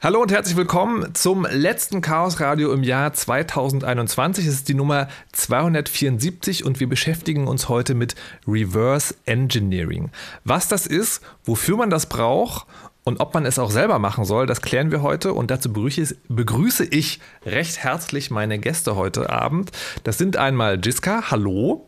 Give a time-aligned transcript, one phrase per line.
[0.00, 4.46] Hallo und herzlich willkommen zum letzten Chaos Radio im Jahr 2021.
[4.46, 8.14] Es ist die Nummer 274 und wir beschäftigen uns heute mit
[8.46, 10.12] Reverse Engineering.
[10.44, 12.68] Was das ist, wofür man das braucht
[13.02, 16.84] und ob man es auch selber machen soll, das klären wir heute und dazu begrüße
[16.84, 19.72] ich recht herzlich meine Gäste heute Abend.
[20.04, 21.86] Das sind einmal Jiska, hallo.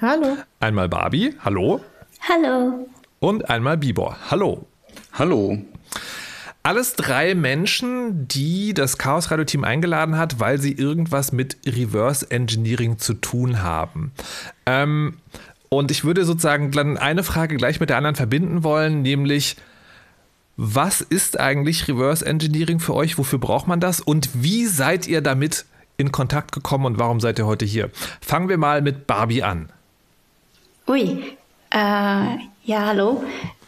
[0.00, 0.38] Hallo.
[0.58, 1.84] Einmal Barbie, hallo.
[2.28, 2.88] Hallo.
[3.20, 4.66] Und einmal Bibor, hallo.
[5.12, 5.64] Hallo.
[6.66, 12.30] Alles drei Menschen, die das Chaos Radio Team eingeladen hat, weil sie irgendwas mit Reverse
[12.30, 14.12] Engineering zu tun haben.
[14.64, 15.18] Ähm,
[15.68, 19.56] und ich würde sozusagen dann eine Frage gleich mit der anderen verbinden wollen, nämlich
[20.56, 23.18] was ist eigentlich Reverse Engineering für euch?
[23.18, 24.00] Wofür braucht man das?
[24.00, 25.66] Und wie seid ihr damit
[25.98, 27.90] in Kontakt gekommen und warum seid ihr heute hier?
[28.22, 29.68] Fangen wir mal mit Barbie an.
[30.88, 31.36] Ui,
[31.70, 33.22] äh, ja, hallo.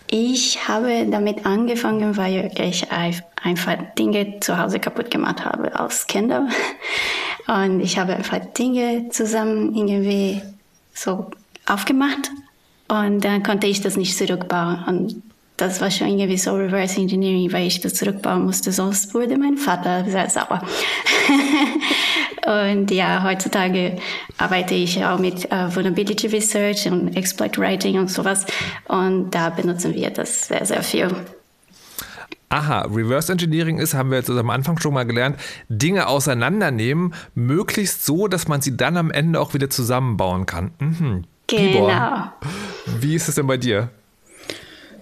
[0.09, 6.48] Ich habe damit angefangen, weil ich einfach Dinge zu Hause kaputt gemacht habe als Kinder.
[7.48, 10.43] Und ich habe einfach Dinge zusammen irgendwie
[10.95, 11.30] so
[11.66, 12.30] aufgemacht
[12.88, 14.85] und dann konnte ich das nicht zurückbauen.
[14.87, 15.23] Und
[15.57, 19.57] das war schon irgendwie so Reverse Engineering, weil ich das zurückbauen musste, sonst wurde mein
[19.57, 20.63] Vater sehr sauer.
[22.74, 23.96] und ja, heutzutage
[24.37, 28.45] arbeite ich auch mit uh, Vulnerability Research und Exploit Writing und sowas.
[28.88, 31.09] Und da benutzen wir das sehr, sehr viel.
[32.48, 35.37] Aha, Reverse Engineering ist, haben wir jetzt am Anfang schon mal gelernt,
[35.68, 40.70] Dinge auseinandernehmen, möglichst so, dass man sie dann am Ende auch wieder zusammenbauen kann.
[40.79, 41.24] Mhm.
[41.48, 41.73] Genau.
[41.73, 42.32] Bibor,
[43.01, 43.91] wie ist es denn bei dir?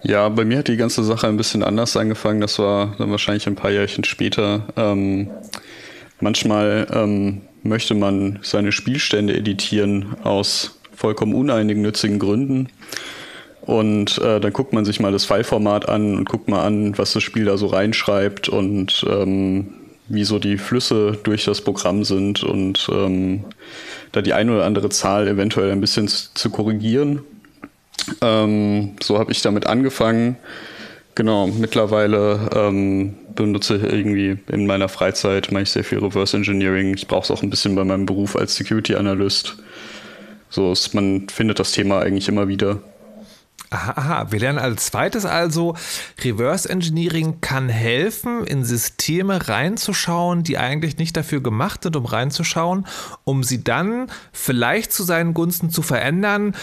[0.07, 2.39] Ja, bei mir hat die ganze Sache ein bisschen anders angefangen.
[2.39, 4.67] Das war dann wahrscheinlich ein paar Jährchen später.
[4.77, 5.31] Ähm,
[6.19, 12.67] manchmal ähm, möchte man seine Spielstände editieren aus vollkommen uneigennützigen Gründen.
[13.61, 17.13] Und äh, dann guckt man sich mal das Fileformat an und guckt mal an, was
[17.13, 19.73] das Spiel da so reinschreibt und ähm,
[20.07, 23.43] wie so die Flüsse durch das Programm sind und ähm,
[24.11, 27.23] da die eine oder andere Zahl eventuell ein bisschen zu korrigieren
[28.21, 30.37] ähm, so habe ich damit angefangen.
[31.15, 36.93] Genau, mittlerweile ähm, benutze ich irgendwie in meiner Freizeit, mache ich sehr viel Reverse Engineering.
[36.95, 39.55] Ich brauche es auch ein bisschen bei meinem Beruf als Security Analyst.
[40.49, 42.81] So ist, man findet das Thema eigentlich immer wieder.
[43.71, 45.75] Aha, aha, wir lernen als zweites also,
[46.23, 52.85] Reverse Engineering kann helfen, in Systeme reinzuschauen, die eigentlich nicht dafür gemacht sind, um reinzuschauen,
[53.23, 56.55] um sie dann vielleicht zu seinen Gunsten zu verändern,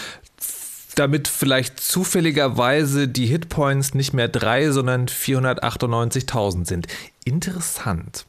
[0.95, 6.87] damit vielleicht zufälligerweise die Hitpoints nicht mehr drei, sondern 498.000 sind.
[7.25, 8.25] Interessant.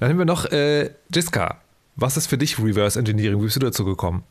[0.00, 1.60] Dann haben wir noch äh, Jiska.
[1.96, 3.40] Was ist für dich Reverse Engineering?
[3.40, 4.22] Wie bist du dazu gekommen?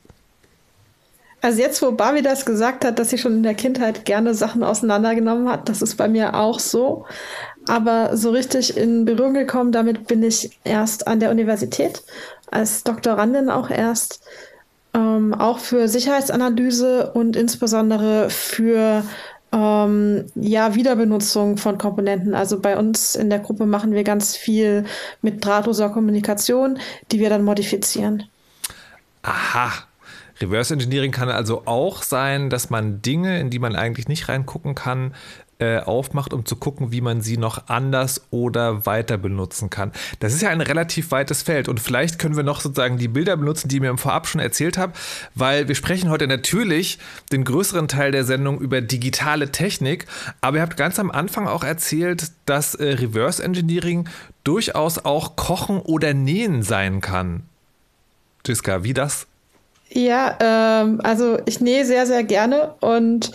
[1.42, 4.64] Also jetzt, wo Barbie das gesagt hat, dass sie schon in der Kindheit gerne Sachen
[4.64, 7.06] auseinandergenommen hat, das ist bei mir auch so.
[7.68, 12.04] Aber so richtig in Berührung gekommen, damit bin ich erst an der Universität,
[12.50, 14.22] als Doktorandin auch erst
[14.96, 19.04] ähm, auch für Sicherheitsanalyse und insbesondere für
[19.52, 22.34] ähm, ja, Wiederbenutzung von Komponenten.
[22.34, 24.86] Also bei uns in der Gruppe machen wir ganz viel
[25.22, 26.80] mit drahtloser Kommunikation,
[27.12, 28.24] die wir dann modifizieren.
[29.22, 29.72] Aha.
[30.42, 34.76] Reverse Engineering kann also auch sein, dass man Dinge, in die man eigentlich nicht reingucken
[34.76, 35.14] kann,
[35.60, 39.92] äh, aufmacht, um zu gucken, wie man sie noch anders oder weiter benutzen kann.
[40.20, 43.38] Das ist ja ein relativ weites Feld und vielleicht können wir noch sozusagen die Bilder
[43.38, 44.94] benutzen, die ich mir im Vorab schon erzählt habe,
[45.34, 47.00] weil wir sprechen heute natürlich
[47.32, 50.08] den größeren Teil der Sendung über digitale Technik,
[50.42, 54.10] aber ihr habt ganz am Anfang auch erzählt, dass äh, Reverse Engineering
[54.44, 57.44] durchaus auch Kochen oder Nähen sein kann.
[58.46, 59.28] Jiska, wie das?
[59.90, 63.32] Ja, ähm, also ich nähe sehr, sehr gerne und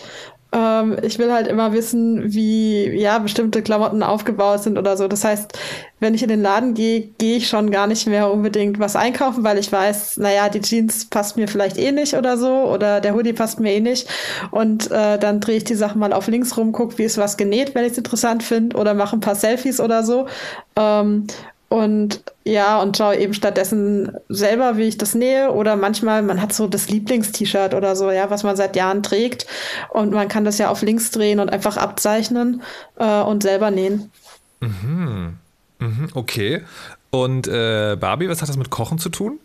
[0.53, 5.07] ähm, ich will halt immer wissen, wie ja bestimmte Klamotten aufgebaut sind oder so.
[5.07, 5.57] Das heißt,
[5.99, 9.43] wenn ich in den Laden gehe, gehe ich schon gar nicht mehr unbedingt was einkaufen,
[9.43, 13.13] weil ich weiß, naja, die Jeans passt mir vielleicht eh nicht oder so oder der
[13.13, 14.09] Hoodie passt mir eh nicht.
[14.51, 17.37] Und äh, dann drehe ich die Sachen mal auf links rum, gucke, wie ist was
[17.37, 20.27] genäht, wenn ich es interessant finde oder mache ein paar Selfies oder so.
[20.75, 21.27] Ähm,
[21.71, 25.53] und ja, und schaue eben stattdessen selber, wie ich das nähe.
[25.53, 29.47] Oder manchmal, man hat so das Lieblingst-T-Shirt oder so, ja, was man seit Jahren trägt.
[29.87, 32.61] Und man kann das ja auf links drehen und einfach abzeichnen
[32.97, 34.11] äh, und selber nähen.
[34.59, 35.37] Mhm.
[35.79, 36.63] Mhm, okay.
[37.09, 39.39] Und äh, Barbie, was hat das mit Kochen zu tun?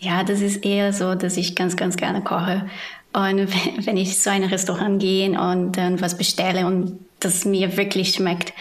[0.00, 2.68] Ja, das ist eher so, dass ich ganz, ganz gerne koche.
[3.12, 3.48] Und
[3.86, 8.52] wenn ich zu einem Restaurant gehe und dann was bestelle und das mir wirklich schmeckt,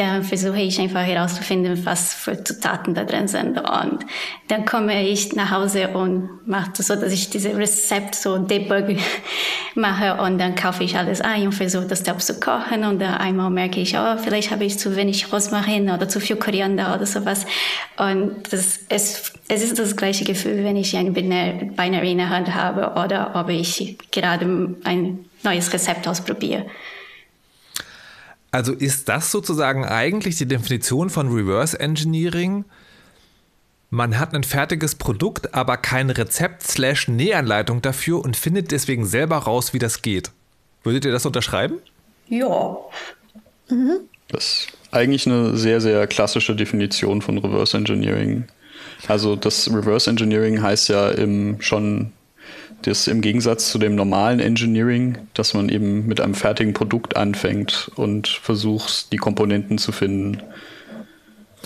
[0.00, 3.58] dann versuche ich einfach herauszufinden, was für Zutaten da drin sind.
[3.58, 4.06] Und
[4.48, 8.96] dann komme ich nach Hause und mache das so, dass ich diese Rezept so debug
[9.74, 13.14] mache und dann kaufe ich alles ein und versuche das selbst zu kochen und dann
[13.14, 17.04] einmal merke ich, oh, vielleicht habe ich zu wenig Rosmarin oder zu viel Koriander oder
[17.04, 17.44] sowas.
[17.98, 22.54] Und das, es, es ist das gleiche Gefühl, wenn ich eine Binary in der Hand
[22.54, 24.46] habe oder ob ich gerade
[24.84, 26.64] ein neues Rezept ausprobiere.
[28.50, 32.64] Also ist das sozusagen eigentlich die Definition von Reverse Engineering?
[33.90, 39.36] Man hat ein fertiges Produkt, aber kein Rezept slash Nähanleitung dafür und findet deswegen selber
[39.38, 40.30] raus, wie das geht.
[40.82, 41.78] Würdet ihr das unterschreiben?
[42.28, 42.76] Ja.
[43.68, 43.98] Mhm.
[44.28, 48.44] Das ist eigentlich eine sehr, sehr klassische Definition von Reverse Engineering.
[49.08, 52.12] Also das Reverse Engineering heißt ja im schon
[52.82, 57.90] das im Gegensatz zu dem normalen Engineering, dass man eben mit einem fertigen Produkt anfängt
[57.96, 60.42] und versucht, die Komponenten zu finden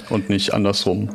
[0.08, 1.14] und nicht andersrum.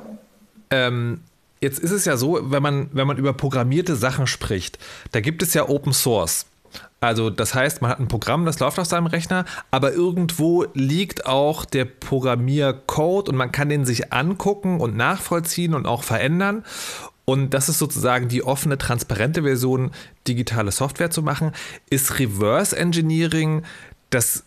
[0.71, 1.21] Ähm,
[1.61, 4.79] jetzt ist es ja so, wenn man, wenn man über programmierte Sachen spricht,
[5.11, 6.45] da gibt es ja Open Source.
[7.01, 11.25] Also das heißt, man hat ein Programm, das läuft auf seinem Rechner, aber irgendwo liegt
[11.25, 16.65] auch der Programmiercode und man kann den sich angucken und nachvollziehen und auch verändern.
[17.29, 19.91] Und das ist sozusagen die offene, transparente Version,
[20.27, 21.51] digitale Software zu machen.
[21.87, 23.61] Ist Reverse Engineering
[24.09, 24.45] das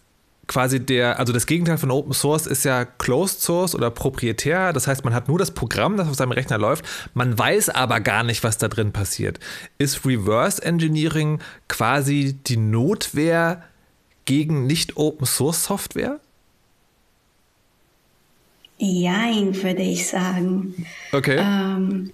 [0.49, 4.73] quasi der, also das Gegenteil von Open Source ist ja Closed Source oder proprietär.
[4.73, 6.84] Das heißt, man hat nur das Programm, das auf seinem Rechner läuft.
[7.14, 9.38] Man weiß aber gar nicht, was da drin passiert.
[9.79, 11.38] Ist Reverse Engineering
[11.69, 13.62] quasi die Notwehr
[14.25, 16.19] gegen nicht Open Source Software?
[18.79, 20.84] Jein, würde ich sagen.
[21.12, 21.38] Okay.
[21.38, 22.11] Ähm,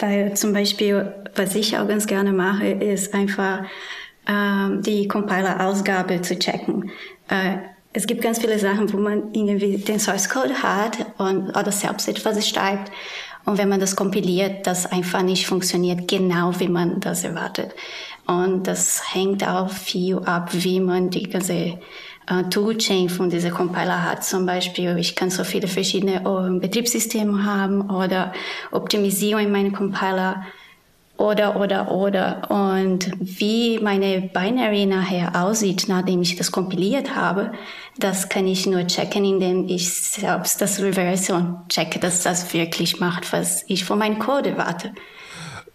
[0.00, 3.64] weil zum Beispiel, was ich auch ganz gerne mache, ist einfach
[4.26, 6.90] ähm, die Compiler-Ausgabe zu checken.
[7.28, 7.56] Äh,
[7.92, 12.08] es gibt ganz viele Sachen, wo man irgendwie den Source Code hat und oder selbst
[12.08, 12.92] etwas schreibt.
[13.44, 17.74] Und wenn man das kompiliert, das einfach nicht funktioniert, genau wie man das erwartet.
[18.26, 21.78] Und das hängt auch viel ab, wie man die ganze
[22.30, 24.24] äh, Toolchain von dieser Compiler hat.
[24.24, 28.32] Zum Beispiel, ich kann so viele verschiedene uh, Betriebssysteme haben oder
[28.70, 30.44] Optimisierung in meinem Compiler
[31.16, 32.50] oder, oder, oder.
[32.50, 37.52] Und wie meine Binary nachher aussieht, nachdem ich das kompiliert habe,
[37.98, 43.00] das kann ich nur checken, indem ich selbst das reverse und checke, dass das wirklich
[43.00, 44.92] macht, was ich von meinem Code erwarte.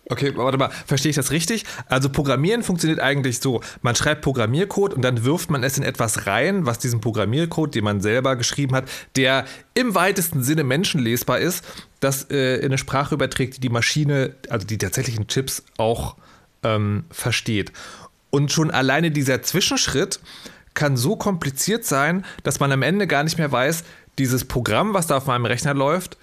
[0.07, 1.65] Okay, warte mal, verstehe ich das richtig?
[1.87, 6.27] Also Programmieren funktioniert eigentlich so, man schreibt Programmiercode und dann wirft man es in etwas
[6.27, 8.85] rein, was diesen Programmiercode, den man selber geschrieben hat,
[9.15, 11.65] der im weitesten Sinne menschenlesbar ist,
[12.01, 16.17] das äh, in eine Sprache überträgt, die die Maschine, also die tatsächlichen Chips auch
[16.61, 17.71] ähm, versteht.
[18.29, 20.19] Und schon alleine dieser Zwischenschritt
[20.75, 23.83] kann so kompliziert sein, dass man am Ende gar nicht mehr weiß,
[24.19, 26.17] dieses Programm, was da auf meinem Rechner läuft,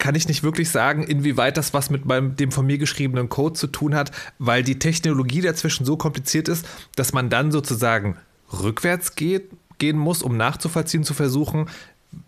[0.00, 3.54] kann ich nicht wirklich sagen, inwieweit das was mit meinem, dem von mir geschriebenen Code
[3.54, 4.10] zu tun hat,
[4.40, 6.66] weil die Technologie dazwischen so kompliziert ist,
[6.96, 8.16] dass man dann sozusagen
[8.52, 11.68] rückwärts geht, gehen muss, um nachzuvollziehen, zu versuchen,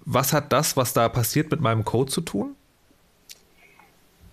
[0.05, 2.55] was hat das, was da passiert, mit meinem Code zu tun?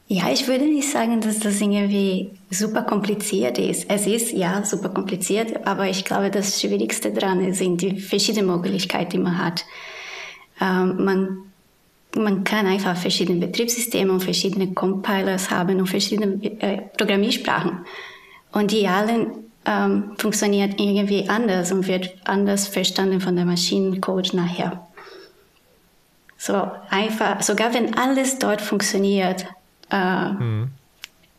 [0.07, 3.89] Ja, ich würde nicht sagen, dass das irgendwie super kompliziert ist.
[3.89, 9.11] Es ist ja super kompliziert, aber ich glaube, das Schwierigste daran sind die verschiedenen Möglichkeiten,
[9.11, 9.65] die man hat.
[10.59, 11.48] Ähm, man
[12.15, 17.85] man kann einfach verschiedene Betriebssysteme und verschiedene Compilers haben und verschiedene äh, Programmiersprachen.
[18.51, 19.27] Und die alle
[19.65, 24.87] ähm, funktionieren irgendwie anders und wird anders verstanden von der Maschinencode nachher.
[26.37, 29.45] So einfach, sogar wenn alles dort funktioniert,
[29.91, 30.69] äh, mhm.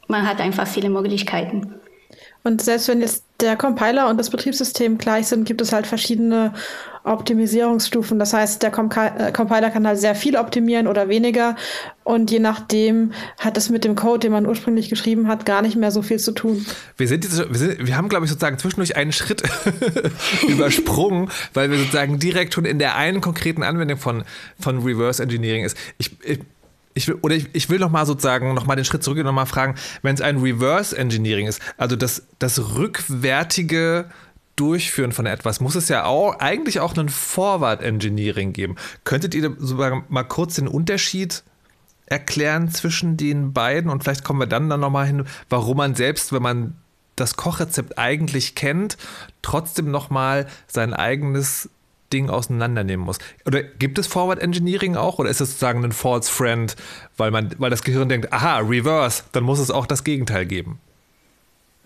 [0.06, 1.74] man hat einfach viele Möglichkeiten.
[2.42, 6.52] Und selbst wenn jetzt der Compiler und das Betriebssystem gleich sind, gibt es halt verschiedene
[7.04, 8.18] Optimisierungsstufen.
[8.18, 11.56] Das heißt, der Com äh, Compiler kann halt sehr viel optimieren oder weniger.
[12.04, 15.76] Und je nachdem hat es mit dem Code, den man ursprünglich geschrieben hat, gar nicht
[15.76, 16.64] mehr so viel zu tun.
[16.96, 19.42] Wir, sind, jetzt, wir, sind, wir haben, glaube ich, sozusagen zwischendurch einen Schritt
[20.48, 24.24] übersprungen, weil wir sozusagen direkt schon in der einen konkreten Anwendung von,
[24.58, 25.76] von Reverse Engineering ist.
[25.98, 26.40] Ich, ich
[26.94, 29.24] ich will, oder ich, ich will noch mal sozusagen noch mal den Schritt zurück und
[29.24, 34.06] noch mal fragen, wenn es ein Reverse Engineering ist, also das, das rückwärtige
[34.60, 38.76] Durchführen von etwas, muss es ja auch eigentlich auch einen Forward Engineering geben.
[39.04, 41.42] Könntet ihr sozusagen mal kurz den Unterschied
[42.04, 45.94] erklären zwischen den beiden und vielleicht kommen wir dann dann noch mal hin, warum man
[45.94, 46.74] selbst, wenn man
[47.16, 48.98] das Kochrezept eigentlich kennt,
[49.40, 51.70] trotzdem noch mal sein eigenes
[52.12, 53.18] Ding auseinandernehmen muss.
[53.46, 56.76] Oder gibt es Forward Engineering auch oder ist es sozusagen ein False Friend,
[57.16, 60.80] weil man, weil das Gehirn denkt, aha, Reverse, dann muss es auch das Gegenteil geben?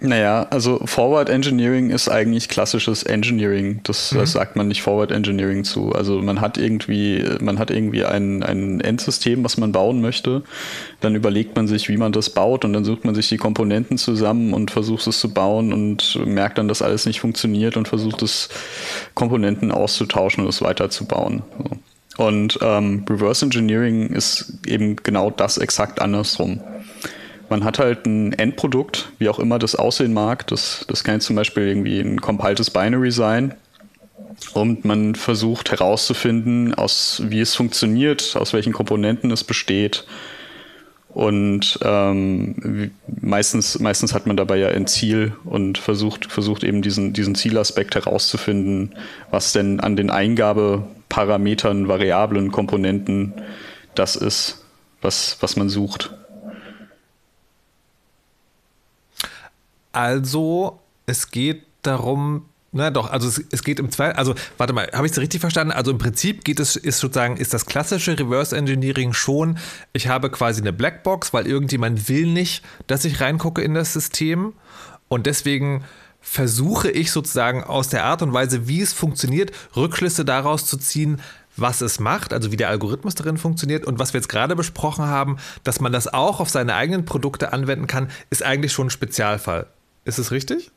[0.05, 3.81] Naja, also Forward Engineering ist eigentlich klassisches Engineering.
[3.85, 4.19] Das, mhm.
[4.19, 5.93] das, sagt man nicht Forward Engineering zu.
[5.93, 10.43] Also man hat irgendwie, man hat irgendwie ein, ein Endsystem, was man bauen möchte.
[11.01, 13.97] Dann überlegt man sich, wie man das baut und dann sucht man sich die Komponenten
[13.97, 18.21] zusammen und versucht es zu bauen und merkt dann, dass alles nicht funktioniert und versucht
[18.21, 18.51] es
[19.15, 21.43] Komponenten auszutauschen und es weiterzubauen.
[22.19, 26.61] Und ähm, Reverse Engineering ist eben genau das exakt andersrum
[27.49, 30.47] man hat halt ein Endprodukt, wie auch immer das aussehen mag.
[30.47, 33.55] Das, das kann jetzt zum Beispiel irgendwie ein compiltes Binary sein.
[34.53, 40.05] Und man versucht herauszufinden, aus wie es funktioniert, aus welchen Komponenten es besteht.
[41.09, 47.13] Und ähm, meistens, meistens hat man dabei ja ein Ziel und versucht, versucht eben diesen,
[47.13, 48.97] diesen Zielaspekt herauszufinden,
[49.31, 53.33] was denn an den Eingabeparametern, Variablen, Komponenten
[53.95, 54.65] das ist,
[55.03, 56.13] was, was man sucht.
[59.95, 64.91] Also, es geht darum, na doch, also es, es geht im Zweifel, also warte mal,
[64.93, 65.73] habe ich es richtig verstanden?
[65.73, 69.59] Also im Prinzip geht es, ist sozusagen, ist das klassische Reverse Engineering schon,
[69.93, 74.55] ich habe quasi eine Blackbox, weil irgendjemand will nicht, dass ich reingucke in das System
[75.09, 75.85] und deswegen
[76.21, 81.21] versuche ich sozusagen aus der Art und Weise, wie es funktioniert, Rückschlüsse daraus zu ziehen,
[81.57, 85.05] was es macht, also wie der Algorithmus darin funktioniert und was wir jetzt gerade besprochen
[85.05, 88.91] haben, dass man das auch auf seine eigenen Produkte anwenden kann, ist eigentlich schon ein
[88.91, 89.67] Spezialfall.
[90.05, 90.71] Ist es richtig?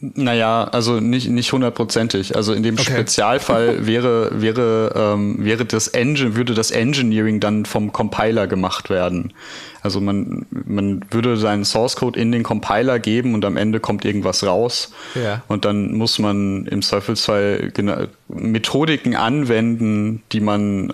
[0.00, 2.36] Naja, also nicht, nicht hundertprozentig.
[2.36, 2.92] Also in dem okay.
[2.92, 9.32] Spezialfall wäre, wäre, ähm, wäre das Engine, würde das Engineering dann vom Compiler gemacht werden.
[9.82, 14.04] Also man, man würde seinen Source Code in den Compiler geben und am Ende kommt
[14.04, 14.92] irgendwas raus.
[15.14, 15.42] Ja.
[15.48, 17.72] Und dann muss man im Zweifelsfall
[18.28, 20.92] Methodiken anwenden, die man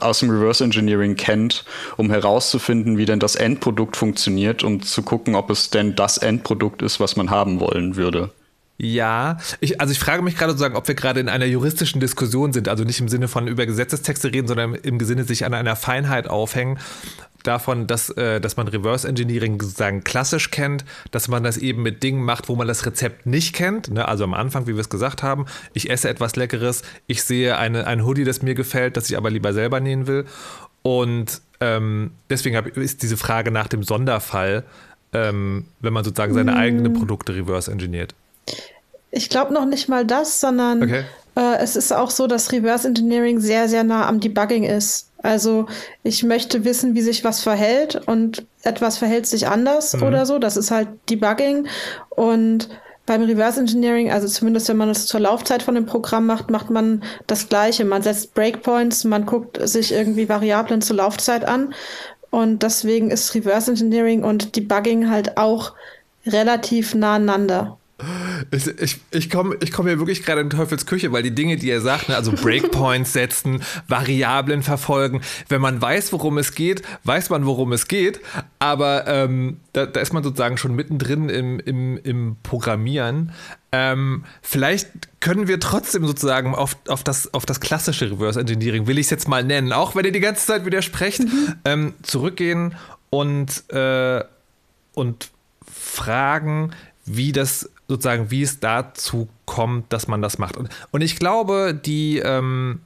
[0.00, 1.64] aus dem Reverse Engineering kennt,
[1.96, 6.82] um herauszufinden, wie denn das Endprodukt funktioniert, um zu gucken, ob es denn das Endprodukt
[6.82, 8.30] ist, was man haben wollen würde.
[8.78, 12.52] Ja, ich, also ich frage mich gerade sozusagen, ob wir gerade in einer juristischen Diskussion
[12.52, 15.76] sind, also nicht im Sinne von über Gesetzestexte reden, sondern im Sinne sich an einer
[15.76, 16.78] Feinheit aufhängen
[17.42, 22.02] davon, dass, äh, dass man Reverse Engineering sozusagen klassisch kennt, dass man das eben mit
[22.02, 23.90] Dingen macht, wo man das Rezept nicht kennt.
[23.90, 24.06] Ne?
[24.06, 27.86] Also am Anfang, wie wir es gesagt haben, ich esse etwas Leckeres, ich sehe eine,
[27.86, 30.24] ein Hoodie, das mir gefällt, das ich aber lieber selber nähen will.
[30.82, 34.64] Und ähm, deswegen hab, ist diese Frage nach dem Sonderfall,
[35.12, 36.58] ähm, wenn man sozusagen seine hm.
[36.58, 38.14] eigenen Produkte reverse engineert.
[39.12, 41.04] Ich glaube noch nicht mal das, sondern okay.
[41.36, 45.10] äh, es ist auch so, dass Reverse Engineering sehr, sehr nah am Debugging ist.
[45.22, 45.66] Also
[46.02, 50.02] ich möchte wissen, wie sich was verhält und etwas verhält sich anders mhm.
[50.02, 50.38] oder so.
[50.38, 51.68] Das ist halt Debugging.
[52.10, 52.68] Und
[53.06, 56.70] beim Reverse Engineering, also zumindest wenn man es zur Laufzeit von dem Programm macht, macht
[56.70, 57.84] man das Gleiche.
[57.84, 61.74] Man setzt Breakpoints, man guckt sich irgendwie Variablen zur Laufzeit an.
[62.30, 65.72] Und deswegen ist Reverse Engineering und Debugging halt auch
[66.26, 67.78] relativ nah aneinander.
[68.50, 71.56] Ich, ich, ich komme ich komm hier wirklich gerade in Teufels Küche, weil die Dinge,
[71.56, 76.82] die er sagt, ne, also Breakpoints setzen, Variablen verfolgen, wenn man weiß, worum es geht,
[77.04, 78.20] weiß man, worum es geht,
[78.58, 83.32] aber ähm, da, da, ist man sozusagen schon mittendrin im, im, im Programmieren.
[83.72, 84.88] Ähm, vielleicht
[85.20, 89.10] können wir trotzdem sozusagen auf, auf, das, auf das klassische Reverse Engineering, will ich es
[89.10, 91.54] jetzt mal nennen, auch wenn ihr die ganze Zeit widersprecht, mhm.
[91.64, 92.74] ähm, zurückgehen
[93.10, 94.22] und, äh,
[94.94, 95.30] und
[95.70, 96.72] fragen,
[97.04, 100.56] wie das sozusagen, wie es dazu kommt, dass man das macht.
[100.56, 102.80] Und, und ich glaube, die, ähm,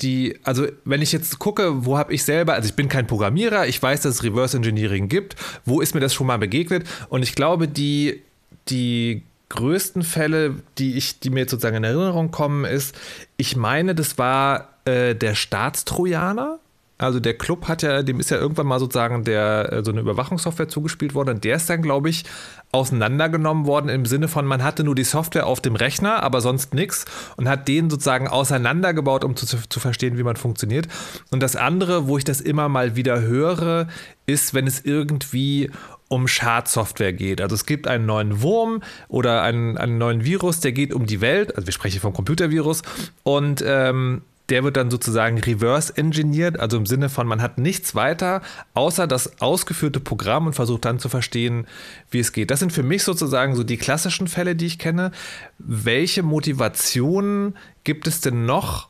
[0.00, 3.66] die, also wenn ich jetzt gucke, wo habe ich selber, also ich bin kein Programmierer,
[3.66, 6.86] ich weiß, dass es Reverse Engineering gibt, wo ist mir das schon mal begegnet?
[7.08, 8.22] Und ich glaube, die,
[8.68, 12.94] die größten Fälle, die ich, die mir jetzt sozusagen in Erinnerung kommen, ist,
[13.36, 16.58] ich meine, das war äh, der Staatstrojaner.
[16.98, 20.00] Also der Club hat ja, dem ist ja irgendwann mal sozusagen der, äh, so eine
[20.00, 22.24] Überwachungssoftware zugespielt worden und der ist dann, glaube ich,
[22.72, 26.74] auseinandergenommen worden im Sinne von, man hatte nur die Software auf dem Rechner, aber sonst
[26.74, 27.04] nichts
[27.36, 30.88] und hat den sozusagen auseinandergebaut, um zu, zu verstehen, wie man funktioniert.
[31.30, 33.86] Und das andere, wo ich das immer mal wieder höre,
[34.26, 35.70] ist, wenn es irgendwie
[36.08, 37.40] um Schadsoftware geht.
[37.40, 41.20] Also es gibt einen neuen Wurm oder einen, einen neuen Virus, der geht um die
[41.20, 42.82] Welt, also wir sprechen vom Computervirus
[43.22, 47.94] und ähm, der wird dann sozusagen reverse engineert, also im Sinne von, man hat nichts
[47.94, 48.42] weiter
[48.74, 51.66] außer das ausgeführte Programm und versucht dann zu verstehen,
[52.10, 52.50] wie es geht.
[52.50, 55.12] Das sind für mich sozusagen so die klassischen Fälle, die ich kenne.
[55.58, 58.88] Welche Motivationen gibt es denn noch,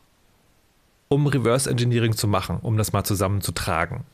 [1.08, 4.04] um Reverse Engineering zu machen, um das mal zusammenzutragen?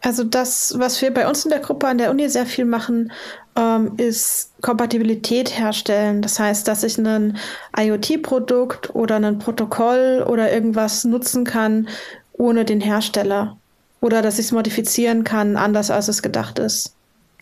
[0.00, 3.10] Also das, was wir bei uns in der Gruppe an der Uni sehr viel machen,
[3.56, 6.22] ähm, ist Kompatibilität herstellen.
[6.22, 7.38] Das heißt, dass ich ein
[7.76, 11.88] IoT-Produkt oder ein Protokoll oder irgendwas nutzen kann
[12.32, 13.56] ohne den Hersteller.
[14.00, 16.94] Oder dass ich es modifizieren kann, anders als es gedacht ist.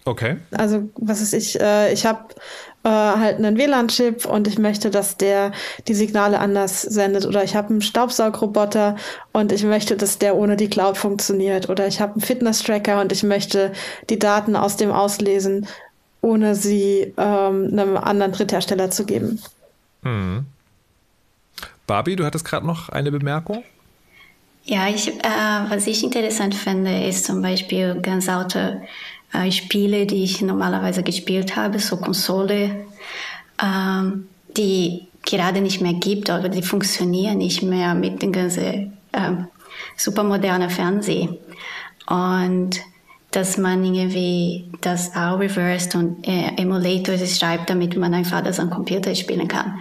[0.05, 0.37] Okay.
[0.53, 2.27] Also, was ist ich, äh, ich habe
[2.85, 5.53] äh, halt einen WLAN-Chip und ich möchte, dass der
[5.87, 7.27] die Signale anders sendet.
[7.27, 8.97] Oder ich habe einen Staubsaugroboter
[9.33, 11.69] und ich möchte, dass der ohne die Cloud funktioniert.
[11.69, 13.73] Oder ich habe einen Fitness-Tracker und ich möchte
[14.11, 15.69] die Daten aus dem auslesen,
[16.23, 19.41] ohne sie ähm, einem anderen Dritthersteller zu geben.
[20.03, 20.47] Hm.
[21.87, 23.63] Barbie, du hattest gerade noch eine Bemerkung?
[24.65, 28.81] Ja, ich, äh, was ich interessant finde, ist zum Beispiel ganz alte
[29.33, 32.87] äh, Spiele, die ich normalerweise gespielt habe, so Konsole,
[33.61, 39.33] ähm, die gerade nicht mehr gibt oder die funktionieren nicht mehr mit dem ganzen äh,
[39.97, 41.37] supermodernen Fernsehen.
[42.07, 42.81] Und
[43.33, 48.71] dass man irgendwie das auch reversed und äh, Emulators schreibt, damit man einfach das am
[48.71, 49.81] Computer spielen kann.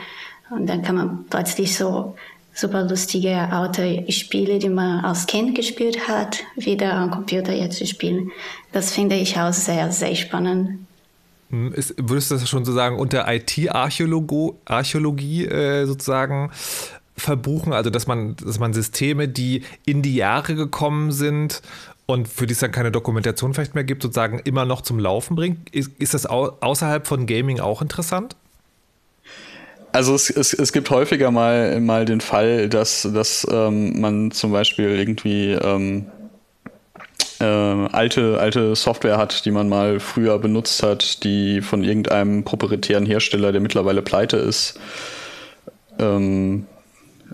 [0.50, 2.16] Und dann kann man plötzlich so
[2.54, 8.32] super lustige alte Spiele, die man als Kind gespielt hat, wieder am Computer jetzt spielen.
[8.72, 10.86] Das finde ich auch sehr, sehr spannend.
[11.50, 16.52] Hm, ist, würdest du das schon sozusagen unter IT-Archäologie äh, sozusagen
[17.18, 17.74] verbuchen?
[17.74, 21.62] Also, dass man, dass man Systeme, die in die Jahre gekommen sind
[22.06, 25.36] und für die es dann keine Dokumentation vielleicht mehr gibt, sozusagen immer noch zum Laufen
[25.36, 25.74] bringt?
[25.74, 28.36] Ist, ist das au außerhalb von Gaming auch interessant?
[29.94, 34.52] Also es, es, es gibt häufiger mal, mal den Fall, dass, dass ähm, man zum
[34.52, 36.06] Beispiel irgendwie ähm,
[37.42, 43.06] äh, alte, alte Software hat, die man mal früher benutzt hat, die von irgendeinem proprietären
[43.06, 44.80] Hersteller, der mittlerweile pleite ist,
[46.00, 46.68] ähm,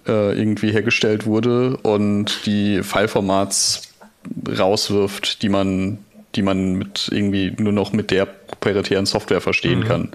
[0.07, 3.87] äh, irgendwie hergestellt wurde und die Fileformats
[4.57, 6.00] rauswirft, die man,
[6.36, 9.86] die man mit irgendwie nur noch mit der proprietären Software verstehen mhm.
[9.86, 10.12] kann.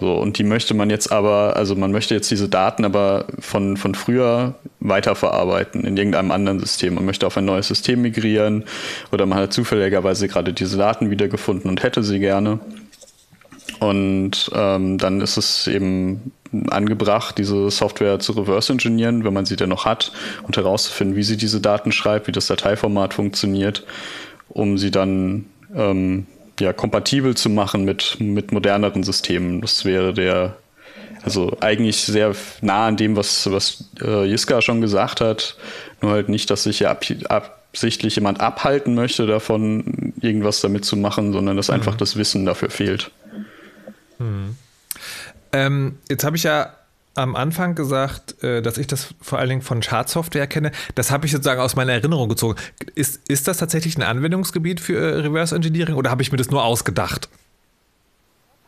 [0.00, 3.76] So, und die möchte man jetzt aber, also man möchte jetzt diese Daten aber von,
[3.76, 6.94] von früher weiterverarbeiten in irgendeinem anderen System.
[6.94, 8.64] Man möchte auf ein neues System migrieren
[9.10, 12.60] oder man hat zufälligerweise gerade diese Daten wiedergefunden und hätte sie gerne.
[13.80, 16.32] Und ähm, dann ist es eben
[16.70, 21.22] angebracht, diese Software zu reverse engineeren, wenn man sie denn noch hat, und herauszufinden, wie
[21.22, 23.84] sie diese Daten schreibt, wie das Dateiformat funktioniert,
[24.48, 26.26] um sie dann ähm,
[26.58, 29.60] ja, kompatibel zu machen mit, mit moderneren Systemen.
[29.60, 30.56] Das wäre der,
[31.22, 35.56] also eigentlich sehr nah an dem, was, was äh, Jiska schon gesagt hat.
[36.00, 40.96] Nur halt nicht, dass sich ja ab, absichtlich jemand abhalten möchte davon, irgendwas damit zu
[40.96, 41.74] machen, sondern dass mhm.
[41.74, 43.10] einfach das Wissen dafür fehlt.
[44.18, 44.56] Mhm.
[45.52, 46.74] Ähm, jetzt habe ich ja
[47.14, 50.70] am Anfang gesagt, äh, dass ich das vor allen Dingen von Schadsoftware kenne.
[50.94, 52.56] Das habe ich sozusagen aus meiner Erinnerung gezogen.
[52.94, 56.50] Ist, ist das tatsächlich ein Anwendungsgebiet für äh, Reverse Engineering oder habe ich mir das
[56.50, 57.28] nur ausgedacht?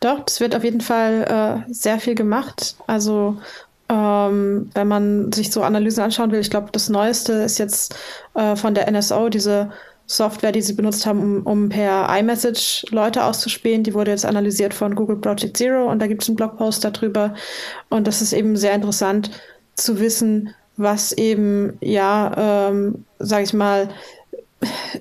[0.01, 2.75] Doch, das wird auf jeden Fall äh, sehr viel gemacht.
[2.87, 3.37] Also
[3.87, 7.95] ähm, wenn man sich so Analysen anschauen will, ich glaube, das Neueste ist jetzt
[8.33, 9.71] äh, von der NSO, diese
[10.15, 13.83] Software, die sie benutzt haben, um, um per iMessage Leute auszuspähen.
[13.83, 17.33] Die wurde jetzt analysiert von Google Project Zero und da gibt es einen Blogpost darüber.
[17.89, 19.31] Und das ist eben sehr interessant
[19.75, 23.89] zu wissen, was eben, ja, ähm, sage ich mal,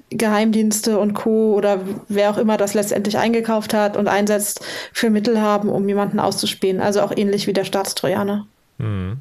[0.08, 1.54] Geheimdienste und Co.
[1.54, 6.18] oder wer auch immer das letztendlich eingekauft hat und einsetzt, für Mittel haben, um jemanden
[6.18, 6.80] auszuspähen.
[6.80, 8.46] Also auch ähnlich wie der Staatstrojaner.
[8.78, 9.18] Mhm.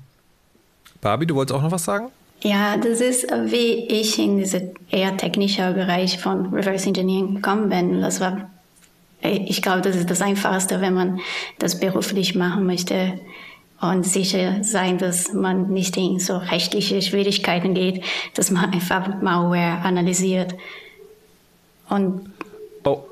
[1.01, 2.09] Barbie, du wolltest auch noch was sagen?
[2.41, 8.01] Ja, das ist, wie ich in diesen eher technischen Bereich von Reverse Engineering gekommen bin.
[8.01, 8.49] Das war,
[9.21, 11.19] ich glaube, das ist das Einfachste, wenn man
[11.57, 13.19] das beruflich machen möchte
[13.81, 18.03] und sicher sein, dass man nicht in so rechtliche Schwierigkeiten geht,
[18.35, 20.55] dass man einfach Malware analysiert.
[21.89, 22.29] Und
[22.85, 23.03] oh.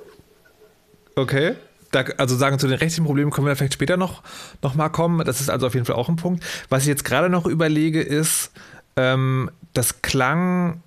[1.16, 1.56] Okay.
[1.92, 4.22] Da, also sagen zu den rechtlichen Problemen können wir vielleicht später noch,
[4.62, 5.26] noch mal kommen.
[5.26, 6.44] Das ist also auf jeden Fall auch ein Punkt.
[6.70, 8.52] Was ich jetzt gerade noch überlege, ist,
[8.98, 10.82] ähm, das klang,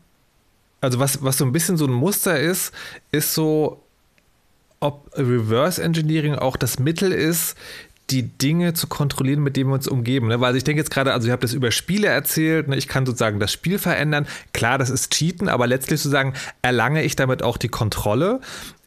[0.80, 2.72] also was, was so ein bisschen so ein Muster ist,
[3.12, 3.82] ist so,
[4.80, 7.56] ob Reverse Engineering auch das Mittel ist,
[8.10, 10.28] die Dinge zu kontrollieren, mit denen wir uns umgeben.
[10.28, 10.40] Ne?
[10.40, 12.76] Weil ich denke jetzt gerade, also ich habe das über Spiele erzählt, ne?
[12.76, 14.26] ich kann sozusagen das Spiel verändern.
[14.52, 18.40] Klar, das ist Cheaten, aber letztlich sozusagen erlange ich damit auch die Kontrolle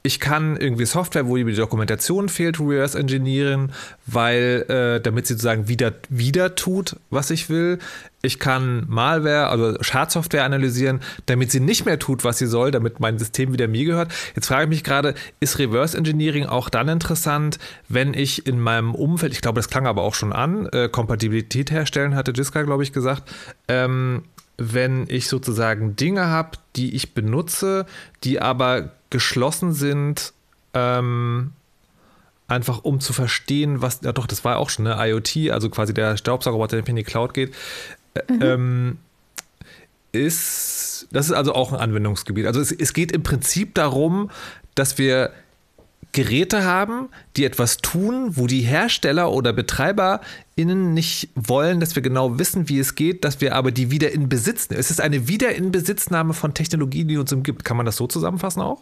[0.06, 3.72] ich kann irgendwie Software, wo die Dokumentation fehlt, reverse engineeren,
[4.06, 7.80] weil äh, damit sie sozusagen wieder, wieder tut, was ich will.
[8.22, 13.00] Ich kann Malware, also Schadsoftware analysieren, damit sie nicht mehr tut, was sie soll, damit
[13.00, 14.13] mein System wieder mir gehört.
[14.36, 18.96] Jetzt frage ich mich gerade, ist Reverse Engineering auch dann interessant, wenn ich in meinem
[18.96, 22.84] Umfeld, ich glaube, das klang aber auch schon an, äh, Kompatibilität herstellen, hatte Jiska, glaube
[22.84, 23.24] ich, gesagt,
[23.70, 24.24] ähm,
[24.58, 27.86] wenn ich sozusagen Dinge habe, die ich benutze,
[28.24, 30.34] die aber geschlossen sind,
[30.73, 31.52] ähm,
[32.47, 35.93] einfach um zu verstehen, was, ja doch, das war auch schon, ne, IoT, also quasi
[35.93, 37.54] der Staubsaugerroboter, der in die Cloud geht,
[38.15, 38.41] äh, mhm.
[38.41, 38.97] ähm,
[40.12, 42.47] ist, das ist also auch ein Anwendungsgebiet.
[42.47, 44.32] Also es, es geht im Prinzip darum,
[44.73, 45.32] dass wir
[46.12, 52.39] Geräte haben, die etwas tun, wo die Hersteller oder BetreiberInnen nicht wollen, dass wir genau
[52.39, 54.80] wissen, wie es geht, dass wir aber die wieder in Besitz nehmen.
[54.80, 57.63] Es ist eine Wiederinbesitznahme von Technologien, die uns umgibt.
[57.63, 58.82] Kann man das so zusammenfassen auch?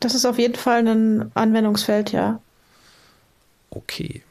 [0.00, 2.40] Das ist auf jeden Fall ein Anwendungsfeld, ja.
[3.70, 4.22] Okay.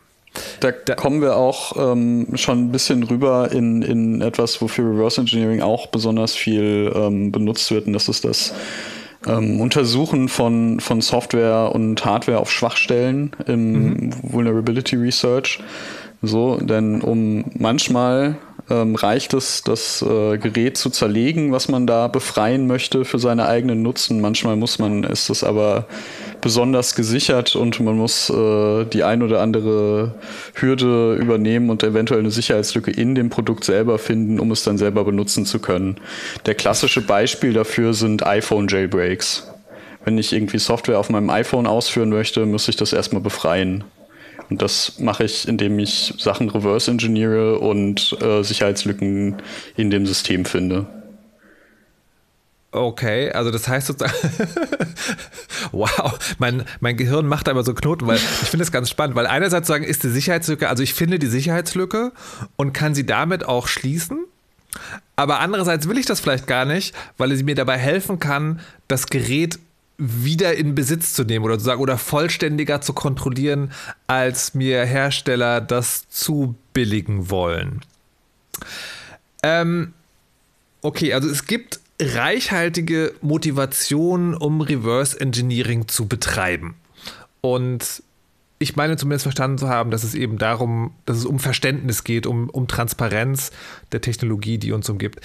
[0.59, 5.21] Da, da kommen wir auch ähm, schon ein bisschen rüber in, in etwas, wofür Reverse
[5.21, 8.53] Engineering auch besonders viel ähm, benutzt wird, und das ist das
[9.27, 14.13] ähm, Untersuchen von, von Software und Hardware auf Schwachstellen im mhm.
[14.21, 15.59] Vulnerability Research.
[16.21, 18.37] So, denn um manchmal
[18.69, 23.47] ähm, reicht es, das äh, Gerät zu zerlegen, was man da befreien möchte für seine
[23.47, 24.21] eigenen Nutzen.
[24.21, 25.85] Manchmal muss man, ist es aber
[26.41, 30.15] besonders gesichert und man muss äh, die ein oder andere
[30.53, 35.03] Hürde übernehmen und eventuell eine Sicherheitslücke in dem Produkt selber finden, um es dann selber
[35.03, 35.97] benutzen zu können.
[36.45, 39.47] Der klassische Beispiel dafür sind iPhone-Jailbreaks.
[40.05, 43.83] Wenn ich irgendwie Software auf meinem iPhone ausführen möchte, muss ich das erstmal befreien.
[44.49, 49.37] Und das mache ich, indem ich Sachen reverse engineere und äh, Sicherheitslücken
[49.75, 50.87] in dem System finde.
[52.71, 54.13] Okay, also das heißt sozusagen,
[55.71, 59.25] wow, mein, mein Gehirn macht aber so Knoten, weil ich finde das ganz spannend, weil
[59.25, 62.11] einerseits sagen, ist die Sicherheitslücke, also ich finde die Sicherheitslücke
[62.57, 64.19] und kann sie damit auch schließen,
[65.15, 69.07] aber andererseits will ich das vielleicht gar nicht, weil sie mir dabei helfen kann, das
[69.07, 69.57] Gerät
[69.99, 73.71] wieder in Besitz zu nehmen oder sozusagen oder vollständiger zu kontrollieren,
[74.07, 77.81] als mir Hersteller das zubilligen wollen.
[79.43, 79.93] Ähm,
[80.81, 86.75] okay, also es gibt reichhaltige Motivation, um Reverse Engineering zu betreiben.
[87.41, 88.03] Und
[88.57, 92.25] ich meine zumindest verstanden zu haben, dass es eben darum, dass es um Verständnis geht,
[92.27, 93.51] um, um Transparenz
[93.91, 95.21] der Technologie, die uns umgibt.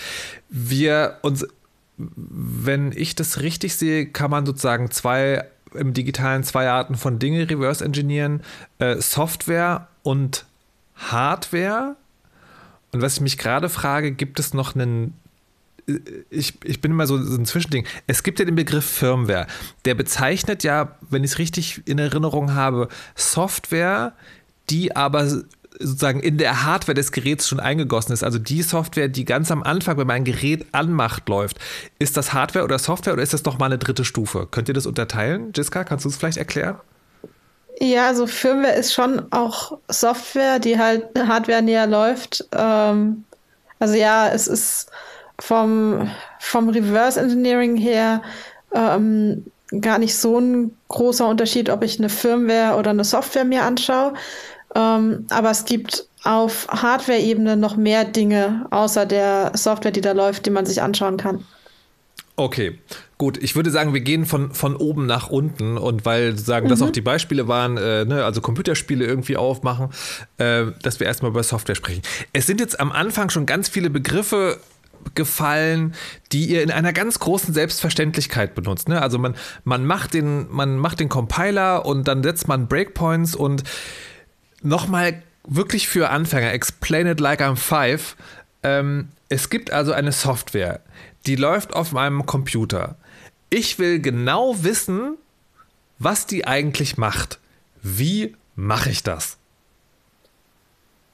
[0.48, 1.46] Wir uns,
[1.96, 7.48] wenn ich das richtig sehe, kann man sozusagen zwei im digitalen zwei Arten von Dinge
[7.48, 8.42] reverse engineeren:
[8.78, 10.44] äh, Software und
[10.96, 11.96] Hardware.
[12.92, 15.14] Und was ich mich gerade frage, gibt es noch einen
[16.30, 17.87] ich, ich bin immer so, so ein Zwischending.
[18.07, 19.46] Es gibt ja den Begriff Firmware.
[19.85, 24.14] Der bezeichnet ja, wenn ich es richtig in Erinnerung habe, Software,
[24.70, 25.42] die aber
[25.78, 28.22] sozusagen in der Hardware des Geräts schon eingegossen ist.
[28.22, 31.58] Also die Software, die ganz am Anfang, wenn mein Gerät anmacht, läuft.
[31.98, 34.46] Ist das Hardware oder Software oder ist das nochmal eine dritte Stufe?
[34.50, 35.52] Könnt ihr das unterteilen?
[35.54, 36.78] Jiska, kannst du es vielleicht erklären?
[37.80, 42.44] Ja, also Firmware ist schon auch Software, die halt Hardware näher läuft.
[42.52, 43.24] Ähm,
[43.80, 44.90] also ja, es ist
[45.40, 46.08] vom,
[46.38, 48.22] vom Reverse Engineering her
[48.72, 49.44] ähm,
[49.80, 54.14] gar nicht so ein großer Unterschied, ob ich eine Firmware oder eine Software mir anschaue.
[54.74, 60.46] Ähm, aber es gibt auf Hardware-Ebene noch mehr Dinge außer der Software, die da läuft,
[60.46, 61.44] die man sich anschauen kann.
[62.37, 62.78] Okay,
[63.16, 63.40] gut.
[63.40, 66.70] Ich würde sagen, wir gehen von, von oben nach unten und weil sagen, mhm.
[66.70, 69.90] dass auch die Beispiele waren, äh, ne, also Computerspiele irgendwie aufmachen,
[70.38, 72.02] äh, dass wir erstmal über Software sprechen.
[72.32, 74.58] Es sind jetzt am Anfang schon ganz viele Begriffe
[75.14, 75.94] gefallen,
[76.32, 78.88] die ihr in einer ganz großen Selbstverständlichkeit benutzt.
[78.88, 79.00] Ne?
[79.00, 83.62] Also man, man, macht den, man macht den Compiler und dann setzt man Breakpoints und
[84.64, 88.16] nochmal wirklich für Anfänger, explain it like I'm five.
[88.62, 90.81] Ähm, es gibt also eine Software,
[91.27, 92.96] die läuft auf meinem Computer.
[93.50, 95.16] Ich will genau wissen,
[95.98, 97.38] was die eigentlich macht.
[97.83, 99.37] Wie mache ich das?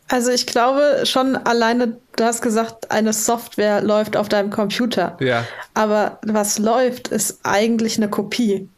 [0.09, 5.17] Also ich glaube schon alleine, du hast gesagt, eine Software läuft auf deinem Computer.
[5.21, 5.47] Ja.
[5.75, 8.69] Aber was läuft, ist eigentlich eine Kopie.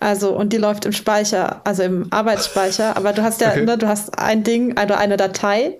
[0.00, 2.96] Also, und die läuft im Speicher, also im Arbeitsspeicher.
[2.96, 3.64] Aber du hast ja, okay.
[3.64, 5.78] ne, du hast ein Ding, also eine Datei,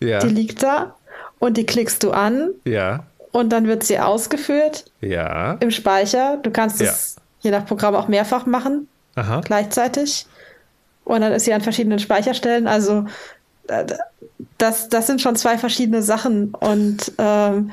[0.00, 0.18] ja.
[0.18, 0.96] die liegt da
[1.38, 2.50] und die klickst du an.
[2.64, 3.04] Ja.
[3.30, 4.84] Und dann wird sie ausgeführt.
[5.00, 5.54] Ja.
[5.60, 6.38] Im Speicher.
[6.42, 8.88] Du kannst es je nach Programm auch mehrfach machen.
[9.14, 9.40] Aha.
[9.40, 10.26] Gleichzeitig.
[11.04, 12.66] Und dann ist sie an verschiedenen Speicherstellen.
[12.66, 13.06] Also
[14.58, 16.54] das, das sind schon zwei verschiedene Sachen.
[16.54, 17.72] Und ähm,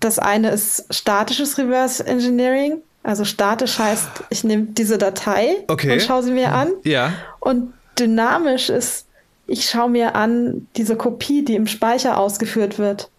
[0.00, 2.82] das eine ist statisches Reverse Engineering.
[3.04, 5.92] Also statisch heißt, ich nehme diese Datei okay.
[5.92, 6.70] und schaue sie mir an.
[6.84, 7.12] Ja.
[7.38, 9.06] Und dynamisch ist,
[9.46, 13.10] ich schaue mir an diese Kopie, die im Speicher ausgeführt wird.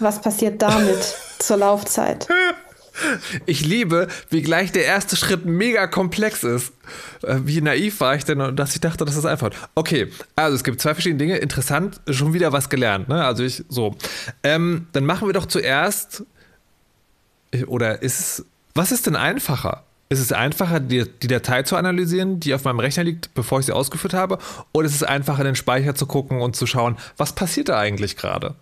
[0.00, 2.26] Was passiert damit zur Laufzeit?
[3.46, 6.72] Ich liebe, wie gleich der erste Schritt mega komplex ist.
[7.22, 9.50] Äh, wie naiv war ich denn, dass ich dachte, das ist einfach.
[9.76, 11.36] Okay, also es gibt zwei verschiedene Dinge.
[11.38, 13.08] Interessant, schon wieder was gelernt.
[13.08, 13.24] Ne?
[13.24, 13.94] Also ich, so.
[14.42, 16.24] Ähm, dann machen wir doch zuerst,
[17.66, 19.84] oder ist es, was ist denn einfacher?
[20.08, 23.66] Ist es einfacher, die, die Datei zu analysieren, die auf meinem Rechner liegt, bevor ich
[23.66, 24.38] sie ausgeführt habe?
[24.72, 27.78] Oder ist es einfacher, in den Speicher zu gucken und zu schauen, was passiert da
[27.78, 28.54] eigentlich gerade?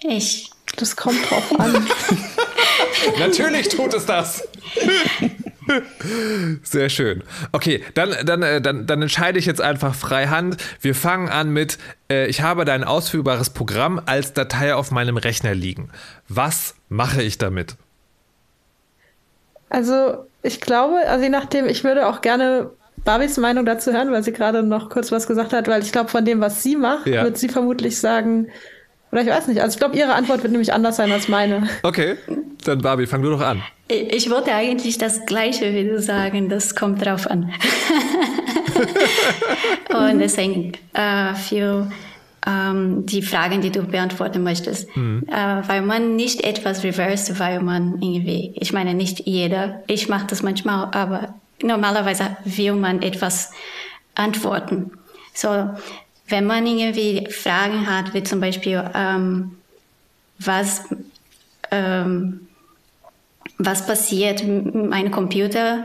[0.00, 0.50] Ich.
[0.76, 1.86] Das kommt drauf an.
[3.18, 4.48] Natürlich tut es das.
[6.62, 7.22] Sehr schön.
[7.52, 10.56] Okay, dann, dann, äh, dann, dann entscheide ich jetzt einfach freihand.
[10.80, 11.78] Wir fangen an mit,
[12.10, 15.90] äh, ich habe dein ausführbares Programm als Datei auf meinem Rechner liegen.
[16.28, 17.76] Was mache ich damit?
[19.74, 22.70] Also ich glaube, also je nachdem, ich würde auch gerne
[23.04, 26.10] Barbies Meinung dazu hören, weil sie gerade noch kurz was gesagt hat, weil ich glaube,
[26.10, 27.24] von dem, was sie macht, ja.
[27.24, 28.46] wird sie vermutlich sagen,
[29.10, 31.68] oder ich weiß nicht, also ich glaube, ihre Antwort wird nämlich anders sein als meine.
[31.82, 32.14] Okay,
[32.64, 33.62] dann Barbie, fang du doch an.
[33.88, 37.52] Ich wollte eigentlich das Gleiche wie du sagen, das kommt drauf an.
[39.88, 41.90] Und deswegen äh, für
[42.46, 44.94] ähm, die Fragen, die du beantworten möchtest.
[44.96, 45.26] Mhm.
[45.28, 50.26] Äh, weil man nicht etwas reverse, weil man irgendwie, ich meine nicht jeder, ich mache
[50.26, 53.52] das manchmal, aber normalerweise will man etwas
[54.14, 54.92] antworten.
[55.32, 55.70] So,
[56.28, 59.56] wenn man irgendwie Fragen hat, wie zum Beispiel, ähm,
[60.38, 60.84] was,
[61.70, 62.48] ähm,
[63.58, 65.84] was passiert mit meinem Computer,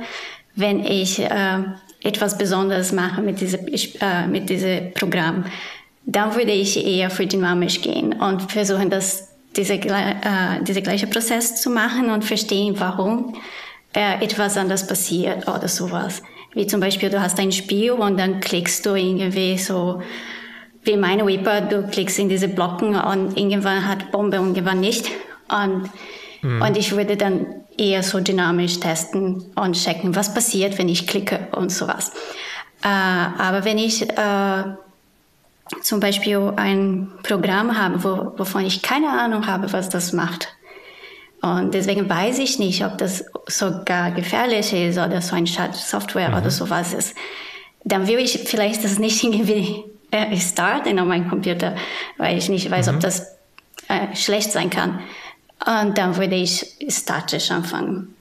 [0.55, 1.63] wenn ich äh,
[2.03, 5.45] etwas Besonderes mache mit diesem, äh, mit diesem Programm,
[6.11, 11.61] dann würde ich eher für dynamisch gehen und versuchen, das, diese, äh, diese gleiche Prozess
[11.61, 13.35] zu machen und verstehen, warum
[13.93, 16.23] äh, etwas anders passiert oder sowas.
[16.53, 20.01] Wie zum Beispiel, du hast ein Spiel und dann klickst du irgendwie so,
[20.83, 25.11] wie meine Weeper, du klickst in diese Blocken und irgendwann hat Bombe und irgendwann nicht.
[25.47, 25.89] Und,
[26.41, 26.61] mhm.
[26.61, 27.45] und ich würde dann
[27.77, 32.11] eher so dynamisch testen und checken, was passiert, wenn ich klicke und sowas.
[32.81, 34.63] Äh, aber wenn ich äh,
[35.81, 40.49] zum Beispiel ein Programm habe, wo, wovon ich keine Ahnung habe, was das macht,
[41.41, 46.37] und deswegen weiß ich nicht, ob das sogar gefährlich ist oder so ein Schadsoftware mhm.
[46.37, 47.15] oder sowas ist.
[47.85, 51.75] Dann will ich vielleicht das nicht irgendwie äh, starten auf meinem Computer,
[52.17, 52.95] weil ich nicht weiß, mhm.
[52.95, 53.37] ob das
[53.87, 54.99] äh, schlecht sein kann.
[55.65, 58.15] Und dann würde ich statisch anfangen.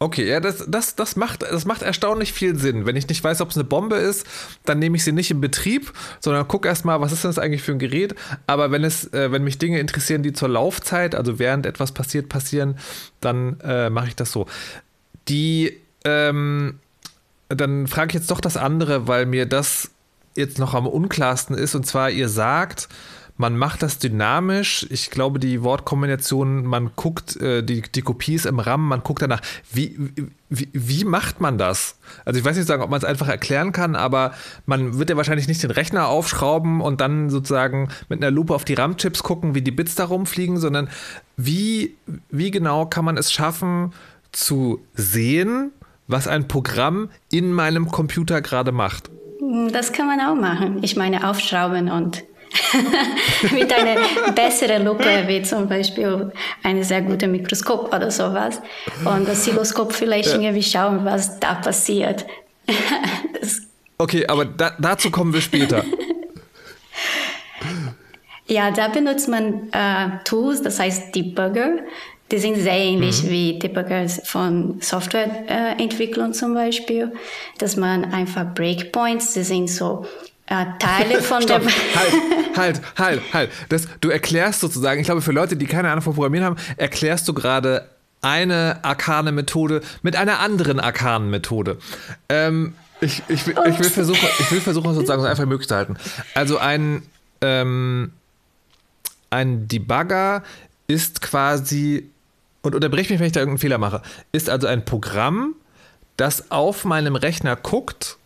[0.00, 2.84] Okay, ja, das, das, das, macht, das macht erstaunlich viel Sinn.
[2.84, 4.26] Wenn ich nicht weiß, ob es eine Bombe ist,
[4.64, 7.72] dann nehme ich sie nicht in Betrieb, sondern gucke erstmal, was ist das eigentlich für
[7.72, 8.14] ein Gerät.
[8.46, 12.28] Aber wenn es, äh, wenn mich Dinge interessieren, die zur Laufzeit, also während etwas passiert,
[12.28, 12.76] passieren,
[13.20, 14.46] dann äh, mache ich das so.
[15.28, 16.80] Die, ähm,
[17.48, 19.90] dann frage ich jetzt doch das andere, weil mir das
[20.34, 21.74] jetzt noch am unklarsten ist.
[21.76, 22.88] Und zwar, ihr sagt,
[23.36, 24.86] man macht das dynamisch.
[24.90, 29.22] Ich glaube, die Wortkombination, man guckt, äh, die, die Kopie ist im RAM, man guckt
[29.22, 29.40] danach.
[29.72, 29.98] Wie,
[30.48, 31.98] wie, wie macht man das?
[32.24, 34.32] Also ich weiß nicht sagen, ob man es einfach erklären kann, aber
[34.66, 38.64] man wird ja wahrscheinlich nicht den Rechner aufschrauben und dann sozusagen mit einer Lupe auf
[38.64, 40.88] die RAM-Chips gucken, wie die Bits da rumfliegen, sondern
[41.36, 41.96] wie,
[42.30, 43.92] wie genau kann man es schaffen
[44.30, 45.72] zu sehen,
[46.06, 49.10] was ein Programm in meinem Computer gerade macht?
[49.72, 50.82] Das kann man auch machen.
[50.82, 52.24] Ich meine, aufschrauben und
[53.52, 58.60] mit einer besseren Lupe, wie zum Beispiel ein sehr gutes Mikroskop oder sowas.
[59.04, 60.40] Und das Siloskop vielleicht ja.
[60.40, 62.26] irgendwie schauen, was da passiert.
[63.98, 65.84] okay, aber da, dazu kommen wir später.
[68.46, 71.78] ja, da benutzt man äh, Tools, das heißt Debugger.
[72.30, 73.30] Die sind sehr ähnlich mhm.
[73.30, 77.12] wie Debugger von Softwareentwicklung äh, zum Beispiel,
[77.58, 80.06] dass man einfach Breakpoints, die sind so
[80.46, 81.68] äh, Teile von Stopp, dem.
[81.68, 83.50] halt, halt, halt, halt.
[83.68, 87.26] Das, du erklärst sozusagen, ich glaube, für Leute, die keine Ahnung von Programmieren haben, erklärst
[87.28, 87.88] du gerade
[88.20, 91.78] eine arkane Methode mit einer anderen arkanen Methode.
[92.28, 95.96] Ähm, ich, ich, ich, will versuchen, ich will versuchen, sozusagen so einfach möglich zu halten.
[96.34, 97.02] Also ein,
[97.42, 98.12] ähm,
[99.30, 100.42] ein Debugger
[100.86, 102.08] ist quasi,
[102.62, 104.00] und unterbrich mich, wenn ich da irgendeinen Fehler mache,
[104.32, 105.54] ist also ein Programm,
[106.16, 108.16] das auf meinem Rechner guckt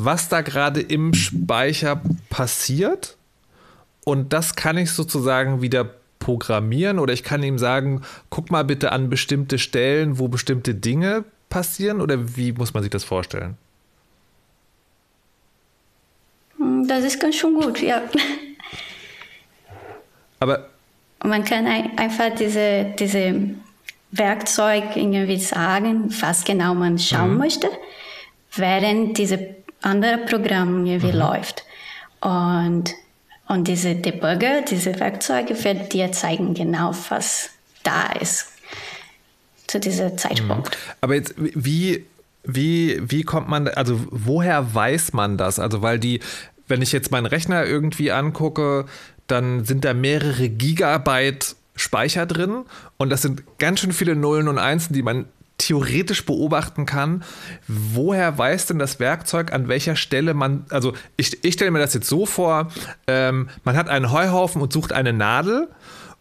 [0.00, 3.16] was da gerade im Speicher passiert.
[4.04, 8.92] Und das kann ich sozusagen wieder programmieren oder ich kann ihm sagen, guck mal bitte
[8.92, 13.56] an bestimmte Stellen, wo bestimmte Dinge passieren oder wie muss man sich das vorstellen?
[16.58, 18.02] Hm, das ist ganz schön gut, ja.
[20.40, 20.68] Aber
[21.24, 23.50] man kann einfach diese, diese
[24.12, 27.38] Werkzeug irgendwie sagen, was genau man schauen mhm.
[27.38, 27.68] möchte,
[28.54, 31.18] während diese andere Programm irgendwie mhm.
[31.18, 31.64] läuft.
[32.20, 32.92] Und,
[33.48, 37.50] und diese Debugger, diese Werkzeuge werden dir zeigen genau, was
[37.84, 38.48] da ist
[39.66, 40.70] zu diesem Zeitpunkt.
[40.70, 40.92] Mhm.
[41.00, 42.06] Aber jetzt, wie,
[42.44, 45.58] wie, wie kommt man, also woher weiß man das?
[45.58, 46.20] Also weil die,
[46.66, 48.86] wenn ich jetzt meinen Rechner irgendwie angucke,
[49.26, 52.64] dann sind da mehrere Gigabyte Speicher drin
[52.96, 55.26] und das sind ganz schön viele Nullen und Einsen, die man
[55.58, 57.24] theoretisch beobachten kann,
[57.66, 61.94] woher weiß denn das Werkzeug, an welcher Stelle man, also ich, ich stelle mir das
[61.94, 62.68] jetzt so vor,
[63.06, 65.68] ähm, man hat einen Heuhaufen und sucht eine Nadel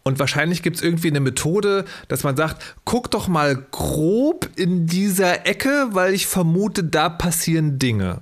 [0.04, 4.88] Und wahrscheinlich gibt es irgendwie eine Methode, dass man sagt, guck doch mal grob in
[4.88, 8.22] dieser Ecke, weil ich vermute, da passieren Dinge.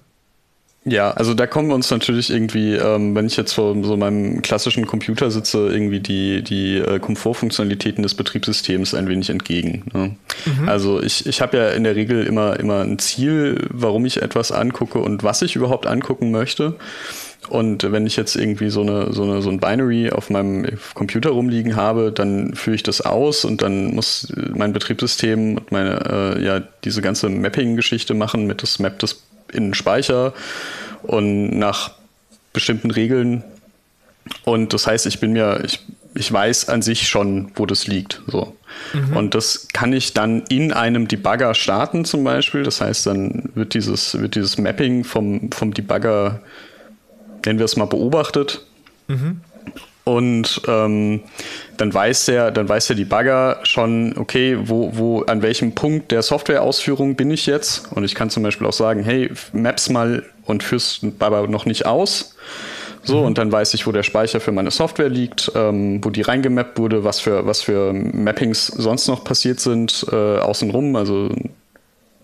[0.88, 4.44] Ja, also da kommen wir uns natürlich irgendwie, ähm, wenn ich jetzt vor so meinem
[4.44, 9.84] klassischen Computer sitze, irgendwie die, die äh, Komfortfunktionalitäten des Betriebssystems ein wenig entgegen.
[9.94, 10.16] Ne?
[10.46, 10.70] Mhm.
[10.70, 14.52] Also ich, ich habe ja in der Regel immer, immer ein Ziel, warum ich etwas
[14.52, 16.76] angucke und was ich überhaupt angucken möchte.
[17.50, 21.32] Und wenn ich jetzt irgendwie so, eine, so, eine, so ein Binary auf meinem Computer
[21.32, 26.44] rumliegen habe, dann führe ich das aus und dann muss mein Betriebssystem und meine, äh,
[26.44, 30.34] ja, diese ganze Mapping-Geschichte machen mit das Map des in den Speicher
[31.04, 31.92] und nach
[32.54, 33.44] bestimmten Regeln.
[34.44, 35.82] Und das heißt, ich bin mir, ich,
[36.16, 38.22] ich weiß an sich schon, wo das liegt.
[38.28, 38.56] So.
[38.94, 39.16] Mhm.
[39.16, 42.64] Und das kann ich dann in einem Debugger starten, zum Beispiel.
[42.64, 46.42] Das heißt, dann wird dieses, wird dieses Mapping vom, vom Debugger,
[47.46, 48.66] nennen wir es mal, beobachtet.
[49.08, 49.42] Mhm.
[50.06, 51.22] Und ähm,
[51.78, 56.22] dann weiß der, dann weiß der Debugger schon, okay, wo, wo, an welchem Punkt der
[56.22, 57.92] Softwareausführung bin ich jetzt?
[57.92, 61.88] Und ich kann zum Beispiel auch sagen, hey, maps mal und führst aber noch nicht
[61.88, 62.36] aus.
[63.02, 63.26] So, mhm.
[63.26, 66.78] und dann weiß ich, wo der Speicher für meine Software liegt, ähm, wo die reingemappt
[66.78, 70.96] wurde, was für, was für Mappings sonst noch passiert sind, äh, außenrum.
[70.96, 71.50] Also ein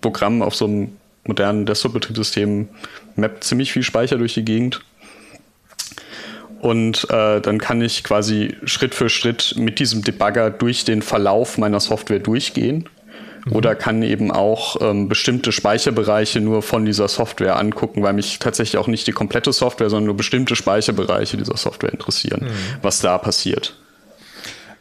[0.02, 0.90] Programm auf so einem
[1.26, 2.68] modernen Desktop-Betriebssystem
[3.16, 4.82] mappt ziemlich viel Speicher durch die Gegend.
[6.62, 11.58] Und äh, dann kann ich quasi Schritt für Schritt mit diesem Debugger durch den Verlauf
[11.58, 12.88] meiner Software durchgehen.
[13.46, 13.54] Mhm.
[13.54, 18.78] Oder kann eben auch ähm, bestimmte Speicherbereiche nur von dieser Software angucken, weil mich tatsächlich
[18.78, 22.78] auch nicht die komplette Software, sondern nur bestimmte Speicherbereiche dieser Software interessieren, mhm.
[22.84, 23.76] was da passiert.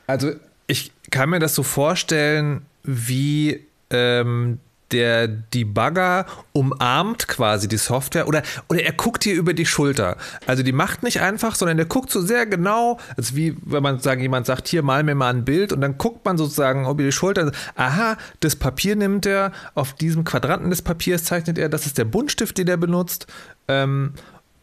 [0.06, 0.32] Also
[0.66, 4.58] ich kann mir das so vorstellen, wie ähm,
[4.92, 10.16] der Debugger umarmt quasi die Software oder, oder er guckt hier über die Schulter.
[10.46, 14.00] Also die macht nicht einfach, sondern der guckt so sehr genau, also wie wenn man
[14.00, 17.02] sagen, jemand sagt, hier mal mir mal ein Bild und dann guckt man sozusagen über
[17.02, 21.86] die Schulter, aha, das Papier nimmt er, auf diesem Quadranten des Papiers zeichnet er, das
[21.86, 23.26] ist der Buntstift, den er benutzt.
[23.68, 24.14] Ähm,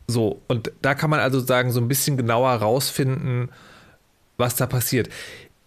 [0.08, 3.50] so, und da kann man also sagen, so ein bisschen genauer rausfinden,
[4.38, 5.10] was da passiert.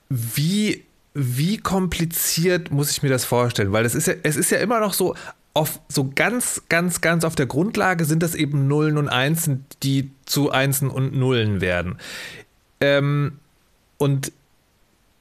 [0.09, 3.73] Wie wie kompliziert muss ich mir das vorstellen?
[3.73, 5.14] Weil es ist ja, es ist ja immer noch so,
[5.53, 10.11] auf so ganz, ganz, ganz auf der Grundlage sind das eben Nullen und Einsen, die
[10.25, 11.99] zu Einsen und Nullen werden.
[12.81, 13.33] Ähm,
[13.99, 14.33] und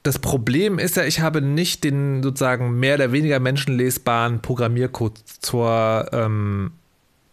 [0.04, 6.08] das Problem ist ja, ich habe nicht den sozusagen mehr oder weniger menschenlesbaren Programmiercode zur,
[6.14, 6.72] ähm,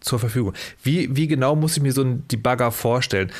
[0.00, 0.54] zur Verfügung.
[0.82, 3.30] Wie, wie genau muss ich mir so einen Debugger vorstellen?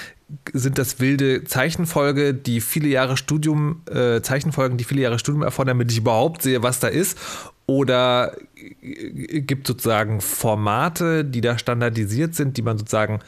[0.53, 5.79] Sind das wilde Zeichenfolge, die viele Jahre Studium, äh, Zeichenfolgen, die viele Jahre Studium erfordern,
[5.79, 7.19] damit ich überhaupt sehe, was da ist?
[7.67, 13.21] Oder gibt sozusagen Formate, die da standardisiert sind, die man sozusagen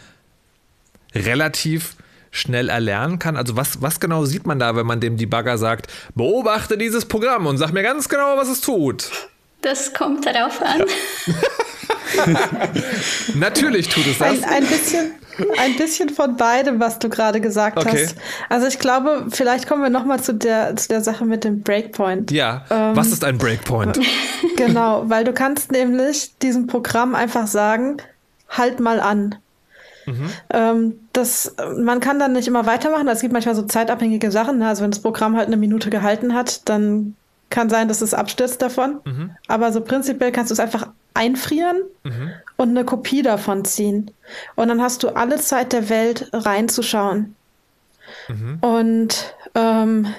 [1.15, 1.97] relativ
[2.31, 3.37] schnell erlernen kann?
[3.37, 7.47] Also was, was genau sieht man da, wenn man dem Debugger sagt, beobachte dieses Programm
[7.47, 9.11] und sag mir ganz genau, was es tut?
[9.61, 10.85] Das kommt darauf an.
[11.27, 11.35] Ja.
[13.35, 14.43] Natürlich tut es das.
[14.43, 15.13] Ein, ein, bisschen,
[15.59, 18.05] ein bisschen von beidem, was du gerade gesagt okay.
[18.05, 18.17] hast.
[18.49, 21.63] Also ich glaube, vielleicht kommen wir noch mal zu der, zu der Sache mit dem
[21.63, 22.31] Breakpoint.
[22.31, 23.99] Ja, ähm, was ist ein Breakpoint?
[24.57, 27.99] Genau, weil du kannst nämlich diesem Programm einfach sagen,
[28.49, 29.37] halt mal an.
[30.07, 30.31] Mhm.
[30.51, 33.07] Ähm, das, man kann dann nicht immer weitermachen.
[33.09, 34.59] Es gibt manchmal so zeitabhängige Sachen.
[34.59, 34.69] Ne?
[34.69, 37.15] Also wenn das Programm halt eine Minute gehalten hat, dann
[37.51, 39.01] kann sein, dass es abstürzt davon.
[39.05, 39.31] Mhm.
[39.47, 42.33] Aber so prinzipiell kannst du es einfach einfrieren mhm.
[42.57, 44.11] und eine Kopie davon ziehen.
[44.55, 47.35] Und dann hast du alle Zeit der Welt reinzuschauen.
[48.29, 48.59] Mhm.
[48.61, 50.15] Und ähm,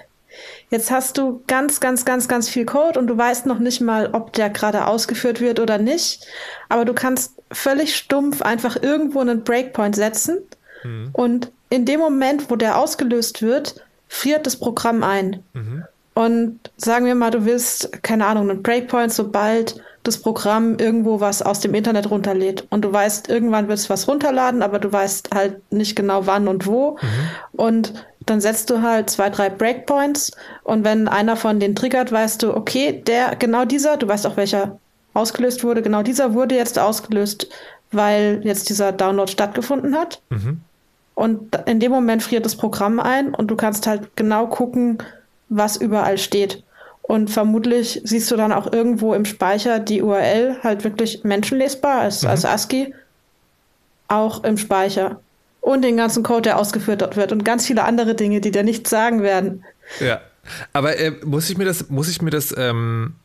[0.69, 4.10] jetzt hast du ganz, ganz, ganz, ganz viel Code und du weißt noch nicht mal,
[4.13, 6.25] ob der gerade ausgeführt wird oder nicht.
[6.69, 10.39] Aber du kannst völlig stumpf einfach irgendwo einen Breakpoint setzen.
[10.84, 11.10] Mhm.
[11.13, 15.43] Und in dem Moment, wo der ausgelöst wird, friert das Programm ein.
[15.54, 15.84] Mhm.
[16.15, 21.41] Und sagen wir mal, du willst, keine Ahnung, einen Breakpoint, sobald das Programm irgendwo was
[21.41, 22.65] aus dem Internet runterlädt.
[22.69, 26.47] Und du weißt, irgendwann wird es was runterladen, aber du weißt halt nicht genau wann
[26.47, 26.91] und wo.
[26.91, 27.59] Mhm.
[27.59, 27.93] Und
[28.25, 30.31] dann setzt du halt zwei, drei Breakpoints.
[30.63, 34.38] Und wenn einer von denen triggert, weißt du, okay, der, genau dieser, du weißt auch
[34.38, 34.79] welcher
[35.13, 37.49] ausgelöst wurde, genau dieser wurde jetzt ausgelöst,
[37.91, 40.21] weil jetzt dieser Download stattgefunden hat.
[40.29, 40.62] Mhm.
[41.15, 44.99] Und in dem Moment friert das Programm ein und du kannst halt genau gucken,
[45.49, 46.63] was überall steht.
[47.09, 52.21] Und vermutlich siehst du dann auch irgendwo im Speicher die URL halt wirklich menschenlesbar als,
[52.21, 52.29] mhm.
[52.29, 52.93] als ASCII.
[54.07, 55.19] Auch im Speicher.
[55.60, 57.31] Und den ganzen Code, der ausgeführt wird.
[57.31, 59.65] Und ganz viele andere Dinge, die dir nichts sagen werden.
[59.99, 60.21] Ja.
[60.71, 63.15] Aber äh, muss ich mir das, muss ich mir das ähm,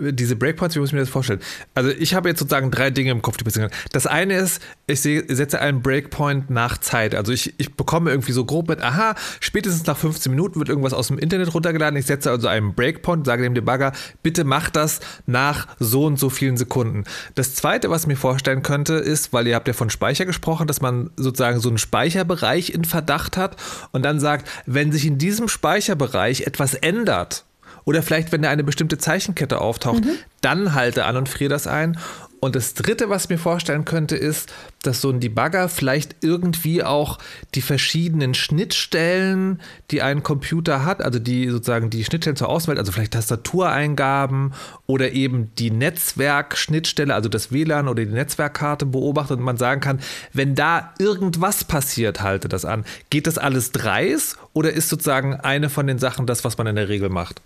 [0.00, 1.40] diese Breakpoints, wie muss ich mir das vorstellen?
[1.74, 3.82] Also ich habe jetzt sozusagen drei Dinge im Kopf, die passieren können.
[3.92, 7.14] Das eine ist, ich setze einen Breakpoint nach Zeit.
[7.14, 10.92] Also ich, ich bekomme irgendwie so grob mit, aha, spätestens nach 15 Minuten wird irgendwas
[10.92, 11.98] aus dem Internet runtergeladen.
[11.98, 13.92] Ich setze also einen Breakpoint, sage dem Debugger,
[14.22, 17.04] bitte mach das nach so und so vielen Sekunden.
[17.34, 20.66] Das zweite, was ich mir vorstellen könnte, ist, weil ihr habt ja von Speicher gesprochen,
[20.66, 23.56] dass man sozusagen so einen Speicherbereich in Verdacht hat
[23.92, 27.44] und dann sagt, wenn sich in diesem Speicherbereich etwas ändert,
[27.88, 30.10] oder vielleicht, wenn da eine bestimmte Zeichenkette auftaucht, mhm.
[30.42, 31.96] dann halte an und friere das ein.
[32.38, 36.84] Und das Dritte, was ich mir vorstellen könnte, ist, dass so ein Debugger vielleicht irgendwie
[36.84, 37.18] auch
[37.54, 42.92] die verschiedenen Schnittstellen, die ein Computer hat, also die sozusagen die Schnittstellen zur Außenwelt, also
[42.92, 44.52] vielleicht Tastatureingaben
[44.86, 50.00] oder eben die Netzwerkschnittstelle, also das WLAN oder die Netzwerkkarte beobachtet und man sagen kann,
[50.34, 52.84] wenn da irgendwas passiert, halte das an.
[53.08, 56.76] Geht das alles dreis oder ist sozusagen eine von den Sachen das, was man in
[56.76, 57.40] der Regel macht?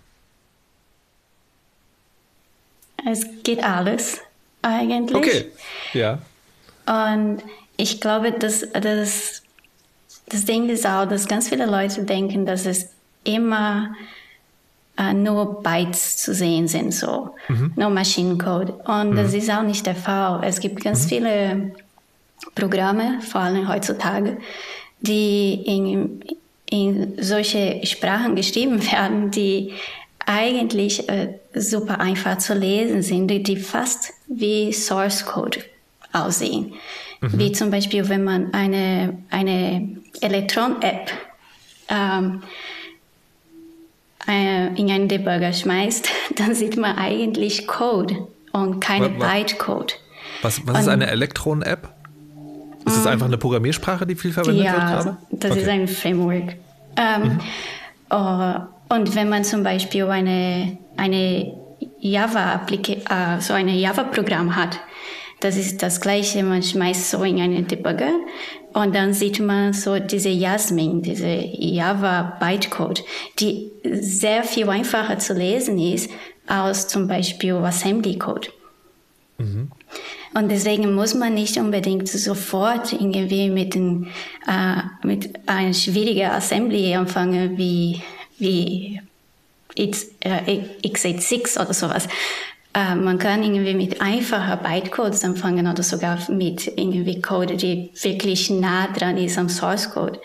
[3.05, 4.19] Es geht alles
[4.61, 5.15] eigentlich.
[5.15, 5.45] Okay,
[5.93, 6.19] ja.
[6.85, 7.43] Und
[7.77, 9.41] ich glaube, dass das,
[10.27, 12.89] das Ding ist auch, dass ganz viele Leute denken, dass es
[13.23, 13.93] immer
[14.97, 17.73] äh, nur Bytes zu sehen sind, so mhm.
[17.75, 18.73] nur Maschinencode.
[18.85, 19.15] Und mhm.
[19.15, 20.41] das ist auch nicht der Fall.
[20.43, 21.09] Es gibt ganz mhm.
[21.09, 21.71] viele
[22.55, 24.37] Programme, vor allem heutzutage,
[24.99, 26.23] die in,
[26.69, 29.73] in solche Sprachen geschrieben werden, die
[30.25, 35.59] eigentlich äh, super einfach zu lesen sind, die fast wie Source Code
[36.11, 36.73] aussehen.
[37.21, 37.39] Mhm.
[37.39, 41.11] Wie zum Beispiel, wenn man eine, eine Elektron-App
[41.89, 42.43] ähm,
[44.27, 49.99] äh, in einen Debugger schmeißt, dann sieht man eigentlich Code und keine Bytecode.
[50.41, 51.89] Was, was ist eine Elektron-App?
[52.85, 53.07] Ist das mm.
[53.07, 55.17] einfach eine Programmiersprache, die viel verwendet ja, wird gerade?
[55.31, 55.61] das okay.
[55.61, 56.55] ist ein Framework.
[56.97, 57.39] Ähm, mhm.
[58.11, 61.53] uh, und wenn man zum Beispiel eine, eine
[61.99, 64.79] Java, äh, so ein Java-Programm hat,
[65.39, 68.13] das ist das Gleiche, man schmeißt so in einen Debugger
[68.73, 73.03] und dann sieht man so diese Jasmin, diese Java Bytecode,
[73.39, 76.09] die sehr viel einfacher zu lesen ist
[76.47, 78.49] als zum Beispiel Assembly Code.
[79.37, 79.71] Mhm.
[80.33, 84.07] Und deswegen muss man nicht unbedingt sofort irgendwie mit, den,
[84.47, 88.01] äh, mit einer schwierigen Assembly anfangen wie
[88.39, 88.99] wie
[89.77, 92.07] x86 oder sowas.
[92.73, 98.49] Äh, man kann irgendwie mit einfacher Bytecodes anfangen oder sogar mit irgendwie Code, die wirklich
[98.49, 100.19] nah dran ist am Source Code.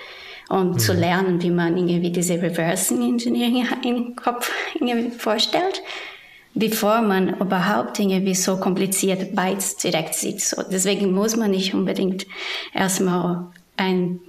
[0.48, 0.78] Um mhm.
[0.78, 5.82] zu lernen, wie man irgendwie diese Reversing Engineering im Kopf irgendwie vorstellt,
[6.54, 10.40] bevor man überhaupt irgendwie so komplizierte Bytes direkt sieht.
[10.40, 12.26] So, deswegen muss man nicht unbedingt
[12.72, 14.20] erstmal ein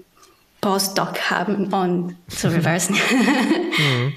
[0.60, 2.96] Postdoc haben und zu reversen.
[2.96, 4.14] mhm.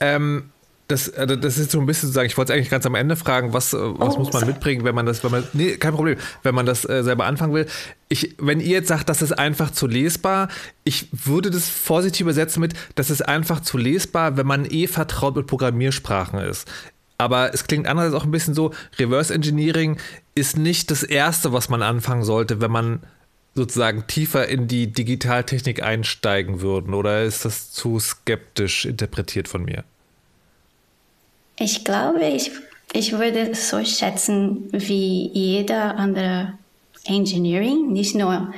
[0.00, 0.50] Ähm,
[0.92, 2.94] das, also das ist so ein bisschen zu sagen, ich wollte es eigentlich ganz am
[2.94, 5.76] Ende fragen, was, äh, was oh, muss man mitbringen, wenn man das, wenn man, nee,
[5.76, 7.66] kein Problem, wenn man das äh, selber anfangen will.
[8.08, 10.48] Ich, wenn ihr jetzt sagt, das ist einfach zu lesbar,
[10.84, 15.34] ich würde das vorsichtig übersetzen mit, das ist einfach zu lesbar, wenn man eh vertraut
[15.36, 16.70] mit Programmiersprachen ist.
[17.18, 19.98] Aber es klingt andererseits auch ein bisschen so, Reverse Engineering
[20.34, 23.00] ist nicht das Erste, was man anfangen sollte, wenn man
[23.54, 26.94] sozusagen tiefer in die Digitaltechnik einsteigen würden?
[26.94, 29.84] Oder ist das zu skeptisch interpretiert von mir?
[31.58, 32.50] Ich glaube, ich,
[32.92, 36.54] ich würde es so schätzen wie jeder andere
[37.04, 38.52] Engineering, nicht nur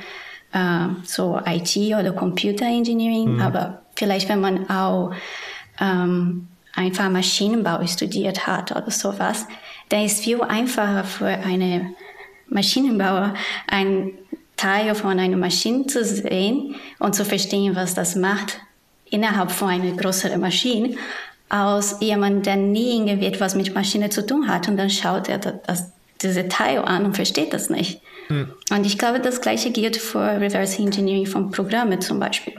[0.53, 3.41] äh, so IT oder Computer Engineering, mhm.
[3.41, 5.13] aber vielleicht wenn man auch
[5.79, 9.45] ähm, einfach Maschinenbau studiert hat oder sowas,
[9.89, 11.93] dann ist viel einfacher für eine
[12.47, 13.33] Maschinenbauer
[13.67, 14.11] ein
[14.57, 18.59] Teil von einer Maschine zu sehen und zu verstehen, was das macht
[19.09, 20.95] innerhalb von einer größeren Maschine,
[21.49, 25.37] als jemand, der nie irgendwie etwas mit Maschine zu tun hat und dann schaut er
[25.37, 25.91] das,
[26.21, 28.01] diese Teil an und versteht das nicht.
[28.27, 28.51] Hm.
[28.71, 32.55] Und ich glaube, das Gleiche gilt für Reverse Engineering von Programmen zum Beispiel.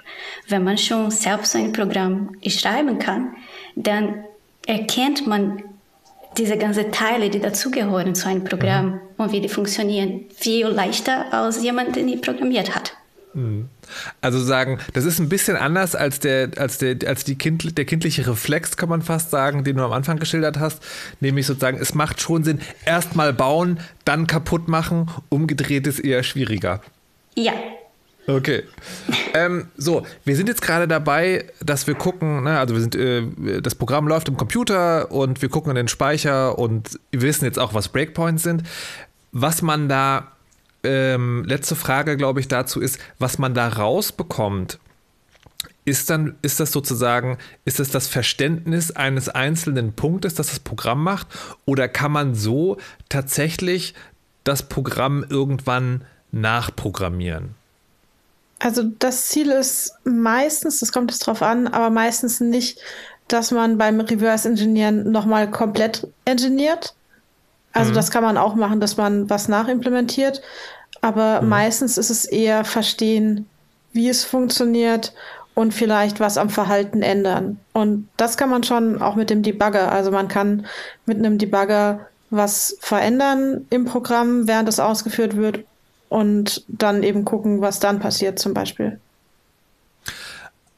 [0.49, 3.34] Wenn man schon selbst ein Programm schreiben kann,
[3.74, 4.24] dann
[4.66, 5.62] erkennt man
[6.39, 9.01] diese ganzen Teile, die dazugehören zu einem Programm mhm.
[9.16, 12.95] und wie die funktionieren, viel leichter als jemand, der nie programmiert hat.
[13.34, 13.68] Mhm.
[14.20, 17.84] Also sagen, das ist ein bisschen anders als der, als der, als die kind, der
[17.84, 20.82] kindliche Reflex, kann man fast sagen, den du am Anfang geschildert hast.
[21.20, 26.22] Nämlich sozusagen, es macht schon Sinn, erst mal bauen, dann kaputt machen, umgedreht ist eher
[26.22, 26.80] schwieriger.
[27.34, 27.53] Ja,
[28.26, 28.64] Okay.
[29.34, 33.60] Ähm, so, wir sind jetzt gerade dabei, dass wir gucken, ne, also wir sind, äh,
[33.60, 37.58] das Programm läuft im Computer und wir gucken in den Speicher und wir wissen jetzt
[37.58, 38.64] auch, was Breakpoints sind.
[39.32, 40.32] Was man da,
[40.82, 44.78] ähm, letzte Frage, glaube ich, dazu ist, was man da rausbekommt,
[45.84, 51.02] ist dann, ist das sozusagen, ist es das Verständnis eines einzelnen Punktes, das das Programm
[51.04, 51.28] macht?
[51.64, 52.76] Oder kann man so
[53.08, 53.94] tatsächlich
[54.42, 57.55] das Programm irgendwann nachprogrammieren?
[58.59, 62.80] Also das Ziel ist meistens, das kommt es drauf an, aber meistens nicht,
[63.28, 66.94] dass man beim Reverse Engineeren nochmal komplett engineert.
[67.72, 67.94] Also mhm.
[67.94, 70.40] das kann man auch machen, dass man was nachimplementiert.
[71.02, 71.48] Aber mhm.
[71.48, 73.46] meistens ist es eher verstehen,
[73.92, 75.12] wie es funktioniert
[75.54, 77.59] und vielleicht was am Verhalten ändern.
[77.72, 79.90] Und das kann man schon auch mit dem Debugger.
[79.90, 80.66] Also man kann
[81.04, 85.64] mit einem Debugger was verändern im Programm, während es ausgeführt wird
[86.09, 88.98] und dann eben gucken, was dann passiert zum Beispiel.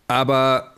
[0.06, 0.74] Aber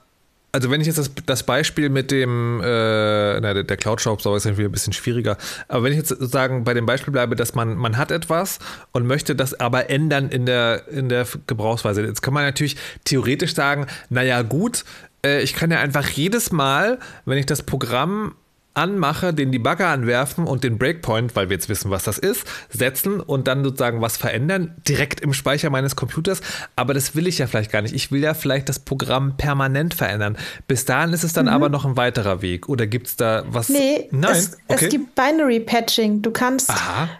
[0.52, 4.24] also wenn ich jetzt das, das Beispiel mit dem, äh, na, der Cloud Shop ist
[4.26, 5.36] natürlich ein bisschen schwieriger,
[5.68, 8.58] aber wenn ich jetzt sozusagen bei dem Beispiel bleibe, dass man, man hat etwas
[8.92, 12.02] und möchte das aber ändern in der, in der Gebrauchsweise.
[12.02, 14.84] Jetzt kann man natürlich theoretisch sagen, naja gut,
[15.24, 18.34] äh, ich kann ja einfach jedes Mal, wenn ich das Programm
[18.80, 23.20] anmache, den Debugger anwerfen und den Breakpoint, weil wir jetzt wissen, was das ist, setzen
[23.20, 26.40] und dann sozusagen was verändern, direkt im Speicher meines Computers.
[26.76, 27.94] Aber das will ich ja vielleicht gar nicht.
[27.94, 30.36] Ich will ja vielleicht das Programm permanent verändern.
[30.66, 31.52] Bis dahin ist es dann mhm.
[31.52, 32.68] aber noch ein weiterer Weg.
[32.68, 33.68] Oder gibt es da was?
[33.68, 34.32] Nee, Nein.
[34.32, 34.86] Es, okay.
[34.86, 36.22] es gibt Binary Patching.
[36.22, 36.72] Du kannst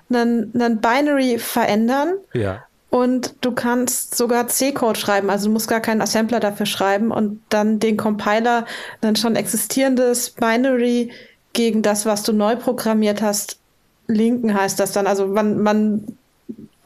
[0.09, 2.15] einen, einen Binary verändern.
[2.33, 2.65] Ja.
[2.91, 7.41] Und du kannst sogar C-Code schreiben, also du musst gar keinen Assembler dafür schreiben und
[7.49, 8.67] dann den Compiler,
[9.01, 11.13] dann schon existierendes Binary
[11.53, 13.59] gegen das, was du neu programmiert hast,
[14.07, 15.07] linken heißt das dann.
[15.07, 16.07] Also man, man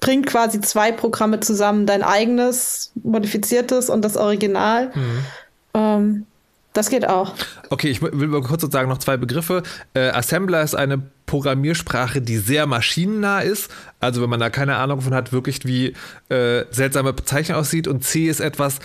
[0.00, 4.92] bringt quasi zwei Programme zusammen, dein eigenes, modifiziertes und das Original.
[4.94, 5.18] Mhm.
[5.74, 6.26] Ähm,
[6.74, 7.34] das geht auch.
[7.70, 9.62] Okay, ich will mal kurz sagen noch zwei Begriffe.
[9.94, 13.70] Äh, Assembler ist eine Programmiersprache, die sehr maschinennah ist.
[14.00, 15.94] Also wenn man da keine Ahnung von hat, wirklich wie
[16.28, 17.86] äh, seltsame Bezeichnung aussieht.
[17.86, 18.80] Und C ist etwas,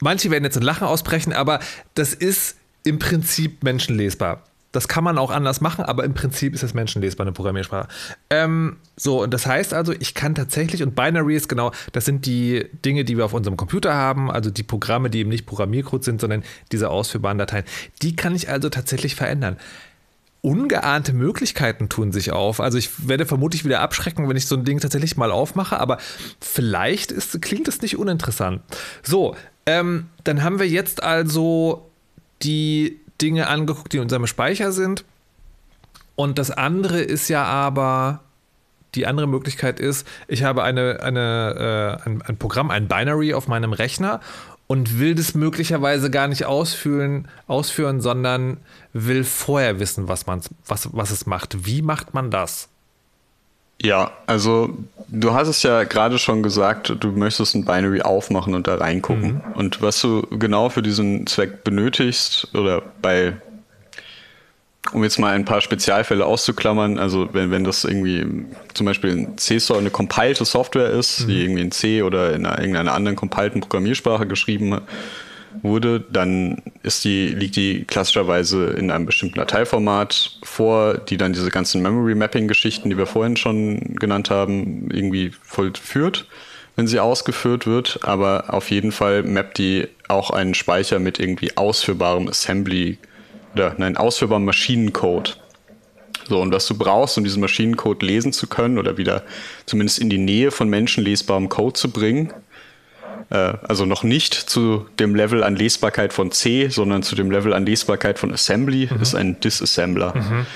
[0.00, 1.58] manche werden jetzt ein Lachen ausbrechen, aber
[1.94, 4.44] das ist im Prinzip menschenlesbar.
[4.72, 7.88] Das kann man auch anders machen, aber im Prinzip ist es menschenlesbar, eine Programmiersprache.
[8.30, 12.24] Ähm, so, und das heißt also, ich kann tatsächlich, und Binary ist genau, das sind
[12.24, 16.04] die Dinge, die wir auf unserem Computer haben, also die Programme, die eben nicht Programmiercode
[16.04, 17.64] sind, sondern diese ausführbaren Dateien.
[18.02, 19.56] Die kann ich also tatsächlich verändern.
[20.42, 22.60] Ungeahnte Möglichkeiten tun sich auf.
[22.60, 25.98] Also ich werde vermutlich wieder abschrecken, wenn ich so ein Ding tatsächlich mal aufmache, aber
[26.40, 28.62] vielleicht ist, klingt es nicht uninteressant.
[29.02, 31.90] So, ähm, dann haben wir jetzt also
[32.42, 35.04] die Dinge angeguckt, die in unserem Speicher sind.
[36.16, 38.20] Und das andere ist ja aber,
[38.94, 43.48] die andere Möglichkeit ist, ich habe eine, eine, äh, ein, ein Programm, ein Binary auf
[43.48, 44.20] meinem Rechner
[44.66, 48.58] und will das möglicherweise gar nicht ausführen, ausführen sondern
[48.92, 51.66] will vorher wissen, was, man, was, was es macht.
[51.66, 52.69] Wie macht man das?
[53.82, 54.76] Ja, also
[55.08, 59.34] du hast es ja gerade schon gesagt, du möchtest ein Binary aufmachen und da reingucken.
[59.34, 59.52] Mhm.
[59.54, 63.34] Und was du genau für diesen Zweck benötigst, oder bei,
[64.92, 69.38] um jetzt mal ein paar Spezialfälle auszuklammern, also wenn, wenn das irgendwie zum Beispiel ein
[69.38, 71.28] C-Store eine compilte Software ist, mhm.
[71.28, 74.82] die irgendwie in C oder in einer, irgendeiner anderen compilten Programmiersprache geschrieben hat,
[75.62, 81.50] wurde, dann ist die, liegt die klassischerweise in einem bestimmten Dateiformat vor, die dann diese
[81.50, 86.26] ganzen Memory Mapping Geschichten, die wir vorhin schon genannt haben, irgendwie vollführt,
[86.76, 88.00] wenn sie ausgeführt wird.
[88.02, 92.98] Aber auf jeden Fall mappt die auch einen Speicher mit irgendwie ausführbarem Assembly
[93.54, 95.38] oder nein, ausführbarem Maschinencode.
[96.28, 99.24] So, und was du brauchst, um diesen Maschinencode lesen zu können oder wieder
[99.66, 102.32] zumindest in die Nähe von menschenlesbarem Code zu bringen,
[103.30, 107.64] also noch nicht zu dem Level an Lesbarkeit von C, sondern zu dem Level an
[107.64, 109.00] Lesbarkeit von Assembly, mhm.
[109.00, 110.16] ist ein Disassembler.
[110.16, 110.46] Mhm.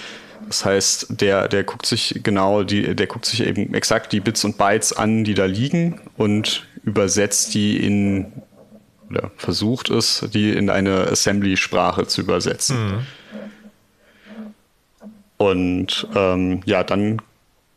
[0.49, 4.45] Das heißt, der, der guckt sich genau, die, der guckt sich eben exakt die Bits
[4.45, 8.33] und Bytes an, die da liegen und übersetzt die in,
[9.09, 12.87] oder versucht es, die in eine Assembly-Sprache zu übersetzen.
[12.87, 12.99] Mhm.
[15.37, 17.21] Und ähm, ja, dann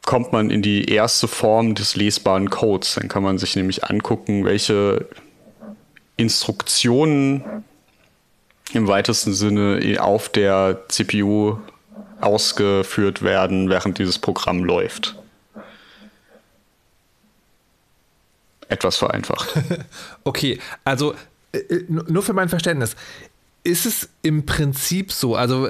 [0.08, 2.96] kommt man in die erste Form des lesbaren Codes.
[2.96, 5.06] Dann kann man sich nämlich angucken, welche
[6.16, 7.44] Instruktionen
[8.72, 11.58] im weitesten Sinne auf der CPU
[12.22, 15.18] ausgeführt werden, während dieses Programm läuft.
[18.70, 19.50] Etwas vereinfacht.
[20.24, 21.16] okay, also
[21.52, 22.96] äh, äh, nur für mein Verständnis
[23.68, 25.68] ist es im Prinzip so, also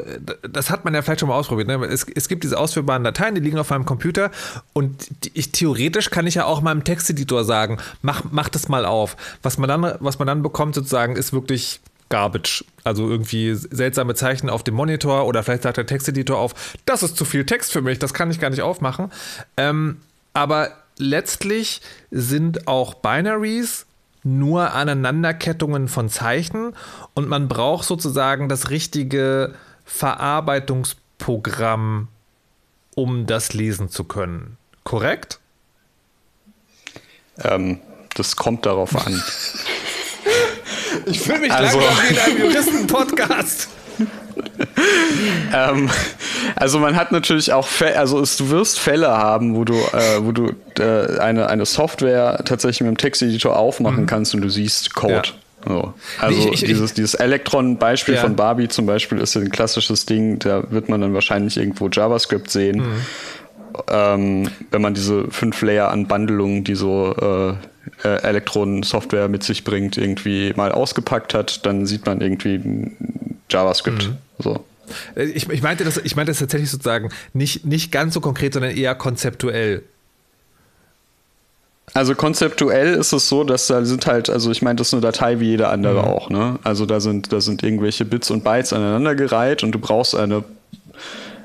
[0.47, 1.67] das hat man ja vielleicht schon mal ausprobiert.
[1.67, 1.83] Ne?
[1.87, 4.29] Es, es, gibt diese ausführbaren Dateien, die liegen auf meinem Computer
[4.73, 9.17] und ich theoretisch kann ich ja auch meinem Texteditor sagen, mach, mach das mal auf.
[9.41, 11.79] Was man dann, was man dann bekommt sozusagen, ist wirklich
[12.09, 12.63] Garbage.
[12.83, 16.53] Also irgendwie seltsame Zeichen auf dem Monitor oder vielleicht sagt der Texteditor auf,
[16.85, 19.11] das ist zu viel Text für mich, das kann ich gar nicht aufmachen.
[19.57, 20.01] Ähm,
[20.33, 20.69] aber
[20.99, 21.81] letztlich
[22.11, 23.86] sind auch Binaries
[24.27, 26.73] nur Aneinanderkettungen von Zeichen
[27.13, 29.55] und man braucht sozusagen das richtige
[29.85, 32.09] Verarbeitungsprogramm,
[32.95, 34.57] um das lesen zu können.
[34.83, 35.39] Korrekt?
[37.43, 37.79] Ähm,
[38.15, 39.23] das kommt darauf an.
[41.05, 43.69] ich fühle mich also, langsam wie in einem Juristen-Podcast.
[45.53, 45.89] ähm,
[46.55, 50.21] also man hat natürlich auch, Fälle, also es, du wirst Fälle haben, wo du, äh,
[50.21, 54.07] wo du äh, eine, eine Software tatsächlich mit dem Texteditor aufmachen mhm.
[54.07, 55.13] kannst und du siehst Code.
[55.13, 55.23] Ja.
[55.67, 55.93] So.
[56.19, 58.21] Also ich, ich, dieses, dieses Elektron-Beispiel ja.
[58.21, 62.49] von Barbie zum Beispiel ist ein klassisches Ding, da wird man dann wahrscheinlich irgendwo JavaScript
[62.49, 62.77] sehen.
[62.77, 63.01] Mhm.
[63.89, 69.63] Ähm, wenn man diese fünf Layer an Bundelungen, die so äh, äh, Elektron-Software mit sich
[69.63, 72.91] bringt, irgendwie mal ausgepackt hat, dann sieht man irgendwie
[73.49, 74.09] JavaScript.
[74.09, 74.17] Mhm.
[74.39, 74.65] So.
[75.15, 78.71] Ich, ich, meinte das, ich meinte das tatsächlich sozusagen nicht, nicht ganz so konkret, sondern
[78.75, 79.83] eher konzeptuell.
[81.93, 85.01] Also konzeptuell ist es so, dass da sind halt, also ich meine, das ist eine
[85.01, 86.07] Datei wie jede andere mhm.
[86.07, 86.59] auch, ne?
[86.63, 90.43] Also da sind, da sind irgendwelche Bits und Bytes aneinandergereiht und du brauchst eine,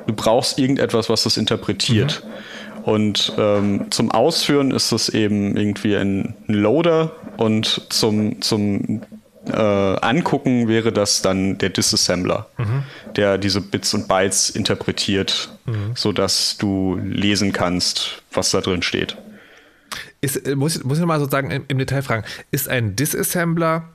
[0.07, 2.25] du brauchst irgendetwas, was das interpretiert.
[2.25, 2.83] Mhm.
[2.85, 9.03] Und ähm, zum Ausführen ist das eben irgendwie ein Loader und zum, zum
[9.49, 12.85] äh, angucken, wäre das dann der Disassembler, mhm.
[13.17, 15.93] der diese Bits und Bytes interpretiert, mhm.
[15.95, 19.17] sodass du lesen kannst, was da drin steht.
[20.21, 23.89] Ist, äh, muss, muss ich mal sozusagen im, im Detail fragen, ist ein Disassembler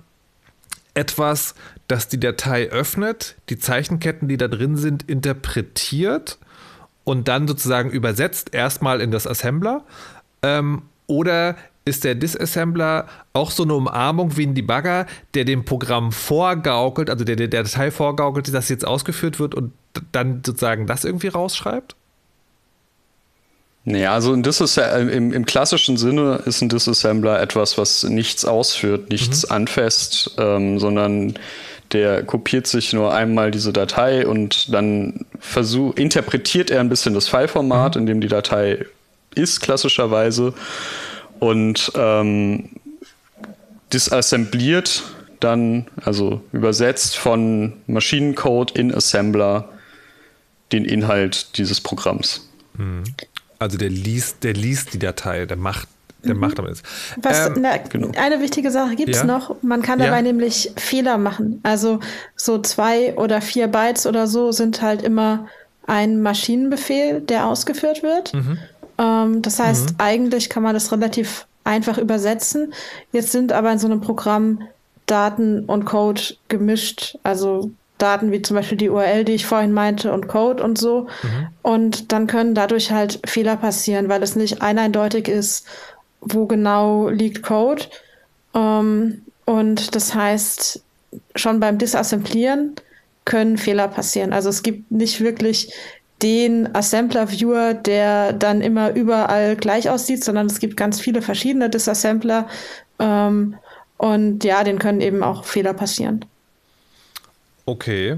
[0.93, 1.55] etwas,
[1.87, 6.39] das die Datei öffnet, die Zeichenketten, die da drin sind, interpretiert
[7.03, 9.85] und dann sozusagen übersetzt erstmal in das Assembler?
[10.41, 11.55] Ähm, oder
[11.87, 17.23] ist der Disassembler auch so eine Umarmung wie ein Debugger, der dem Programm vorgaukelt, also
[17.23, 19.73] der der, der Datei vorgaukelt, dass jetzt ausgeführt wird und
[20.11, 21.95] dann sozusagen das irgendwie rausschreibt?
[23.89, 29.09] Nee, also ein Disassembler, im, im, klassischen Sinne ist ein Disassembler etwas, was nichts ausführt,
[29.09, 29.55] nichts mhm.
[29.55, 31.35] anfasst, ähm, sondern
[31.93, 37.29] der kopiert sich nur einmal diese Datei und dann versuch, interpretiert er ein bisschen das
[37.29, 38.01] Fileformat, mhm.
[38.01, 38.85] in dem die Datei
[39.35, 40.53] ist, klassischerweise
[41.39, 42.69] und ähm,
[43.93, 45.03] disassembliert
[45.39, 49.69] dann, also übersetzt von Maschinencode in Assembler
[50.71, 52.49] den Inhalt dieses Programms.
[52.75, 53.03] Mhm.
[53.59, 55.87] Also der liest, der liest die Datei, der macht,
[56.23, 56.41] der mhm.
[56.41, 56.81] macht damit.
[57.21, 58.11] Was, ähm, na, genau.
[58.17, 59.23] Eine wichtige Sache gibt es ja?
[59.23, 59.55] noch.
[59.61, 60.21] Man kann dabei ja?
[60.21, 61.59] nämlich Fehler machen.
[61.63, 61.99] Also
[62.35, 65.47] so zwei oder vier Bytes oder so sind halt immer
[65.85, 68.33] ein Maschinenbefehl, der ausgeführt wird.
[68.33, 68.59] Mhm.
[68.97, 69.95] Ähm, das heißt, mhm.
[69.99, 72.73] eigentlich kann man das relativ einfach übersetzen.
[73.11, 74.61] Jetzt sind aber in so einem Programm
[75.05, 77.17] Daten und Code gemischt.
[77.23, 81.07] Also Daten wie zum Beispiel die URL, die ich vorhin meinte, und Code und so.
[81.23, 81.47] Mhm.
[81.63, 85.65] Und dann können dadurch halt Fehler passieren, weil es nicht eindeutig ist,
[86.21, 87.83] wo genau liegt Code.
[88.53, 90.81] Ähm, und das heißt,
[91.35, 92.75] schon beim Disassemblieren
[93.25, 94.33] können Fehler passieren.
[94.33, 95.73] Also es gibt nicht wirklich
[96.21, 102.47] den Assembler-Viewer, der dann immer überall gleich aussieht, sondern es gibt ganz viele verschiedene Disassembler.
[102.99, 103.55] Ähm,
[103.97, 106.25] und ja, den können eben auch Fehler passieren.
[107.65, 108.17] Okay.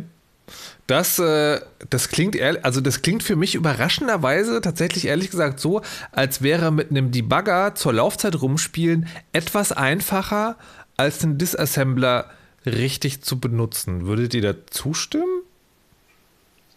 [0.88, 5.82] Das, äh, das klingt also das klingt für mich überraschenderweise tatsächlich ehrlich gesagt so,
[6.12, 10.56] als wäre mit einem Debugger zur Laufzeit rumspielen etwas einfacher
[10.98, 12.32] als einen Disassembler
[12.66, 14.08] richtig zu benutzen.
[14.08, 15.44] Würdet ihr da zustimmen?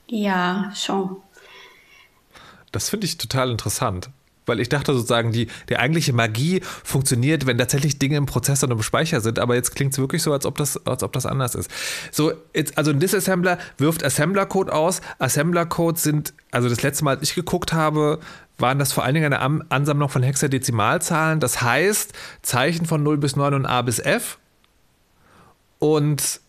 [0.07, 1.17] Ja, schon.
[2.73, 4.11] Das finde ich total interessant.
[4.45, 8.77] Weil ich dachte sozusagen, die, die eigentliche Magie funktioniert, wenn tatsächlich Dinge im Prozessor und
[8.77, 11.27] im Speicher sind, aber jetzt klingt es wirklich so, als ob das, als ob das
[11.27, 11.71] anders ist.
[12.11, 15.01] So, jetzt, also ein Disassembler wirft Assembler-Code aus.
[15.21, 18.19] Assembler-Code sind, also das letzte Mal, als ich geguckt habe,
[18.59, 21.39] waren das vor allen Dingen eine Ansammlung von Hexadezimalzahlen.
[21.39, 24.39] Das heißt, Zeichen von 0 bis 9 und A bis F.
[25.79, 26.41] Und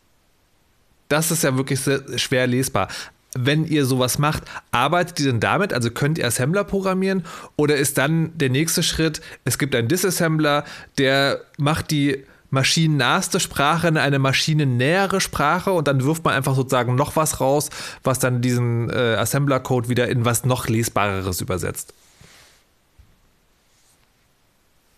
[1.10, 1.80] das ist ja wirklich
[2.18, 2.88] schwer lesbar
[3.36, 5.74] wenn ihr sowas macht, arbeitet ihr denn damit?
[5.74, 7.24] Also könnt ihr Assembler programmieren?
[7.56, 10.64] Oder ist dann der nächste Schritt, es gibt einen Disassembler,
[10.98, 16.94] der macht die maschinennahste Sprache in eine maschinennähere Sprache und dann wirft man einfach sozusagen
[16.94, 17.70] noch was raus,
[18.04, 21.94] was dann diesen äh, Assembler-Code wieder in was noch Lesbareres übersetzt?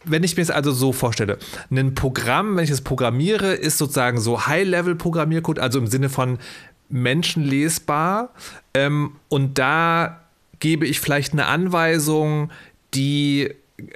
[0.04, 1.38] Wenn ich mir es also so vorstelle,
[1.70, 6.38] ein Programm, wenn ich es programmiere, ist sozusagen so High-Level-Programmiercode, also im Sinne von
[6.90, 8.30] menschenlesbar.
[8.74, 10.20] Ähm, und da
[10.58, 12.50] gebe ich vielleicht eine Anweisung,
[12.94, 13.54] die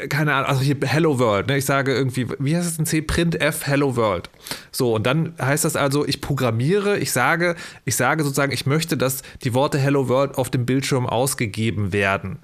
[0.09, 1.57] keine Ahnung, also hier Hello World, ne?
[1.59, 3.03] ich sage irgendwie, wie heißt es in C?
[3.03, 4.31] Printf Hello World.
[4.73, 8.97] So, und dann heißt das also, ich programmiere, ich sage, ich sage sozusagen, ich möchte,
[8.97, 12.39] dass die Worte Hello World auf dem Bildschirm ausgegeben werden.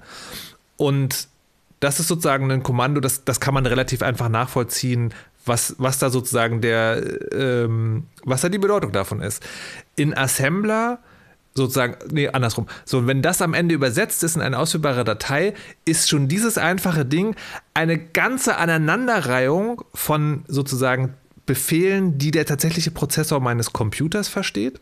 [0.77, 1.27] Und
[1.79, 5.13] das ist sozusagen ein Kommando, das, das kann man relativ einfach nachvollziehen,
[5.45, 7.01] was, was da sozusagen der,
[7.33, 9.43] ähm, was da die Bedeutung davon ist.
[10.01, 10.99] In Assembler
[11.53, 12.67] sozusagen, nee, andersrum.
[12.85, 15.53] So, wenn das am Ende übersetzt ist in eine ausführbare Datei,
[15.85, 17.35] ist schon dieses einfache Ding
[17.73, 21.13] eine ganze Aneinanderreihung von sozusagen
[21.45, 24.79] Befehlen, die der tatsächliche Prozessor meines Computers versteht.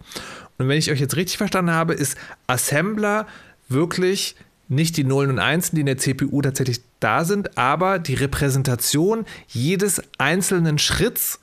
[0.58, 2.18] Und wenn ich euch jetzt richtig verstanden habe, ist
[2.48, 3.26] Assembler
[3.70, 4.36] wirklich
[4.68, 9.26] nicht die Nullen und Einsen, die in der CPU tatsächlich da sind, aber die Repräsentation
[9.48, 11.40] jedes einzelnen Schritts,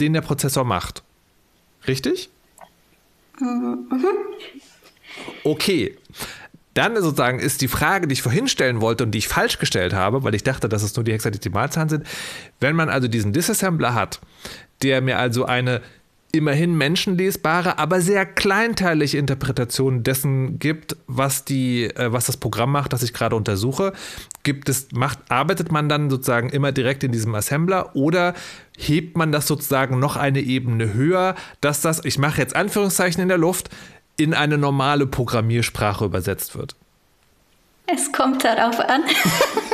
[0.00, 1.02] den der Prozessor macht.
[1.86, 2.30] Richtig?
[3.40, 3.88] Mhm.
[5.44, 5.96] Okay.
[6.74, 9.92] Dann sozusagen ist die Frage, die ich vorhin stellen wollte und die ich falsch gestellt
[9.92, 12.06] habe, weil ich dachte, dass es nur die Hexadezimalzahlen sind.
[12.60, 14.20] Wenn man also diesen Disassembler hat,
[14.82, 15.82] der mir also eine
[16.32, 22.94] immerhin menschenlesbare, aber sehr kleinteilige Interpretation dessen gibt, was die, äh, was das Programm macht,
[22.94, 23.92] das ich gerade untersuche.
[24.42, 28.32] Gibt es, macht, arbeitet man dann sozusagen immer direkt in diesem Assembler oder
[28.78, 33.28] hebt man das sozusagen noch eine Ebene höher, dass das, ich mache jetzt Anführungszeichen in
[33.28, 33.68] der Luft,
[34.16, 36.74] in eine normale Programmiersprache übersetzt wird?
[37.86, 39.02] Es kommt darauf an.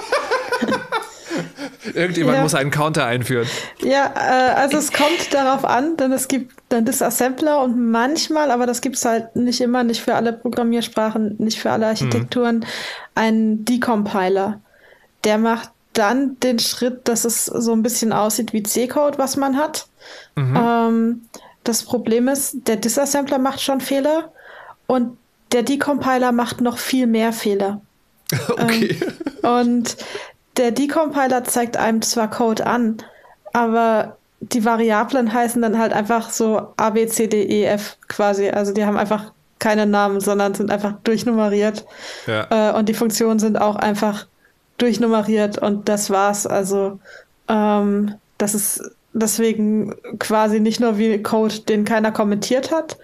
[1.94, 2.42] Irgendjemand ja.
[2.42, 3.46] muss einen Counter einführen.
[3.82, 8.50] Ja, äh, also es kommt darauf an, denn es gibt dann das Assembler und manchmal,
[8.50, 12.56] aber das gibt es halt nicht immer, nicht für alle Programmiersprachen, nicht für alle Architekturen,
[12.56, 12.64] mhm.
[13.14, 14.60] einen Decompiler.
[15.24, 19.56] Der macht dann den Schritt, dass es so ein bisschen aussieht wie C-Code, was man
[19.56, 19.86] hat.
[20.36, 20.56] Mhm.
[20.56, 21.22] Ähm,
[21.64, 24.32] das Problem ist, der Disassembler macht schon Fehler
[24.86, 25.16] und
[25.52, 27.80] der Decompiler macht noch viel mehr Fehler.
[28.48, 28.98] Okay.
[29.42, 29.96] Ähm, und
[30.58, 32.98] der Decompiler zeigt einem zwar Code an,
[33.52, 38.50] aber die Variablen heißen dann halt einfach so A, B, C, D, E, F quasi.
[38.50, 41.84] Also die haben einfach keine Namen, sondern sind einfach durchnummeriert.
[42.26, 42.70] Ja.
[42.70, 44.26] Äh, und die Funktionen sind auch einfach
[44.78, 46.46] durchnummeriert und das war's.
[46.46, 47.00] Also
[47.48, 48.82] ähm, das ist
[49.12, 52.96] deswegen quasi nicht nur wie Code, den keiner kommentiert hat,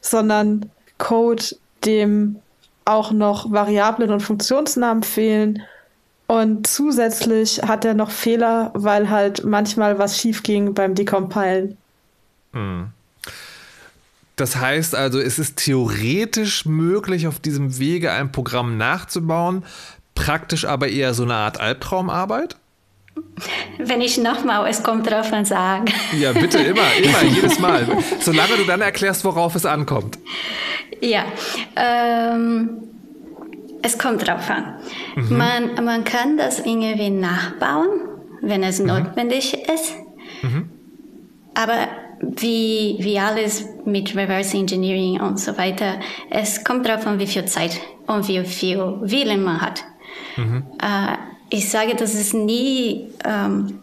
[0.00, 1.44] sondern Code,
[1.84, 2.36] dem
[2.84, 5.62] auch noch Variablen und Funktionsnamen fehlen
[6.26, 11.76] und zusätzlich hat er noch Fehler, weil halt manchmal was schief ging beim Decompilen.
[12.52, 12.88] Hm.
[14.34, 19.64] Das heißt also, es ist theoretisch möglich, auf diesem Wege ein Programm nachzubauen,
[20.14, 22.56] praktisch aber eher so eine Art Albtraumarbeit?
[23.78, 25.86] Wenn ich nochmal, es kommt drauf an, sagen.
[26.18, 27.86] Ja, bitte, immer, immer, jedes Mal.
[28.20, 30.18] Solange du dann erklärst, worauf es ankommt.
[31.00, 31.24] Ja,
[31.76, 32.78] ähm,
[33.86, 34.74] es kommt drauf an.
[35.14, 35.36] Mhm.
[35.36, 37.88] Man, man kann das irgendwie nachbauen,
[38.42, 38.86] wenn es mhm.
[38.86, 39.94] notwendig ist.
[40.42, 40.70] Mhm.
[41.54, 41.88] Aber
[42.20, 47.44] wie, wie alles mit Reverse Engineering und so weiter, es kommt darauf an, wie viel
[47.46, 49.84] Zeit und wie viel Willen man hat.
[50.36, 50.64] Mhm.
[50.82, 51.16] Äh,
[51.50, 53.78] ich sage, dass es nie ähm,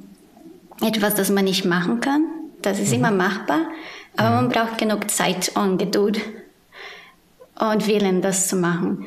[0.81, 2.25] etwas, das man nicht machen kann.
[2.61, 2.99] Das ist mhm.
[2.99, 3.61] immer machbar,
[4.17, 4.35] aber mhm.
[4.35, 6.19] man braucht genug Zeit und Geduld
[7.59, 9.05] und Willen, das zu machen.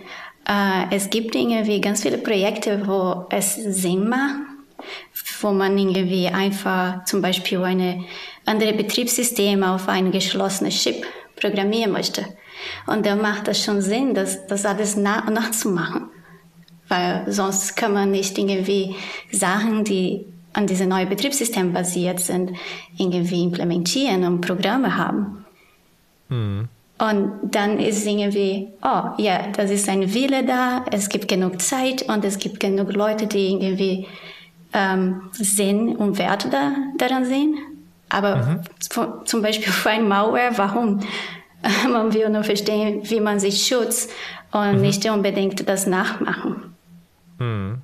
[0.49, 4.41] Äh, es gibt irgendwie ganz viele Projekte, wo es Sinn macht,
[5.41, 8.05] wo man irgendwie einfach zum Beispiel eine
[8.45, 12.25] andere Betriebssystem auf ein geschlossenes Chip programmieren möchte.
[12.87, 16.09] Und da macht das schon Sinn, das, das alles nach, nachzumachen.
[16.89, 18.95] Weil sonst kann man nicht irgendwie
[19.33, 22.53] Sachen, die an diesem neuen Betriebssystem basiert sind,
[22.97, 25.45] irgendwie implementieren und Programme haben.
[26.29, 26.69] Mhm.
[26.99, 32.03] Und dann ist irgendwie, oh ja, das ist ein Wille da, es gibt genug Zeit
[32.03, 34.07] und es gibt genug Leute, die irgendwie
[34.73, 37.59] ähm, Sinn und Wert da, daran sehen.
[38.09, 39.25] Aber mhm.
[39.25, 41.01] zum Beispiel für ein Malware, warum?
[41.93, 44.11] Man will nur verstehen, wie man sich schützt
[44.53, 44.81] und mhm.
[44.83, 46.75] nicht unbedingt das nachmachen.
[47.39, 47.79] Mhm.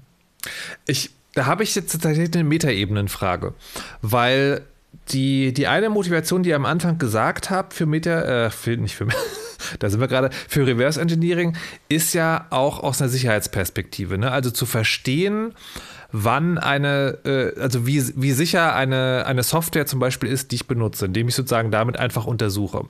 [0.86, 3.54] Ich, da habe ich jetzt tatsächlich eine Metaebenenfrage,
[4.00, 4.62] weil
[5.10, 8.94] die, die eine Motivation, die ihr am Anfang gesagt habt für Meta, äh, für, nicht
[8.94, 9.08] für,
[9.78, 11.56] da sind wir gerade, für Reverse Engineering,
[11.88, 14.18] ist ja auch aus einer Sicherheitsperspektive.
[14.18, 14.30] Ne?
[14.30, 15.54] Also zu verstehen,
[16.12, 20.66] wann eine, äh, also wie, wie sicher eine, eine Software zum Beispiel ist, die ich
[20.66, 22.84] benutze, indem ich sozusagen damit einfach untersuche.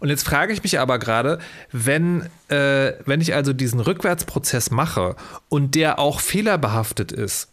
[0.00, 1.38] Und jetzt frage ich mich aber gerade,
[1.72, 5.16] wenn, äh, wenn ich also diesen Rückwärtsprozess mache
[5.48, 7.48] und der auch fehlerbehaftet ist,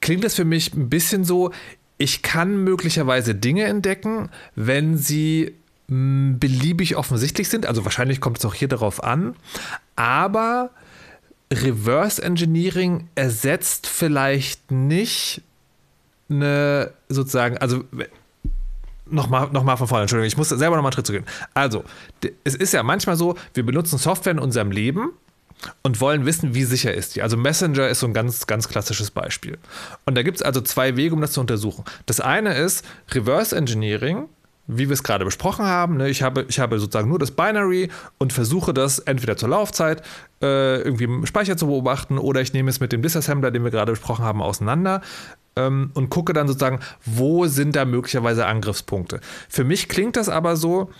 [0.00, 1.50] klingt das für mich ein bisschen so,
[1.98, 5.54] ich kann möglicherweise Dinge entdecken, wenn sie
[5.88, 7.66] hm, beliebig offensichtlich sind.
[7.66, 9.36] Also wahrscheinlich kommt es auch hier darauf an.
[9.96, 10.70] Aber
[11.52, 15.42] Reverse Engineering ersetzt vielleicht nicht
[16.28, 17.84] eine sozusagen, also
[19.06, 21.30] nochmal noch mal von vorne, Entschuldigung, ich muss selber nochmal einen Schritt zurückgehen.
[21.52, 21.84] Also,
[22.44, 25.10] es ist ja manchmal so, wir benutzen Software in unserem Leben
[25.82, 27.22] und wollen wissen, wie sicher ist die.
[27.22, 29.58] Also Messenger ist so ein ganz, ganz klassisches Beispiel.
[30.04, 31.84] Und da gibt es also zwei Wege, um das zu untersuchen.
[32.06, 34.28] Das eine ist Reverse Engineering,
[34.66, 35.96] wie wir es gerade besprochen haben.
[35.96, 36.08] Ne?
[36.08, 40.02] Ich, habe, ich habe sozusagen nur das Binary und versuche das entweder zur Laufzeit
[40.42, 43.70] äh, irgendwie im Speicher zu beobachten oder ich nehme es mit dem Disassembler, den wir
[43.70, 45.02] gerade besprochen haben, auseinander
[45.56, 49.20] ähm, und gucke dann sozusagen, wo sind da möglicherweise Angriffspunkte.
[49.48, 50.90] Für mich klingt das aber so,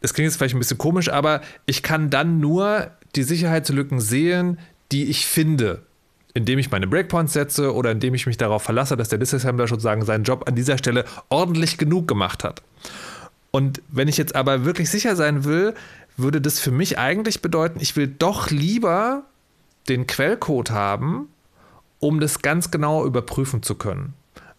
[0.00, 4.58] es klingt jetzt vielleicht ein bisschen komisch, aber ich kann dann nur die Sicherheitslücken sehen,
[4.92, 5.82] die ich finde,
[6.34, 10.04] indem ich meine Breakpoints setze oder indem ich mich darauf verlasse, dass der Disassembler sozusagen
[10.04, 12.62] seinen Job an dieser Stelle ordentlich genug gemacht hat.
[13.50, 15.74] Und wenn ich jetzt aber wirklich sicher sein will,
[16.16, 19.22] würde das für mich eigentlich bedeuten, ich will doch lieber
[19.88, 21.28] den Quellcode haben,
[22.00, 24.14] um das ganz genau überprüfen zu können.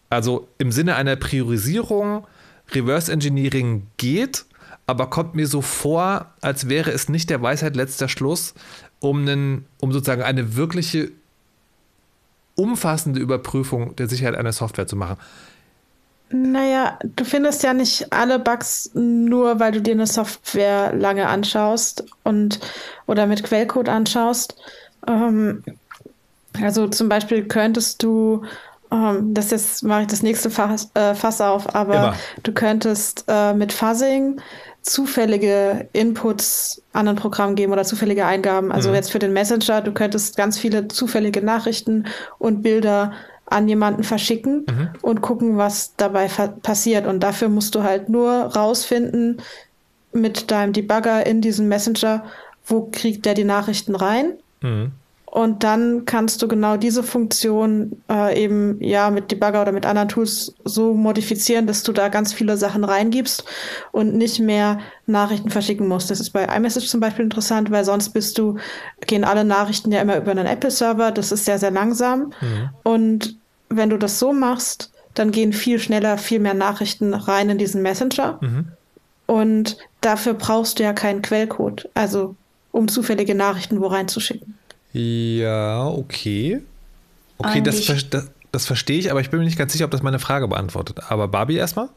[0.08, 2.26] Also im Sinne einer Priorisierung,
[2.72, 4.46] Reverse Engineering geht,
[4.86, 8.54] aber kommt mir so vor, als wäre es nicht der Weisheit letzter Schluss,
[9.00, 11.10] um, einen, um sozusagen eine wirkliche
[12.54, 15.16] umfassende Überprüfung der Sicherheit einer Software zu machen.
[16.30, 22.04] Naja, du findest ja nicht alle Bugs nur, weil du dir eine Software lange anschaust
[22.24, 22.58] und
[23.06, 24.56] oder mit Quellcode anschaust.
[25.06, 25.62] Ähm,
[26.60, 28.44] also zum Beispiel könntest du,
[28.90, 32.16] ähm, das jetzt mache ich das nächste Fass, äh, Fass auf, aber Immer.
[32.42, 34.40] du könntest äh, mit Fuzzing
[34.86, 38.70] zufällige Inputs an ein Programm geben oder zufällige Eingaben.
[38.70, 38.94] Also mhm.
[38.94, 42.06] jetzt für den Messenger, du könntest ganz viele zufällige Nachrichten
[42.38, 43.12] und Bilder
[43.46, 44.88] an jemanden verschicken mhm.
[45.02, 46.28] und gucken, was dabei
[46.62, 47.06] passiert.
[47.06, 49.42] Und dafür musst du halt nur rausfinden
[50.12, 52.24] mit deinem Debugger in diesem Messenger,
[52.64, 54.34] wo kriegt der die Nachrichten rein.
[54.62, 54.92] Mhm.
[55.36, 60.08] Und dann kannst du genau diese Funktion äh, eben ja mit Debugger oder mit anderen
[60.08, 63.44] Tools so modifizieren, dass du da ganz viele Sachen reingibst
[63.92, 66.10] und nicht mehr Nachrichten verschicken musst.
[66.10, 68.56] Das ist bei iMessage zum Beispiel interessant, weil sonst bist du,
[69.06, 71.10] gehen alle Nachrichten ja immer über einen Apple-Server.
[71.10, 72.32] Das ist sehr, sehr langsam.
[72.40, 72.70] Mhm.
[72.82, 73.36] Und
[73.68, 77.82] wenn du das so machst, dann gehen viel schneller, viel mehr Nachrichten rein in diesen
[77.82, 78.38] Messenger.
[78.40, 78.68] Mhm.
[79.26, 82.36] Und dafür brauchst du ja keinen Quellcode, also
[82.72, 84.54] um zufällige Nachrichten wo reinzuschicken.
[84.92, 86.60] Ja, okay.
[87.38, 90.02] Okay, das, das, das, verstehe ich, aber ich bin mir nicht ganz sicher, ob das
[90.02, 91.00] meine Frage beantwortet.
[91.08, 91.90] Aber Barbie erstmal?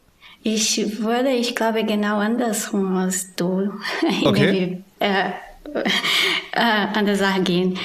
[0.44, 3.72] Ich würde, ich glaube, genau andersrum als du
[4.26, 4.82] okay.
[5.00, 5.30] äh,
[6.52, 6.62] äh,
[6.94, 7.78] an der Sache gehen.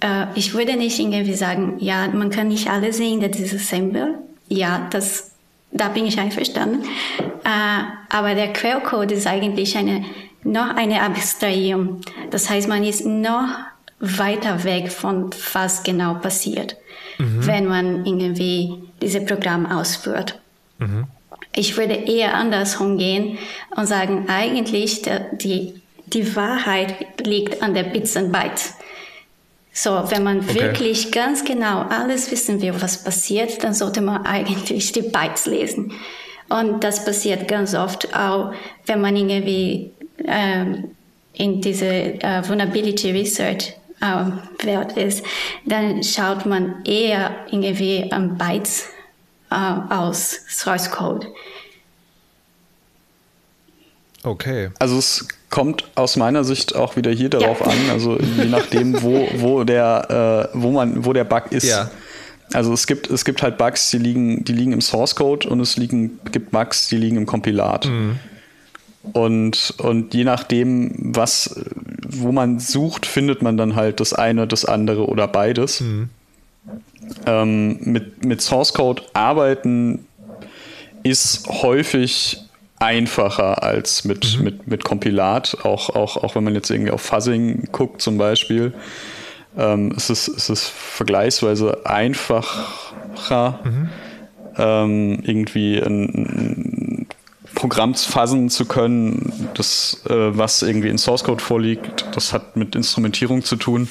[0.00, 4.18] Äh, ich würde nicht irgendwie sagen, ja, man kann nicht alle sehen, das ist Assembler.
[4.48, 5.32] Ja, das,
[5.72, 6.84] da bin ich einverstanden.
[7.44, 10.04] Äh, aber der Quellcode ist eigentlich eine,
[10.42, 12.02] noch eine Abstrahierung.
[12.30, 13.48] Das heißt, man ist noch
[14.00, 16.76] weiter weg von was genau passiert,
[17.18, 17.46] mhm.
[17.46, 20.38] wenn man irgendwie dieses Programm ausführt.
[20.78, 21.06] Mhm.
[21.54, 23.38] Ich würde eher andersrum gehen
[23.76, 28.74] und sagen, eigentlich der, die, die Wahrheit liegt an der Bits and Bytes.
[29.72, 30.54] So, wenn man okay.
[30.54, 35.92] wirklich ganz genau alles wissen will, was passiert, dann sollte man eigentlich die Bytes lesen.
[36.48, 38.52] Und das passiert ganz oft auch,
[38.86, 39.90] wenn man irgendwie
[40.24, 40.90] ähm,
[41.32, 43.74] in diese äh, Vulnerability Research
[44.04, 45.24] äh, Welt ist,
[45.64, 48.86] dann schaut man eher irgendwie an Bytes
[49.50, 51.26] äh, aus Source Code.
[54.22, 54.70] Okay.
[54.78, 57.66] Also es kommt aus meiner Sicht auch wieder hier darauf ja.
[57.66, 61.64] an, also je nachdem, wo, wo, der, äh, wo, man, wo der Bug ist.
[61.64, 61.90] Ja.
[62.52, 65.60] Also es gibt, es gibt halt Bugs, die liegen, die liegen im Source Code und
[65.60, 67.86] es liegen, gibt Bugs, die liegen im Kompilat.
[67.86, 68.18] Mhm.
[69.12, 71.60] Und, und je nachdem, was,
[72.06, 75.80] wo man sucht, findet man dann halt das eine, das andere oder beides.
[75.80, 76.08] Mhm.
[77.26, 80.06] Ähm, mit, mit Source Code arbeiten
[81.02, 82.38] ist häufig
[82.78, 84.44] einfacher als mit, mhm.
[84.44, 88.72] mit, mit Kompilat, auch, auch, auch wenn man jetzt irgendwie auf Fuzzing guckt zum Beispiel.
[89.56, 93.88] Ähm, es, ist, es ist vergleichsweise einfacher, mhm.
[94.56, 96.83] ähm, irgendwie ein, ein
[97.64, 102.04] Programm fuzzen zu können, das, äh, was irgendwie in Source Code vorliegt.
[102.14, 103.88] Das hat mit Instrumentierung zu tun.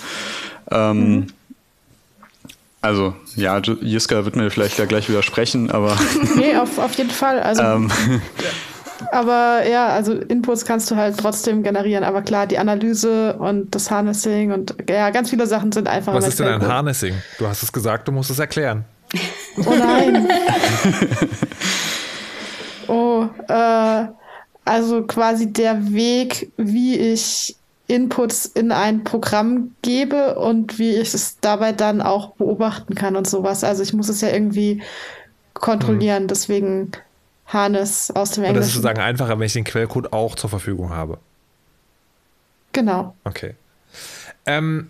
[0.69, 1.28] Ähm, mhm.
[2.82, 5.97] Also, ja, Jiska wird mir vielleicht da gleich widersprechen, aber.
[6.36, 7.39] nee, auf, auf jeden Fall.
[7.39, 7.89] Also, ähm,
[9.11, 12.03] aber ja, also Inputs kannst du halt trotzdem generieren.
[12.03, 16.13] Aber klar, die Analyse und das Harnessing und ja, ganz viele Sachen sind einfach.
[16.13, 17.15] Was ist denn ein Harnessing?
[17.39, 18.86] Du hast es gesagt, du musst es erklären.
[19.57, 20.28] Oh nein.
[22.89, 24.07] Oh, äh,
[24.65, 27.55] also quasi der Weg, wie ich
[27.88, 33.27] Inputs in ein Programm gebe und wie ich es dabei dann auch beobachten kann und
[33.27, 33.63] sowas.
[33.63, 34.81] Also ich muss es ja irgendwie
[35.53, 36.23] kontrollieren.
[36.23, 36.27] Hm.
[36.27, 36.91] Deswegen
[37.47, 38.49] Harness aus dem Englischen.
[38.49, 41.19] Und das ist sozusagen einfacher, wenn ich den Quellcode auch zur Verfügung habe.
[42.71, 43.15] Genau.
[43.25, 43.55] Okay.
[44.45, 44.89] Ähm,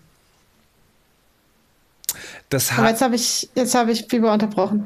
[2.50, 4.86] das Aber jetzt habe ich, jetzt habe ich Fieber unterbrochen.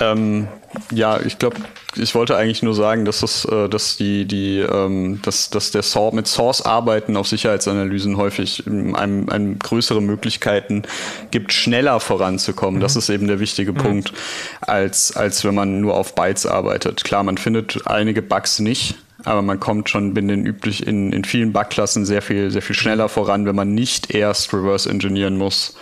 [0.00, 0.48] Ähm,
[0.92, 1.56] ja, ich glaube,
[1.96, 5.82] ich wollte eigentlich nur sagen, dass das, äh, dass die, die, ähm, dass, dass der
[5.82, 10.82] Source, mit Source-Arbeiten auf Sicherheitsanalysen häufig einem, einem größere Möglichkeiten
[11.30, 12.78] gibt, schneller voranzukommen.
[12.78, 12.82] Mhm.
[12.82, 13.76] Das ist eben der wichtige mhm.
[13.78, 14.12] Punkt,
[14.60, 17.04] als, als wenn man nur auf Bytes arbeitet.
[17.04, 21.24] Klar, man findet einige Bugs nicht, aber man kommt schon in den üblich in, in
[21.24, 25.76] vielen Bugklassen sehr viel, sehr viel schneller voran, wenn man nicht erst reverse engineeren muss,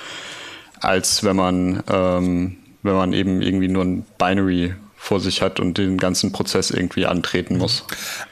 [0.81, 2.57] als wenn man, ähm,
[2.87, 7.07] wenn man eben irgendwie nur ein Binary vor sich hat und den ganzen Prozess irgendwie
[7.07, 7.85] antreten muss.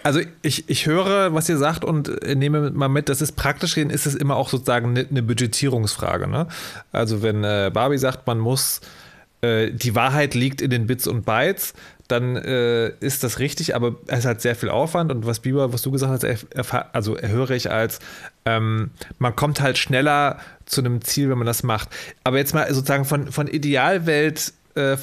[0.02, 3.90] Also ich, ich höre, was ihr sagt und nehme mal mit, das ist praktisch gesehen,
[3.90, 6.26] ist es immer auch sozusagen eine, eine Budgetierungsfrage.
[6.26, 6.48] Ne?
[6.90, 8.80] Also wenn äh, Barbie sagt, man muss,
[9.40, 11.74] äh, die Wahrheit liegt in den Bits und Bytes,
[12.08, 15.82] dann äh, ist das richtig, aber es hat sehr viel Aufwand und was Bieber, was
[15.82, 18.00] du gesagt hast, also höre ich als,
[18.44, 21.88] ähm, man kommt halt schneller zu einem Ziel, wenn man das macht.
[22.24, 24.96] Aber jetzt mal sozusagen von, von Idealwelt äh,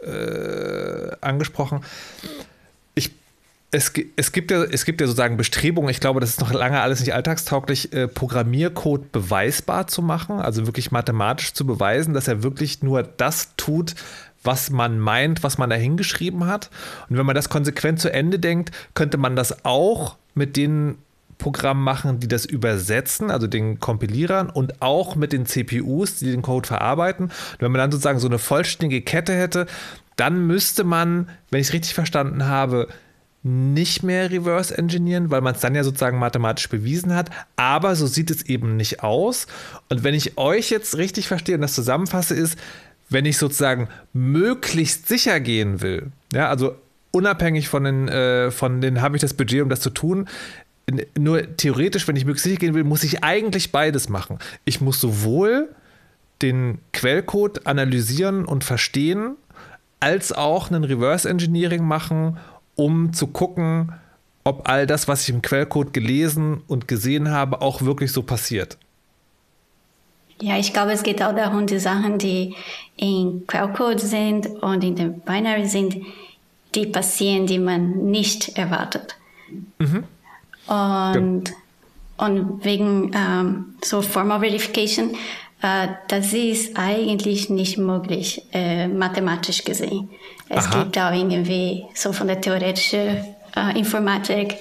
[0.00, 1.80] äh, angesprochen.
[2.94, 3.12] Ich,
[3.70, 6.80] es, es, gibt ja, es gibt ja sozusagen Bestrebungen, ich glaube, das ist noch lange
[6.80, 12.42] alles nicht alltagstauglich, äh, Programmiercode beweisbar zu machen, also wirklich mathematisch zu beweisen, dass er
[12.42, 13.94] wirklich nur das tut,
[14.44, 16.70] was man meint, was man da hingeschrieben hat.
[17.08, 20.96] Und wenn man das konsequent zu Ende denkt, könnte man das auch mit den
[21.38, 26.42] Programmen machen, die das übersetzen, also den Kompilierern und auch mit den CPUs, die den
[26.42, 27.26] Code verarbeiten.
[27.26, 29.66] Und wenn man dann sozusagen so eine vollständige Kette hätte,
[30.16, 32.88] dann müsste man, wenn ich es richtig verstanden habe,
[33.44, 37.30] nicht mehr reverse engineeren, weil man es dann ja sozusagen mathematisch bewiesen hat.
[37.56, 39.46] Aber so sieht es eben nicht aus.
[39.88, 42.58] Und wenn ich euch jetzt richtig verstehe und das zusammenfasse, ist,
[43.08, 46.74] wenn ich sozusagen möglichst sicher gehen will, ja, also
[47.10, 50.28] unabhängig von den, äh, von den habe ich das Budget, um das zu tun,
[51.18, 54.38] nur theoretisch, wenn ich möglichst sicher gehen will, muss ich eigentlich beides machen.
[54.64, 55.68] Ich muss sowohl
[56.42, 59.36] den Quellcode analysieren und verstehen,
[60.00, 62.38] als auch einen Reverse Engineering machen,
[62.76, 63.92] um zu gucken,
[64.44, 68.78] ob all das, was ich im Quellcode gelesen und gesehen habe, auch wirklich so passiert.
[70.40, 72.54] Ja, ich glaube, es geht auch darum, die Sachen, die
[72.96, 75.96] in Quellcode sind und in dem Binary sind,
[76.74, 79.16] die passieren, die man nicht erwartet.
[79.78, 80.04] Mhm.
[80.68, 82.26] Und, ja.
[82.26, 85.14] und wegen ähm, so Formal Verification,
[85.62, 90.10] äh, das ist eigentlich nicht möglich, äh, mathematisch gesehen.
[90.48, 90.82] Es Aha.
[90.82, 93.24] gibt auch irgendwie so von der theoretischen
[93.56, 94.56] äh, Informatik,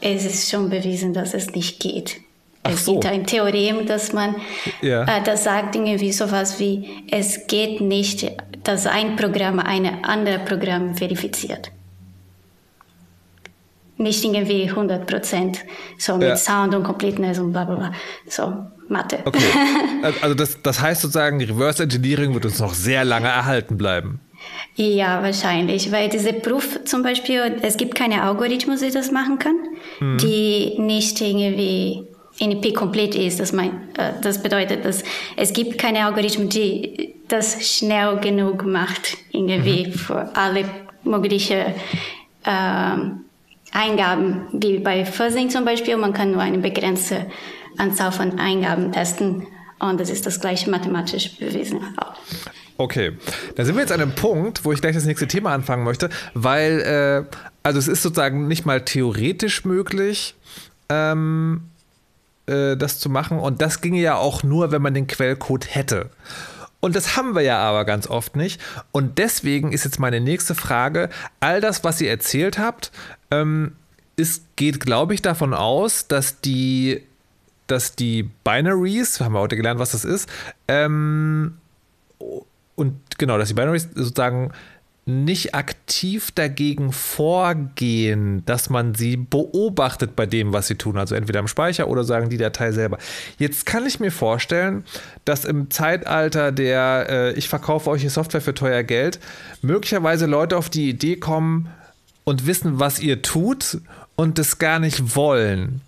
[0.00, 2.20] es ist schon bewiesen, dass es nicht geht.
[2.62, 2.92] Ach es so.
[2.92, 4.36] gibt ein Theorem, dass man,
[4.82, 5.04] ja.
[5.04, 8.30] äh, das sagt irgendwie sowas wie, es geht nicht,
[8.64, 11.70] dass ein Programm ein anderes Programm verifiziert.
[14.00, 15.58] Nicht irgendwie 100 Prozent
[15.98, 16.36] so mit ja.
[16.36, 17.92] Sound und Completeness und bla bla bla.
[18.26, 18.52] So,
[18.88, 19.18] Mathe.
[19.24, 19.40] Okay.
[20.22, 24.20] Also das, das heißt sozusagen, Reverse Engineering wird uns noch sehr lange erhalten bleiben.
[24.74, 29.60] Ja, wahrscheinlich, weil diese Proof zum Beispiel, es gibt keine Algorithmus, die das machen können,
[30.00, 30.16] mhm.
[30.16, 32.04] die nicht irgendwie
[32.40, 33.40] NLP komplett ist.
[33.40, 35.02] Das, mein, äh, das bedeutet, dass
[35.36, 39.92] es gibt keine Algorithmen, die das schnell genug macht, irgendwie mhm.
[39.92, 40.64] für alle
[41.04, 41.74] möglichen
[42.44, 42.96] äh,
[43.72, 45.96] Eingaben, wie bei Fuzzing zum Beispiel.
[45.96, 47.26] Man kann nur eine begrenzte
[47.78, 49.46] Anzahl von Eingaben testen
[49.78, 51.80] und das ist das gleiche mathematisch bewiesen.
[52.76, 53.12] Okay,
[53.56, 56.08] da sind wir jetzt an einem Punkt, wo ich gleich das nächste Thema anfangen möchte,
[56.34, 60.34] weil, äh, also es ist sozusagen nicht mal theoretisch möglich,
[60.88, 61.62] ähm,
[62.46, 66.10] äh, das zu machen und das ginge ja auch nur, wenn man den Quellcode hätte.
[66.80, 68.60] Und das haben wir ja aber ganz oft nicht.
[68.90, 72.90] Und deswegen ist jetzt meine nächste Frage: All das, was ihr erzählt habt,
[73.30, 73.76] ähm,
[74.16, 77.02] ist, geht, glaube ich, davon aus, dass die,
[77.66, 80.28] dass die Binaries, haben wir heute gelernt, was das ist,
[80.68, 81.58] ähm,
[82.74, 84.52] und genau, dass die Binaries sozusagen
[85.10, 90.96] nicht aktiv dagegen vorgehen, dass man sie beobachtet bei dem, was sie tun.
[90.96, 92.98] Also entweder im Speicher oder sagen die Datei selber.
[93.38, 94.84] Jetzt kann ich mir vorstellen,
[95.24, 99.20] dass im Zeitalter der äh, ich verkaufe euch die Software für teuer Geld
[99.62, 101.68] möglicherweise Leute auf die Idee kommen
[102.24, 103.78] und wissen, was ihr tut
[104.16, 105.80] und das gar nicht wollen.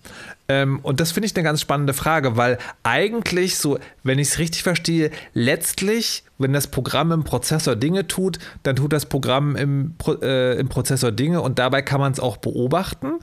[0.49, 4.39] Ähm, und das finde ich eine ganz spannende Frage, weil eigentlich so, wenn ich es
[4.39, 9.95] richtig verstehe, letztlich, wenn das Programm im Prozessor Dinge tut, dann tut das Programm im,
[10.21, 13.21] äh, im Prozessor Dinge und dabei kann man es auch beobachten.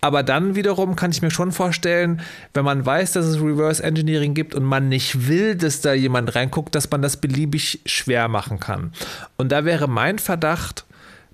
[0.00, 2.22] Aber dann wiederum kann ich mir schon vorstellen,
[2.54, 6.34] wenn man weiß, dass es Reverse Engineering gibt und man nicht will, dass da jemand
[6.34, 8.92] reinguckt, dass man das beliebig schwer machen kann.
[9.36, 10.86] Und da wäre mein Verdacht,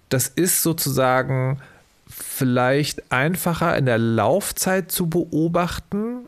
[0.09, 1.61] das ist sozusagen
[2.09, 6.27] vielleicht einfacher in der Laufzeit zu beobachten?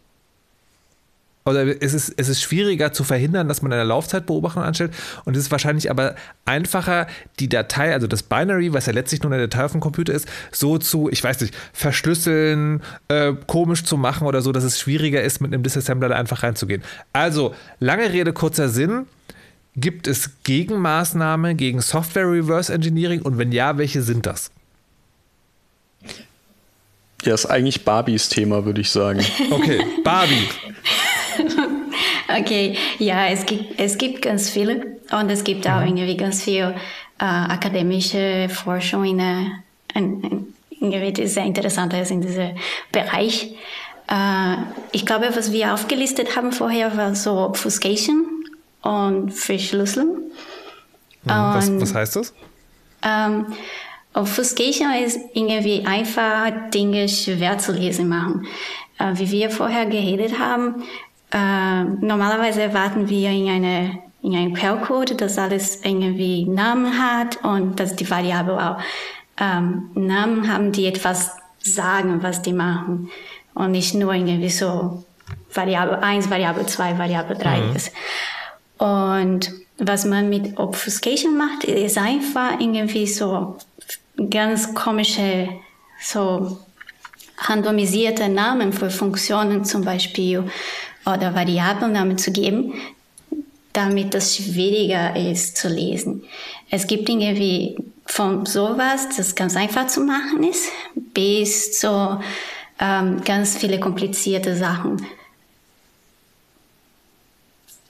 [1.44, 4.92] Oder ist es, ist es schwieriger zu verhindern, dass man in der Laufzeit Beobachtung anstellt?
[5.24, 6.14] Und es ist wahrscheinlich aber
[6.44, 7.06] einfacher,
[7.38, 10.28] die Datei, also das Binary, was ja letztlich nur eine Datei auf dem Computer ist,
[10.52, 15.22] so zu, ich weiß nicht, verschlüsseln, äh, komisch zu machen oder so, dass es schwieriger
[15.22, 16.82] ist, mit einem Disassembler da einfach reinzugehen.
[17.12, 19.06] Also, lange Rede, kurzer Sinn.
[19.74, 24.50] Gibt es Gegenmaßnahmen gegen Software Reverse Engineering und wenn ja, welche sind das?
[27.28, 29.22] Ja, ist eigentlich Barbies Thema, würde ich sagen.
[29.50, 30.48] Okay, Barbie.
[32.40, 35.88] okay, ja, es gibt, es gibt ganz viele und es gibt auch mhm.
[35.88, 36.74] irgendwie ganz viel
[37.18, 39.20] äh, akademische Forschung in,
[39.92, 42.56] in, in, irgendwie, die sehr interessant ist in diesem
[42.92, 43.54] Bereich.
[44.10, 44.54] Äh,
[44.92, 48.24] ich glaube, was wir aufgelistet haben vorher war so Obfuscation
[48.80, 50.16] und Verschlüsselung.
[51.24, 52.32] Mhm, was, was heißt das?
[53.02, 53.48] Ähm,
[54.18, 58.46] Obfuscation ist irgendwie einfach Dinge schwer zu lesen machen.
[58.98, 60.82] Äh, wie wir vorher geredet haben,
[61.32, 67.78] äh, normalerweise erwarten wir in eine in einem Quellcode, dass alles irgendwie Namen hat und
[67.78, 68.78] dass die Variable auch
[69.40, 73.10] ähm, Namen haben, die etwas sagen, was die machen
[73.54, 75.04] und nicht nur irgendwie so
[75.54, 77.76] Variable 1, Variable 2, Variable 3 mhm.
[77.76, 77.92] ist.
[78.78, 83.56] Und was man mit Obfuscation macht, ist einfach irgendwie so
[84.30, 85.48] ganz komische,
[86.00, 86.58] so
[87.38, 90.44] randomisierte Namen für Funktionen zum Beispiel
[91.06, 92.74] oder Variablennamen zu geben,
[93.72, 96.24] damit das schwieriger ist zu lesen.
[96.70, 102.20] Es gibt Dinge wie von sowas, das ganz einfach zu machen ist, bis zu
[102.80, 105.06] ähm, ganz viele komplizierte Sachen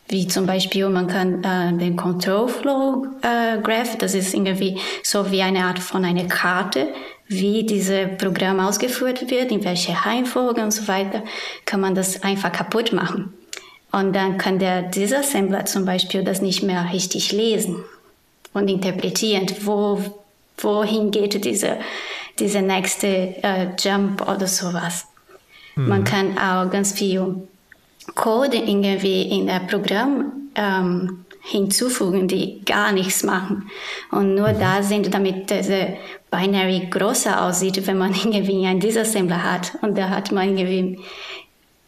[0.09, 5.31] wie zum Beispiel man kann äh, den Control Flow äh, Graph, das ist irgendwie so
[5.31, 6.89] wie eine Art von einer Karte,
[7.29, 11.23] wie dieses Programm ausgeführt wird, in welche Reihenfolge und so weiter,
[11.67, 13.35] kann man das einfach kaputt machen.
[13.93, 17.85] Und dann kann der Disassembler zum Beispiel das nicht mehr richtig lesen
[18.53, 20.03] und interpretieren, wo,
[20.59, 21.79] wohin geht diese,
[22.39, 23.07] diese nächste
[23.43, 25.07] äh, Jump oder sowas.
[25.75, 25.89] Mhm.
[25.89, 27.47] Man kann auch ganz viel
[28.15, 33.71] Code irgendwie in der Programm ähm, hinzufügen, die gar nichts machen
[34.11, 34.59] und nur mhm.
[34.59, 35.97] da sind, damit diese
[36.31, 40.99] Binary größer aussieht, wenn man irgendwie einen Disassembler hat und da hat man irgendwie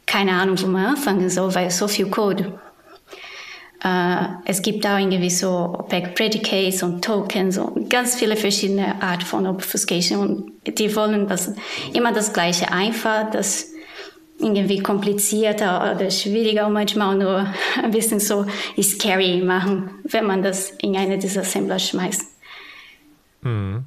[0.06, 2.58] keine Ahnung, wo man anfangen soll, weil so viel Code.
[3.82, 9.22] Äh, es gibt auch irgendwie so Opaque Predicates und Tokens und ganz viele verschiedene Art
[9.22, 11.52] von Obfuscation und die wollen das,
[11.92, 13.69] immer das Gleiche einfach, das
[14.40, 17.52] irgendwie komplizierter oder schwieriger und manchmal nur
[17.82, 18.46] ein bisschen so
[18.80, 22.22] scary machen, wenn man das in eine dieser Assembler schmeißt.
[23.42, 23.84] Mhm.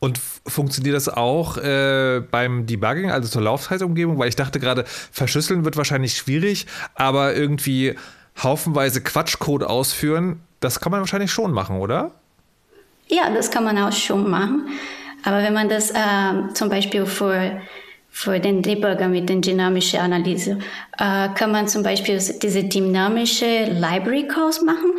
[0.00, 4.18] Und funktioniert das auch äh, beim Debugging, also zur Laufzeitumgebung?
[4.18, 7.96] Weil ich dachte gerade, verschlüsseln wird wahrscheinlich schwierig, aber irgendwie
[8.42, 12.12] haufenweise Quatschcode ausführen, das kann man wahrscheinlich schon machen, oder?
[13.08, 14.68] Ja, das kann man auch schon machen.
[15.24, 17.60] Aber wenn man das äh, zum Beispiel für,
[18.10, 20.58] für den Debugger mit der dynamischen Analyse,
[20.98, 24.92] äh, kann man zum Beispiel diese dynamische Library Calls machen.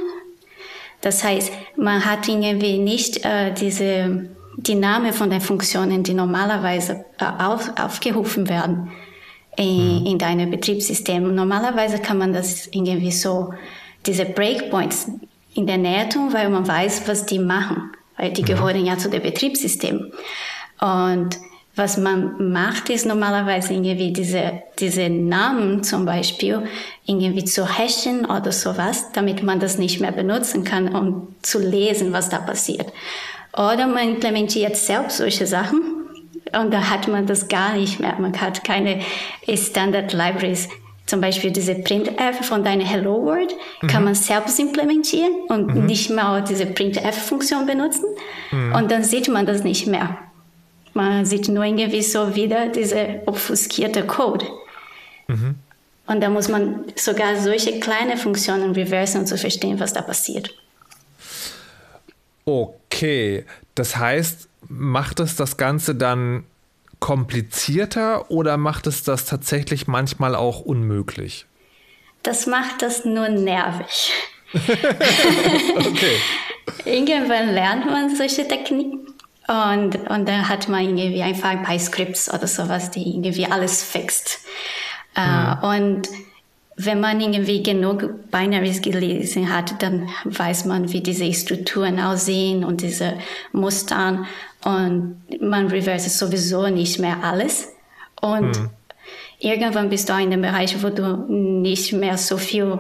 [1.01, 7.05] Das heißt, man hat irgendwie nicht äh, diese die Namen von den Funktionen, die normalerweise
[7.19, 8.91] äh, auf, aufgerufen werden
[9.55, 10.05] in, mhm.
[10.05, 11.33] in deinem Betriebssystem.
[11.33, 13.53] Normalerweise kann man das irgendwie so,
[14.05, 15.11] diese Breakpoints
[15.53, 18.47] in der Nähe tun, weil man weiß, was die machen, weil die mhm.
[18.47, 20.11] gehören ja zu dem Betriebssystem.
[20.79, 21.38] Und
[21.76, 26.64] was man macht, ist normalerweise irgendwie diese, diese Namen zum Beispiel
[27.06, 32.11] irgendwie zu hashen oder sowas, damit man das nicht mehr benutzen kann, um zu lesen,
[32.11, 32.91] was da passiert.
[33.53, 35.81] Oder man implementiert selbst solche Sachen
[36.53, 38.15] und da hat man das gar nicht mehr.
[38.19, 39.02] Man hat keine
[39.56, 40.68] Standard Libraries.
[41.06, 43.88] Zum Beispiel diese printf von deiner Hello World mhm.
[43.88, 45.85] kann man selbst implementieren und mhm.
[45.85, 48.06] nicht mehr diese printf-Funktion benutzen.
[48.52, 48.76] Mhm.
[48.76, 50.18] Und dann sieht man das nicht mehr.
[50.93, 54.45] Man sieht nur irgendwie so wieder diese obfuskierte Code.
[55.27, 55.55] Mhm.
[56.07, 60.53] Und da muss man sogar solche kleine Funktionen reversen, um zu verstehen, was da passiert.
[62.43, 63.45] Okay,
[63.76, 66.43] das heißt, macht es das Ganze dann
[66.99, 71.45] komplizierter oder macht es das tatsächlich manchmal auch unmöglich?
[72.23, 74.11] Das macht das nur nervig.
[74.53, 76.18] okay.
[76.85, 79.07] Irgendwann lernt man solche Techniken
[79.52, 83.84] und, und dann hat man irgendwie einfach ein paar Scripts oder sowas, die irgendwie alles
[83.84, 84.40] fixt.
[85.15, 85.22] Mhm.
[85.22, 86.10] Uh, und
[86.78, 92.82] wenn man irgendwie genug Binaries gelesen hat, dann weiß man, wie diese Strukturen aussehen und
[92.82, 93.14] diese
[93.52, 94.26] Mustern
[94.64, 97.69] und man reverse sowieso nicht mehr alles.
[98.22, 98.69] Und mhm.
[99.40, 102.80] irgendwann bist du in dem Bereich, wo du nicht mehr so viel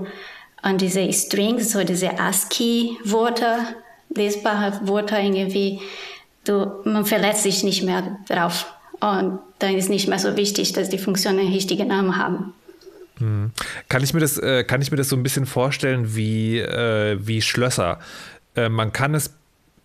[0.61, 3.59] an diese Strings, so diese ASCII-Wörter,
[4.15, 5.79] lesbare Wörter irgendwie,
[6.45, 8.65] du, man verletzt sich nicht mehr drauf.
[8.99, 12.53] Und dann ist nicht mehr so wichtig, dass die Funktionen richtige Namen haben.
[13.17, 13.51] Hm.
[13.89, 17.17] Kann ich mir das, äh, kann ich mir das so ein bisschen vorstellen wie, äh,
[17.19, 17.99] wie Schlösser?
[18.55, 19.33] Äh, man, kann es,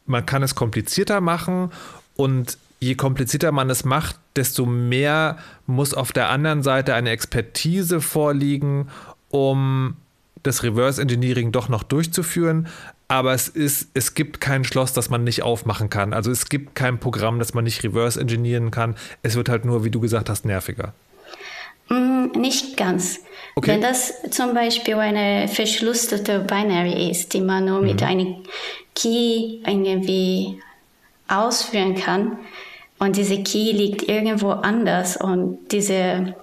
[0.07, 1.70] man kann es komplizierter machen
[2.16, 8.01] und je komplizierter man es macht, desto mehr muss auf der anderen Seite eine Expertise
[8.01, 8.89] vorliegen,
[9.31, 9.97] um
[10.43, 12.69] das Reverse Engineering doch noch durchzuführen.
[13.09, 16.12] Aber es ist, es gibt kein Schloss, das man nicht aufmachen kann.
[16.12, 18.97] Also es gibt kein Programm, das man nicht reverse engineeren kann.
[19.23, 20.93] Es wird halt nur, wie du gesagt hast, nerviger.
[21.89, 23.20] Mm, nicht ganz.
[23.55, 23.73] Okay.
[23.73, 27.87] Wenn das zum Beispiel eine verschlüsselte Binary ist, die man nur mhm.
[27.87, 28.37] mit einem
[28.95, 30.61] Key irgendwie
[31.28, 32.39] ausführen kann
[32.99, 36.35] und diese Key liegt irgendwo anders und diese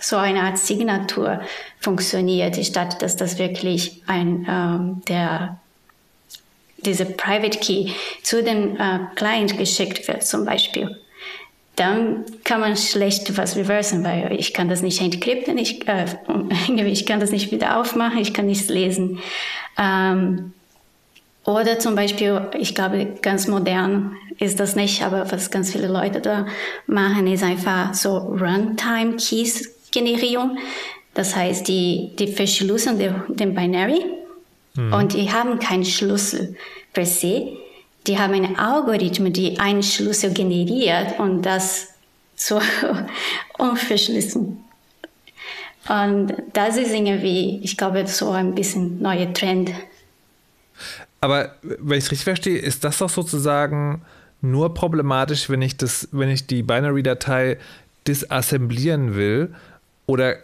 [0.00, 1.40] so eine Art Signatur
[1.78, 5.60] funktioniert, statt dass das wirklich ein ähm, der
[6.84, 7.92] diese Private Key
[8.22, 10.96] zu dem äh, Client geschickt wird zum Beispiel
[11.80, 16.04] dann kann man schlecht was reversen, weil ich kann das nicht encrypten, ich, äh,
[16.84, 19.18] ich kann das nicht wieder aufmachen, ich kann nichts lesen.
[19.78, 20.52] Ähm,
[21.46, 26.20] oder zum Beispiel, ich glaube, ganz modern ist das nicht, aber was ganz viele Leute
[26.20, 26.44] da
[26.86, 30.58] machen, ist einfach so Runtime-Keys-Generierung.
[31.14, 32.98] Das heißt, die, die verschlüsseln
[33.28, 34.04] den Binary
[34.74, 34.92] mhm.
[34.92, 36.56] und die haben keinen Schlüssel
[36.92, 37.56] per se
[38.06, 41.88] die haben einen Algorithmus, die einen Schlüssel generiert und das
[42.36, 42.60] zu
[43.58, 44.58] unverschlüsseln.
[45.88, 49.72] Und das ist irgendwie, ich glaube, so ein bisschen neuer Trend.
[51.20, 54.02] Aber wenn ich es richtig verstehe, ist das doch sozusagen
[54.40, 57.58] nur problematisch, wenn ich das, wenn ich die Binary-Datei
[58.06, 59.54] disassemblieren will?
[60.06, 60.36] Oder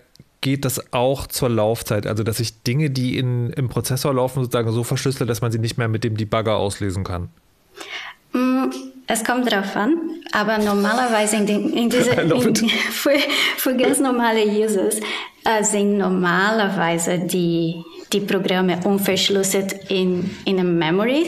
[0.47, 2.07] geht das auch zur Laufzeit?
[2.07, 5.59] Also, dass ich Dinge, die in, im Prozessor laufen, sozusagen so verschlüssele, dass man sie
[5.59, 7.31] nicht mehr mit dem Debugger auslesen kann?
[8.33, 8.67] Mm,
[9.09, 9.97] es kommt darauf an,
[10.31, 13.19] aber normalerweise in, den, in diese, in, für,
[13.57, 15.01] für ganz normale Users
[15.45, 17.83] äh, sind normalerweise die,
[18.13, 21.27] die Programme unverschlüsselt in, in einem Memory,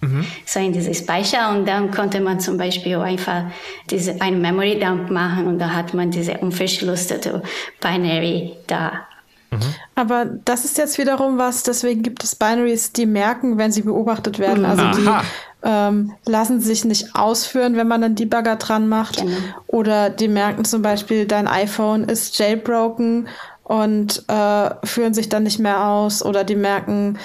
[0.00, 0.24] mhm.
[0.44, 3.44] so in diese Speicher und dann konnte man zum Beispiel einfach
[3.90, 7.42] diese, ein Memory Dump machen und da hat man diese unverschlüsselte
[7.80, 9.06] Binary da
[9.50, 9.74] Mhm.
[9.94, 14.38] Aber das ist jetzt wiederum was, deswegen gibt es Binaries, die merken, wenn sie beobachtet
[14.38, 14.64] werden.
[14.64, 14.92] Also Aha.
[14.92, 15.26] die
[15.62, 19.18] ähm, lassen sich nicht ausführen, wenn man einen Debugger dran macht.
[19.18, 19.36] Genau.
[19.66, 23.28] Oder die merken zum Beispiel, dein iPhone ist jailbroken
[23.62, 26.24] und äh, führen sich dann nicht mehr aus.
[26.24, 27.18] Oder die merken,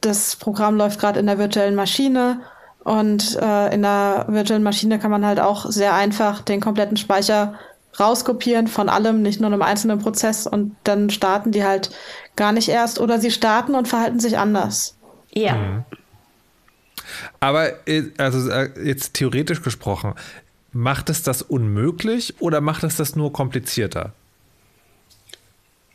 [0.00, 2.40] das Programm läuft gerade in der virtuellen Maschine
[2.86, 7.58] Und äh, in der virtuellen Maschine kann man halt auch sehr einfach den kompletten Speicher
[7.98, 11.90] rauskopieren von allem, nicht nur einem einzelnen Prozess und dann starten die halt
[12.36, 14.96] gar nicht erst oder sie starten und verhalten sich anders.
[15.32, 15.54] Ja.
[15.56, 15.84] Mhm.
[17.40, 20.14] Aber äh, also äh, jetzt theoretisch gesprochen,
[20.70, 24.12] macht es das unmöglich oder macht es das nur komplizierter?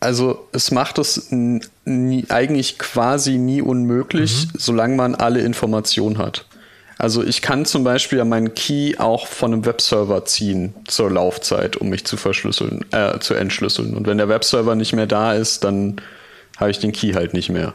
[0.02, 4.58] Also es macht es nie, eigentlich quasi nie unmöglich, mhm.
[4.58, 6.46] solange man alle Informationen hat.
[6.98, 11.90] Also ich kann zum Beispiel meinen Key auch von einem Webserver ziehen zur Laufzeit, um
[11.90, 13.94] mich zu verschlüsseln, äh, zu entschlüsseln.
[13.94, 16.02] Und wenn der Webserver nicht mehr da ist, dann
[16.58, 17.74] habe ich den Key halt nicht mehr.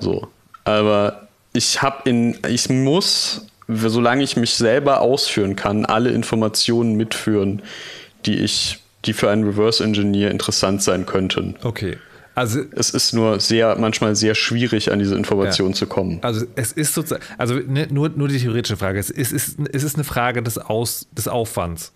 [0.00, 0.28] So.
[0.64, 7.62] Aber ich habe in, ich muss, solange ich mich selber ausführen kann, alle Informationen mitführen,
[8.26, 11.56] die ich, die für einen Reverse Engineer interessant sein könnten.
[11.62, 11.98] Okay.
[12.34, 15.76] Also es ist nur sehr, manchmal sehr schwierig, an diese Informationen ja.
[15.76, 16.20] zu kommen.
[16.22, 19.96] Also es ist sozusagen, also ne, nur, nur die theoretische Frage, es ist, es ist
[19.96, 21.92] eine Frage des, Aus, des Aufwands.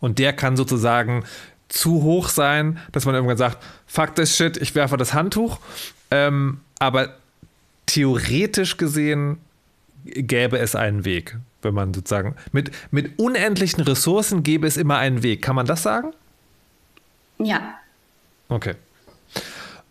[0.00, 1.24] Und der kann sozusagen
[1.68, 5.58] zu hoch sein, dass man irgendwann sagt, fuck this shit, ich werfe das Handtuch.
[6.10, 7.16] Ähm, aber
[7.86, 9.38] theoretisch gesehen
[10.04, 15.22] gäbe es einen Weg, wenn man sozusagen mit, mit unendlichen Ressourcen gäbe es immer einen
[15.22, 15.42] Weg.
[15.42, 16.12] Kann man das sagen?
[17.38, 17.74] Ja.
[18.48, 18.74] Okay.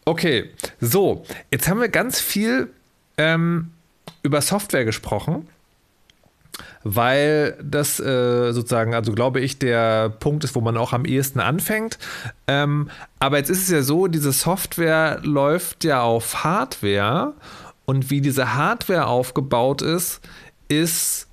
[0.06, 0.50] Okay,
[0.82, 2.70] so, jetzt haben wir ganz viel
[3.18, 3.72] ähm,
[4.22, 5.48] über Software gesprochen,
[6.84, 11.40] weil das äh, sozusagen, also glaube ich, der Punkt ist, wo man auch am ehesten
[11.40, 12.00] anfängt.
[12.48, 12.90] Ähm,
[13.20, 17.34] aber jetzt ist es ja so, diese Software läuft ja auf Hardware
[17.86, 20.20] und wie diese Hardware aufgebaut ist,
[20.68, 21.28] ist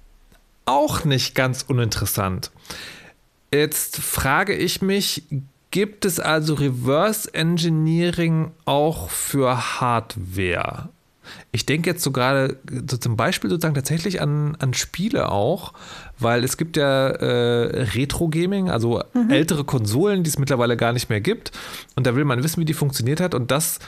[0.65, 2.53] auch nicht ganz uninteressant.
[3.53, 5.25] Jetzt frage ich mich,
[5.71, 10.89] gibt es also Reverse Engineering auch für Hardware?
[11.53, 12.57] Ich denke jetzt so gerade
[12.89, 15.73] so zum Beispiel sozusagen tatsächlich an, an Spiele auch,
[16.19, 19.31] weil es gibt ja äh, Retro-Gaming, also mhm.
[19.31, 21.53] ältere Konsolen, die es mittlerweile gar nicht mehr gibt.
[21.95, 23.35] Und da will man wissen, wie die funktioniert hat.
[23.35, 23.79] Und das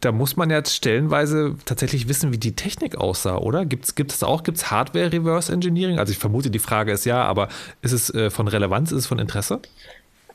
[0.00, 3.64] da muss man jetzt stellenweise tatsächlich wissen, wie die Technik aussah, oder?
[3.64, 5.98] Gibt es auch, gibt es Hardware-Reverse Engineering?
[5.98, 7.48] Also ich vermute, die Frage ist ja, aber
[7.82, 9.60] ist es äh, von Relevanz, ist es von Interesse?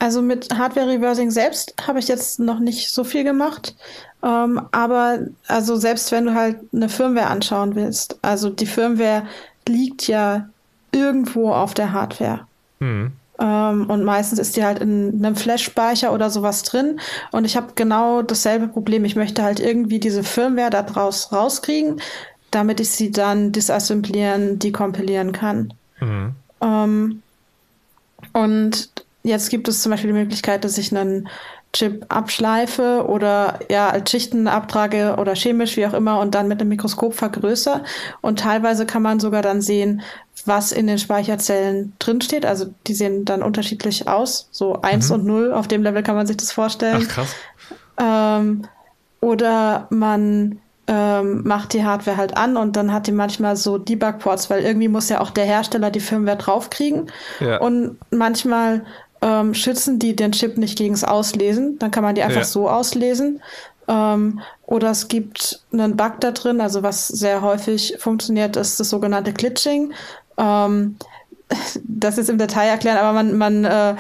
[0.04, 3.74] Also mit Hardware-Reversing selbst habe ich jetzt noch nicht so viel gemacht.
[4.22, 9.26] Ähm, aber also selbst wenn du halt eine Firmware anschauen willst, also die Firmware
[9.66, 10.50] liegt ja
[10.92, 12.42] irgendwo auf der Hardware.
[12.82, 13.14] Hm.
[13.40, 17.00] Ähm, und meistens ist die halt in einem Flash-Speicher oder sowas drin.
[17.32, 19.06] Und ich habe genau dasselbe Problem.
[19.06, 22.02] Ich möchte halt irgendwie diese Firmware da draus rauskriegen,
[22.52, 25.74] damit ich sie dann disassemblieren, dekompilieren kann.
[26.02, 26.36] Mhm.
[26.62, 27.24] Ähm,
[28.34, 28.92] und
[29.24, 31.28] jetzt gibt es zum Beispiel die Möglichkeit, dass ich einen
[31.74, 36.62] Chip abschleife oder ja als Schichten abtrage oder chemisch, wie auch immer, und dann mit
[36.62, 37.84] einem Mikroskop vergrößere.
[38.22, 40.02] Und teilweise kann man sogar dann sehen,
[40.46, 42.46] was in den Speicherzellen drinsteht.
[42.46, 44.50] Also die sehen dann unterschiedlich aus.
[44.52, 45.16] So eins mhm.
[45.16, 47.08] und null, auf dem Level kann man sich das vorstellen.
[47.10, 47.36] Ach, krass.
[47.98, 48.68] Ähm,
[49.20, 54.50] oder man ähm, macht die Hardware halt an und dann hat die manchmal so Debug-Ports,
[54.50, 57.10] weil irgendwie muss ja auch der Hersteller die Firmware draufkriegen.
[57.40, 57.62] Ja.
[57.62, 58.84] Und manchmal
[59.24, 61.80] ähm, schützen die den Chip nicht gegens Auslesen.
[61.80, 62.46] Dann kann man die einfach ja.
[62.46, 63.42] so auslesen.
[63.88, 68.90] Ähm, oder es gibt einen Bug da drin, also was sehr häufig funktioniert, ist das
[68.90, 69.94] sogenannte Glitching.
[70.38, 70.98] Ähm,
[71.84, 73.96] das ist im Detail erklären, aber man, man äh,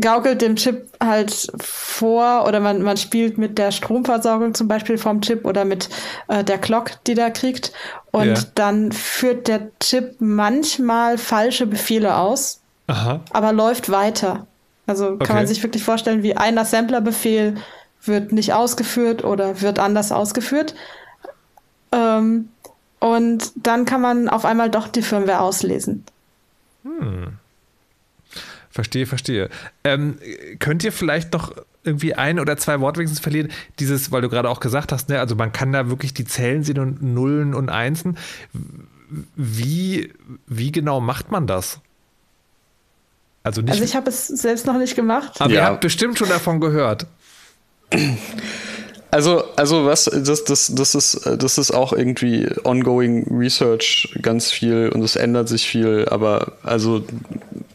[0.00, 5.20] gaukelt dem Chip halt vor oder man, man spielt mit der Stromversorgung zum Beispiel vom
[5.20, 5.88] Chip oder mit
[6.26, 7.72] äh, der Clock, die der kriegt.
[8.10, 8.44] Und ja.
[8.56, 12.61] dann führt der Chip manchmal falsche Befehle aus
[12.92, 13.20] Aha.
[13.30, 14.46] aber läuft weiter.
[14.86, 17.54] Also kann man sich wirklich vorstellen, wie ein Assembler-Befehl
[18.04, 20.74] wird nicht ausgeführt oder wird anders ausgeführt.
[21.92, 22.48] Ähm,
[22.98, 26.04] und dann kann man auf einmal doch die Firmware auslesen.
[26.84, 27.38] Hm.
[28.70, 29.48] Verstehe, verstehe.
[29.84, 30.18] Ähm,
[30.58, 31.52] könnt ihr vielleicht noch
[31.84, 33.50] irgendwie ein oder zwei Worte wenigstens verlieren?
[33.78, 36.64] Dieses, weil du gerade auch gesagt hast, ne, also man kann da wirklich die Zellen
[36.64, 38.18] sehen und Nullen und Einsen.
[39.36, 40.12] Wie,
[40.46, 41.80] wie genau macht man das?
[43.42, 45.40] Also, nicht also ich habe es selbst noch nicht gemacht.
[45.40, 45.60] Aber ja.
[45.60, 47.06] ihr habt bestimmt schon davon gehört.
[49.10, 54.88] Also, also was, das, das, das, ist, das ist auch irgendwie ongoing Research ganz viel
[54.88, 57.04] und es ändert sich viel, aber also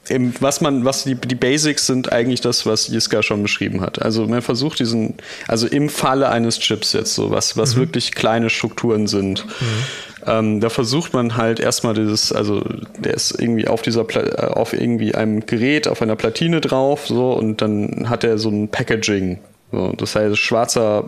[0.10, 4.02] eben, was man, was die, die Basics sind eigentlich das, was Jiska schon beschrieben hat.
[4.02, 5.14] Also man versucht diesen,
[5.48, 7.82] also im Falle eines Chips jetzt so, was, was mhm.
[7.82, 9.46] wirklich kleine Strukturen sind.
[9.46, 9.84] Mhm.
[10.28, 12.64] Ähm, da versucht man halt erstmal dieses, also
[13.00, 17.08] der ist irgendwie auf dieser Pla äh, auf irgendwie einem Gerät, auf einer Platine drauf,
[17.08, 19.40] so, und dann hat er so ein Packaging.
[19.72, 21.06] So, das heißt, schwarzer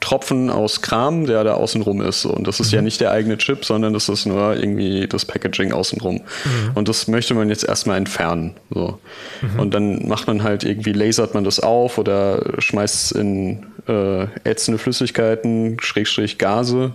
[0.00, 2.24] Tropfen aus Kram, der da außenrum ist.
[2.24, 2.76] Und das ist mhm.
[2.76, 6.16] ja nicht der eigene Chip, sondern das ist nur irgendwie das Packaging außenrum.
[6.16, 6.70] Mhm.
[6.74, 8.54] Und das möchte man jetzt erstmal entfernen.
[8.70, 8.98] So.
[9.42, 9.60] Mhm.
[9.60, 14.24] Und dann macht man halt irgendwie, lasert man das auf oder schmeißt es in äh,
[14.44, 16.94] ätzende Flüssigkeiten, Schrägstrich Gase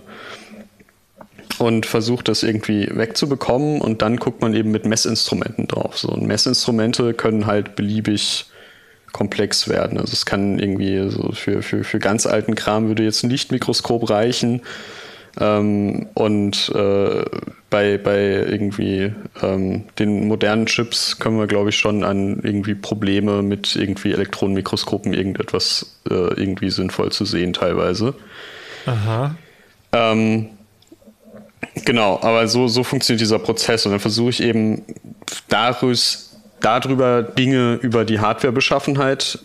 [1.58, 5.98] und versucht das irgendwie wegzubekommen und dann guckt man eben mit Messinstrumenten drauf.
[5.98, 8.46] So, und Messinstrumente können halt beliebig
[9.12, 9.98] komplex werden.
[9.98, 14.10] Also es kann irgendwie so für, für, für ganz alten Kram würde jetzt ein Lichtmikroskop
[14.10, 14.62] reichen.
[15.40, 17.24] Ähm, und äh,
[17.70, 19.12] bei, bei irgendwie
[19.42, 25.12] ähm, den modernen Chips können wir, glaube ich, schon an irgendwie Probleme mit irgendwie Elektronenmikroskopen
[25.12, 28.14] irgendetwas äh, irgendwie sinnvoll zu sehen teilweise.
[28.86, 29.34] Aha.
[29.92, 30.50] Ähm,
[31.84, 34.82] Genau, aber so, so funktioniert dieser Prozess und dann versuche ich eben
[35.48, 39.38] daraus, darüber Dinge über die Hardwarebeschaffenheit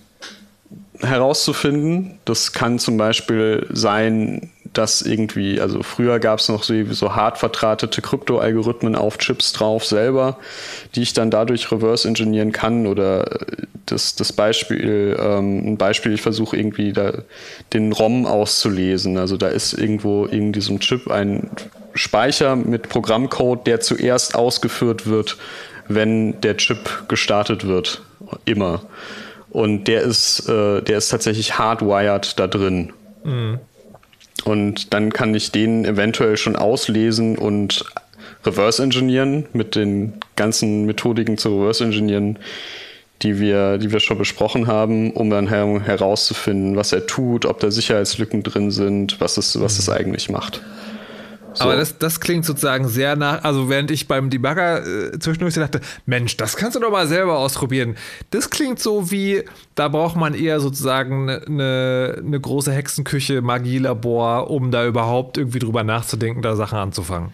[1.01, 2.19] herauszufinden.
[2.25, 7.37] Das kann zum Beispiel sein, dass irgendwie, also früher gab es noch so, so hart
[7.37, 10.37] vertratete Krypto-Algorithmen auf Chips drauf selber,
[10.95, 13.39] die ich dann dadurch reverse engineeren kann oder
[13.85, 17.13] das, das Beispiel, ähm, ein Beispiel, ich versuche irgendwie da
[17.73, 19.17] den ROM auszulesen.
[19.17, 21.49] Also da ist irgendwo in diesem Chip ein
[21.93, 25.37] Speicher mit Programmcode, der zuerst ausgeführt wird,
[25.87, 28.01] wenn der Chip gestartet wird.
[28.45, 28.83] Immer.
[29.49, 32.93] Und der ist, äh, der ist tatsächlich hardwired da drin.
[33.23, 33.59] Mhm.
[34.45, 37.85] Und dann kann ich den eventuell schon auslesen und
[38.45, 42.39] reverse engineeren mit den ganzen Methodiken zu reverse engineeren,
[43.21, 47.59] die wir, die wir schon besprochen haben, um dann her herauszufinden, was er tut, ob
[47.59, 50.61] da Sicherheitslücken drin sind, was es, was es eigentlich macht.
[51.59, 51.65] So.
[51.65, 55.81] Aber das, das klingt sozusagen sehr nach, also während ich beim Debugger äh, zwischendurch dachte,
[56.05, 57.97] Mensch, das kannst du doch mal selber ausprobieren.
[58.31, 59.43] Das klingt so wie,
[59.75, 65.59] da braucht man eher sozusagen eine ne, ne große Hexenküche, Magielabor, um da überhaupt irgendwie
[65.59, 67.31] drüber nachzudenken, da Sachen anzufangen.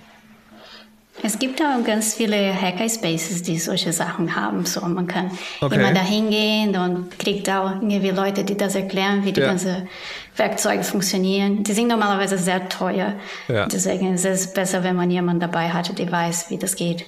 [1.21, 4.65] Es gibt auch ganz viele Hackerspaces, die solche Sachen haben.
[4.65, 5.31] So, man kann
[5.61, 5.75] okay.
[5.75, 9.47] immer da hingehen und kriegt auch irgendwie Leute, die das erklären, wie die ja.
[9.47, 9.87] ganzen
[10.35, 11.63] Werkzeuge funktionieren.
[11.63, 13.13] Die sind normalerweise sehr teuer.
[13.47, 13.67] Ja.
[13.67, 17.05] Deswegen ist es besser, wenn man jemanden dabei hat, der weiß, wie das geht.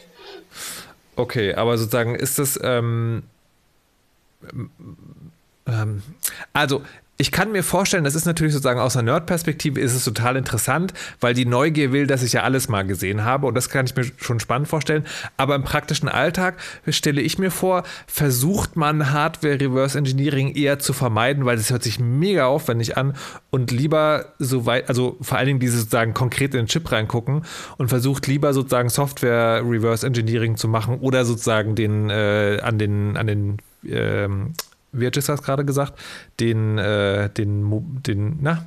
[1.16, 2.60] Okay, aber sozusagen ist das.
[2.64, 3.24] Ähm,
[5.66, 6.04] ähm,
[6.54, 6.84] also
[7.20, 10.94] ich kann mir vorstellen, das ist natürlich sozusagen aus einer Nerd-Perspektive ist es total interessant,
[11.20, 13.96] weil die Neugier will, dass ich ja alles mal gesehen habe und das kann ich
[13.96, 15.04] mir schon spannend vorstellen.
[15.36, 16.58] Aber im praktischen Alltag
[16.88, 22.00] stelle ich mir vor, versucht man Hardware-Reverse Engineering eher zu vermeiden, weil das hört sich
[22.00, 23.16] mega aufwendig an
[23.50, 27.44] und lieber so weit, also vor allen Dingen dieses sozusagen konkret in den Chip reingucken
[27.78, 33.28] und versucht lieber sozusagen Software-Reverse Engineering zu machen oder sozusagen den äh, an den an
[33.28, 34.54] den ähm,
[35.00, 35.94] wie hat gerade gesagt,
[36.40, 38.66] den, äh, den, den, na,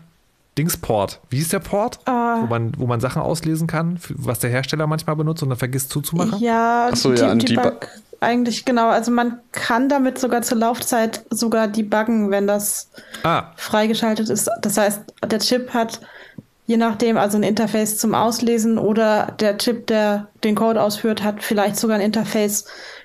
[0.59, 1.21] Dingsport.
[1.31, 2.01] Wie ist der Port?
[2.09, 5.59] Uh, wo, man, wo man Sachen auslesen kann, was der Hersteller manchmal benutzt und dann
[5.59, 6.39] vergisst zuzumachen?
[6.41, 7.87] Ja, Achso, ja, die, Debug
[8.21, 8.89] eigentlich genau.
[8.91, 12.91] Also man kann damit sogar zur Laufzeit sogar debuggen, wenn das
[13.23, 13.45] ah.
[13.57, 14.51] freigeschaltet ist.
[14.61, 16.01] Das heißt, der Chip hat
[16.67, 21.43] je nachdem also ein Interface zum Auslesen oder der Chip, der den Code ausführt, hat
[21.43, 22.65] vielleicht sogar ein Interface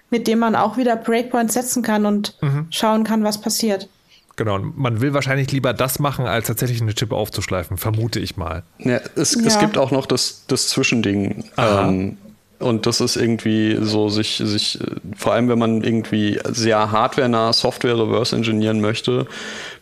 [0.10, 2.68] mit dem man auch wieder Breakpoints setzen kann und mhm.
[2.69, 3.90] schauen kann, was passiert.
[4.38, 8.64] Genau, man will wahrscheinlich lieber das machen, als tatsächlich eine Chip aufzuschleifen, vermute ich mal.
[8.80, 9.41] Ja, es, ja.
[9.45, 11.45] es gibt auch noch das, das Zwischending.
[11.57, 12.18] Ähm,
[12.60, 14.80] und das ist irgendwie so, sich, sich,
[15.15, 19.26] vor allem wenn man irgendwie sehr hardware-nah Software reverse engineeren möchte,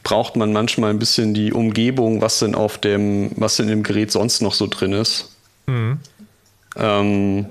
[0.04, 4.12] braucht man manchmal ein bisschen die Umgebung, was denn auf dem, was in dem Gerät
[4.12, 5.32] sonst noch so drin ist.
[5.66, 6.00] Mhm.
[6.76, 7.46] Ähm,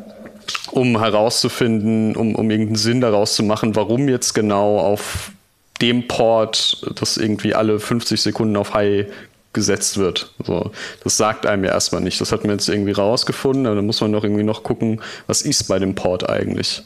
[0.71, 5.33] um herauszufinden, um, um irgendeinen Sinn daraus zu machen, warum jetzt genau auf
[5.81, 9.07] dem Port das irgendwie alle 50 Sekunden auf High
[9.53, 10.33] gesetzt wird.
[10.45, 10.71] So,
[11.05, 12.21] das sagt einem ja erstmal nicht.
[12.21, 15.43] Das hat man jetzt irgendwie rausgefunden, aber dann muss man noch irgendwie noch gucken, was
[15.43, 16.83] ist bei dem Port eigentlich.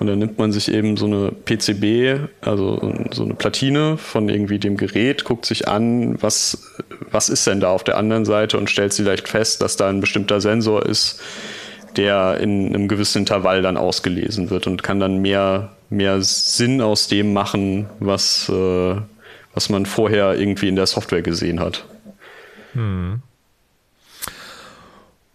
[0.00, 4.58] Und dann nimmt man sich eben so eine PCB, also so eine Platine von irgendwie
[4.58, 6.62] dem Gerät, guckt sich an, was,
[7.10, 10.00] was ist denn da auf der anderen Seite und stellt vielleicht fest, dass da ein
[10.00, 11.20] bestimmter Sensor ist,
[11.96, 17.08] der in einem gewissen Intervall dann ausgelesen wird und kann dann mehr, mehr Sinn aus
[17.08, 18.96] dem machen, was, äh,
[19.54, 21.84] was man vorher irgendwie in der Software gesehen hat.
[22.74, 23.22] Hm.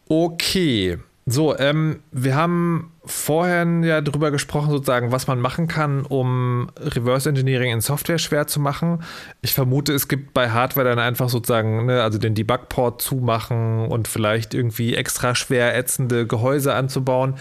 [0.08, 0.98] Okay.
[1.26, 7.30] So, ähm, wir haben vorher ja darüber gesprochen, sozusagen, was man machen kann, um Reverse
[7.30, 9.04] Engineering in Software schwer zu machen.
[9.42, 14.08] Ich vermute, es gibt bei Hardware dann einfach sozusagen, ne, also den Debug-Port zumachen und
[14.08, 17.36] vielleicht irgendwie extra schwer ätzende Gehäuse anzubauen.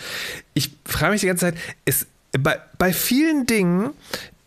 [0.55, 2.07] Ich frage mich die ganze Zeit, ist
[2.39, 3.91] bei, bei vielen Dingen,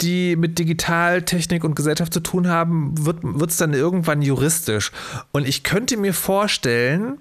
[0.01, 4.91] die mit Digitaltechnik und Gesellschaft zu tun haben, wird es dann irgendwann juristisch.
[5.31, 7.17] Und ich könnte mir vorstellen,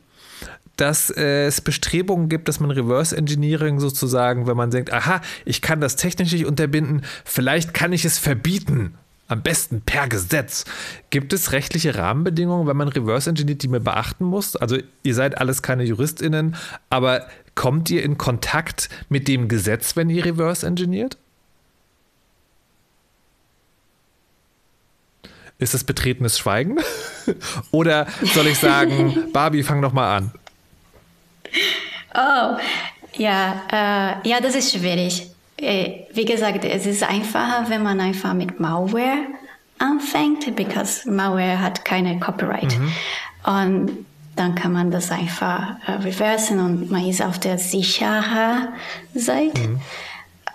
[0.76, 5.62] dass äh, es Bestrebungen gibt, dass man Reverse Engineering sozusagen, wenn man denkt, aha, ich
[5.62, 8.94] kann das technisch nicht unterbinden, vielleicht kann ich es verbieten.
[9.28, 10.64] Am besten per Gesetz.
[11.10, 14.54] Gibt es rechtliche Rahmenbedingungen, wenn man Reverse Engineert, die man beachten muss?
[14.54, 16.54] Also ihr seid alles keine JuristInnen,
[16.90, 17.26] aber
[17.56, 21.18] kommt ihr in Kontakt mit dem Gesetz, wenn ihr Reverse Engineert?
[25.58, 26.76] Ist das betretenes Schweigen?
[27.72, 30.32] Oder soll ich sagen, Barbie, fang doch mal an?
[32.18, 32.56] Oh,
[33.18, 35.30] ja, äh, ja, das ist schwierig.
[35.58, 39.26] Äh, wie gesagt, es ist einfacher, wenn man einfach mit Malware
[39.78, 42.78] anfängt, because Malware hat keine Copyright.
[42.78, 42.92] Mhm.
[43.44, 48.68] Und dann kann man das einfach äh, reversen und man ist auf der sicheren
[49.14, 49.68] Seite.
[49.68, 49.80] Mhm.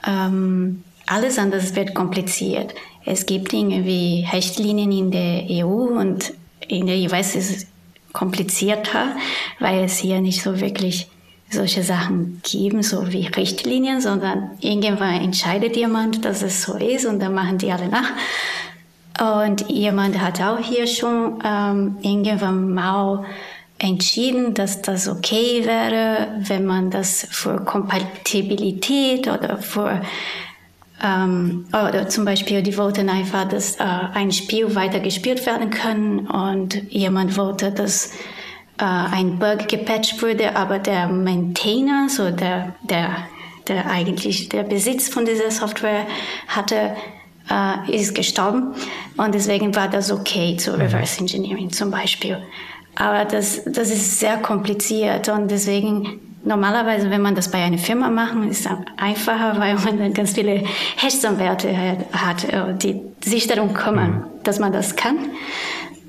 [0.08, 2.74] Ähm, alles andere wird kompliziert.
[3.06, 6.34] Es gibt Dinge wie Richtlinien in der EU und
[6.68, 7.68] in der US ist es
[8.14, 9.16] komplizierter,
[9.60, 11.08] weil es hier nicht so wirklich
[11.50, 17.20] solche Sachen geben, so wie Richtlinien, sondern irgendwann entscheidet jemand, dass es so ist und
[17.20, 18.12] dann machen die alle nach.
[19.20, 23.26] Und jemand hat auch hier schon ähm, irgendwann mal
[23.78, 30.02] entschieden, dass das okay wäre, wenn man das für Kompatibilität oder für
[31.04, 36.28] ähm, oder zum Beispiel, die wollten einfach, dass äh, ein Spiel weiter gespielt werden kann
[36.28, 38.12] und jemand wollte, dass
[38.78, 43.16] äh, ein Bug gepatcht wurde, aber der Maintainer, so der, der,
[43.68, 46.06] der eigentlich der Besitz von dieser Software
[46.48, 46.96] hatte,
[47.50, 48.74] äh, ist gestorben
[49.18, 50.82] und deswegen war das okay zu mhm.
[50.82, 52.38] Reverse Engineering zum Beispiel.
[52.96, 58.10] Aber das, das ist sehr kompliziert und deswegen Normalerweise, wenn man das bei einer Firma
[58.10, 60.64] macht, ist es einfacher, weil man dann ganz viele
[61.02, 61.76] Rechtsanwälte
[62.14, 64.44] hat, äh, die sich darum kümmern, mhm.
[64.44, 65.18] dass man das kann.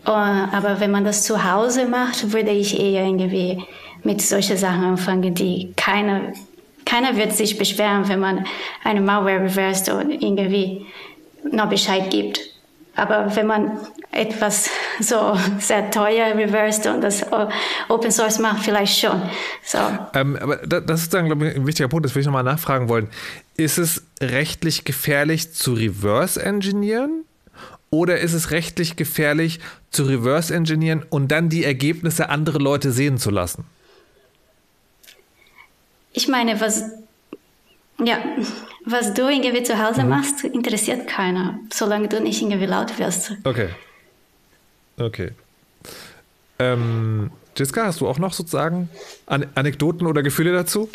[0.06, 3.62] Äh, aber wenn man das zu Hause macht, würde ich eher irgendwie
[4.04, 6.32] mit solchen Sachen anfangen, die keiner,
[6.84, 8.46] keiner wird sich beschweren, wenn man
[8.82, 10.86] eine Malware reversed und irgendwie
[11.50, 12.51] noch Bescheid gibt.
[12.94, 13.78] Aber wenn man
[14.10, 14.68] etwas
[15.00, 17.24] so sehr teuer reversed und das
[17.88, 19.22] Open Source macht, vielleicht schon.
[19.64, 19.78] So.
[20.14, 22.88] Ähm, aber das ist dann, glaube ich, ein wichtiger Punkt, das will ich nochmal nachfragen
[22.88, 23.08] wollen.
[23.56, 27.24] Ist es rechtlich gefährlich zu reverse engineeren?
[27.90, 29.60] Oder ist es rechtlich gefährlich
[29.90, 33.64] zu reverse engineeren und dann die Ergebnisse andere Leute sehen zu lassen?
[36.14, 36.84] Ich meine, was
[37.98, 38.18] ja,
[38.84, 40.10] was du irgendwie zu Hause mhm.
[40.10, 43.32] machst, interessiert keiner, solange du nicht irgendwie laut wirst.
[43.44, 43.68] Okay.
[44.98, 45.30] Okay.
[46.58, 48.88] Ähm, Jiska, hast du auch noch sozusagen
[49.26, 50.88] An Anekdoten oder Gefühle dazu?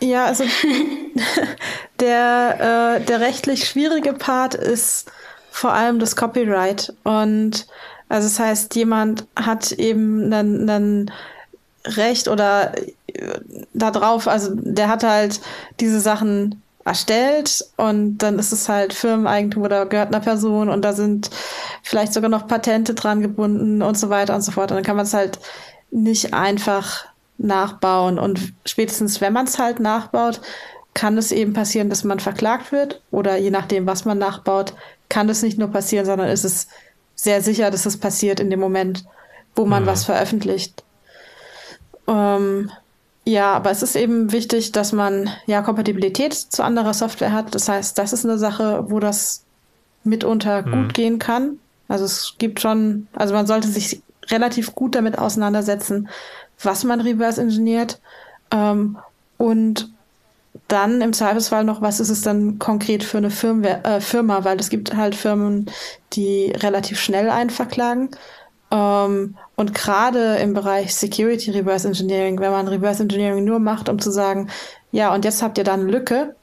[0.00, 0.44] Ja, also
[2.00, 5.10] der, äh, der rechtlich schwierige Part ist
[5.50, 6.92] vor allem das Copyright.
[7.04, 7.66] Und
[8.08, 11.10] also das heißt, jemand hat eben ein
[11.84, 13.40] Recht oder äh,
[13.74, 15.40] da drauf, also der hat halt
[15.80, 20.92] diese Sachen erstellt und dann ist es halt Firmeneigentum oder gehört einer Person und da
[20.92, 21.30] sind
[21.82, 24.70] vielleicht sogar noch Patente dran gebunden und so weiter und so fort.
[24.70, 25.38] Und dann kann man es halt
[25.90, 27.06] nicht einfach
[27.38, 28.18] nachbauen.
[28.18, 30.40] Und spätestens, wenn man es halt nachbaut,
[30.94, 34.74] kann es eben passieren, dass man verklagt wird oder je nachdem, was man nachbaut,
[35.08, 36.68] kann es nicht nur passieren, sondern ist es
[37.14, 39.04] sehr sicher, dass es passiert in dem Moment,
[39.54, 39.86] wo man mhm.
[39.86, 40.82] was veröffentlicht.
[42.06, 42.70] Ähm,
[43.24, 47.54] ja, aber es ist eben wichtig, dass man ja Kompatibilität zu anderer Software hat.
[47.54, 49.44] Das heißt, das ist eine Sache, wo das
[50.02, 50.72] mitunter mhm.
[50.72, 51.58] gut gehen kann.
[51.88, 56.08] Also es gibt schon, also man sollte sich relativ gut damit auseinandersetzen,
[56.60, 58.00] was man reverse engineert.
[58.50, 58.98] Ähm,
[59.38, 59.90] und
[60.68, 64.58] dann im Zweifelsfall noch, was ist es dann konkret für eine Firmware, äh, Firma, weil
[64.58, 65.70] es gibt halt Firmen,
[66.12, 68.10] die relativ schnell einen verklagen.
[68.72, 73.98] Ähm, und gerade im Bereich Security Reverse Engineering, wenn man Reverse Engineering nur macht, um
[73.98, 74.48] zu sagen,
[74.90, 76.34] ja, und jetzt habt ihr dann eine Lücke,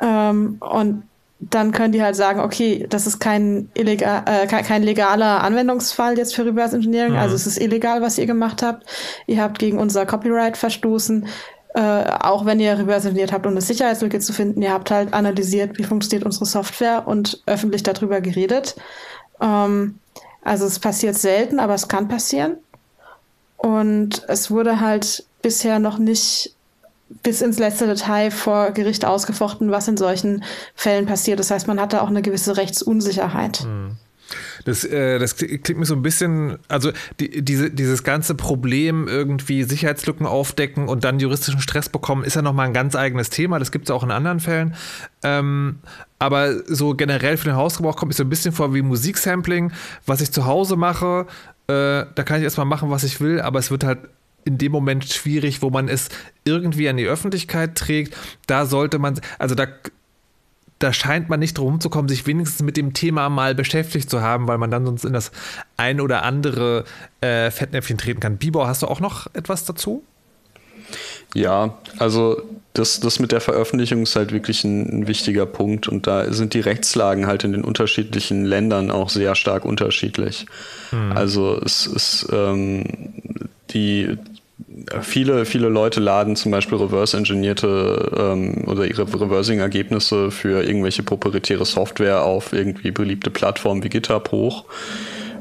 [0.00, 1.04] ähm, und
[1.38, 6.34] dann können die halt sagen, okay, das ist kein, illegal, äh, kein legaler Anwendungsfall jetzt
[6.34, 7.22] für Reverse Engineering, also mhm.
[7.22, 8.84] also es ist illegal, was ihr gemacht habt.
[9.26, 11.26] Ihr habt gegen unser Copyright verstoßen.
[11.72, 15.14] Äh, auch wenn ihr reverse engineert habt, um eine Sicherheitslücke zu finden, ihr habt halt
[15.14, 18.74] analysiert, wie funktioniert unsere Software und öffentlich darüber geredet.
[19.40, 20.00] Ähm,
[20.42, 22.56] also es passiert selten, aber es kann passieren.
[23.56, 26.54] Und es wurde halt bisher noch nicht
[27.22, 30.44] bis ins letzte Detail vor Gericht ausgefochten, was in solchen
[30.74, 31.40] Fällen passiert.
[31.40, 33.60] Das heißt, man hatte auch eine gewisse Rechtsunsicherheit.
[33.60, 33.96] Hm.
[34.64, 39.62] Das, äh, das klingt mir so ein bisschen, also die, diese, dieses ganze Problem irgendwie
[39.62, 43.58] Sicherheitslücken aufdecken und dann juristischen Stress bekommen, ist ja nochmal ein ganz eigenes Thema.
[43.58, 44.74] Das gibt es auch in anderen Fällen.
[45.22, 45.78] Ähm,
[46.18, 49.72] aber so generell für den Hausgebrauch kommt mir so ein bisschen vor wie Musiksampling,
[50.06, 51.26] was ich zu Hause mache.
[51.66, 54.00] Äh, da kann ich erstmal machen, was ich will, aber es wird halt
[54.44, 56.08] in dem Moment schwierig, wo man es
[56.44, 58.16] irgendwie an die Öffentlichkeit trägt.
[58.46, 59.66] Da sollte man, also da
[60.80, 64.22] da scheint man nicht drum zu kommen, sich wenigstens mit dem Thema mal beschäftigt zu
[64.22, 65.30] haben, weil man dann sonst in das
[65.76, 66.84] ein oder andere
[67.20, 68.38] äh, Fettnäpfchen treten kann.
[68.38, 70.02] Bibor, hast du auch noch etwas dazu?
[71.34, 72.42] Ja, also
[72.72, 76.54] das, das mit der Veröffentlichung ist halt wirklich ein, ein, wichtiger Punkt und da sind
[76.54, 80.46] die Rechtslagen halt in den unterschiedlichen Ländern auch sehr stark unterschiedlich.
[80.90, 81.12] Hm.
[81.12, 82.84] Also es ist ähm,
[83.70, 84.16] die
[85.00, 92.22] viele, viele Leute laden zum Beispiel reverse-engineerte ähm, oder ihre Reversing-Ergebnisse für irgendwelche proprietäre Software
[92.22, 94.64] auf irgendwie beliebte Plattformen wie GitHub hoch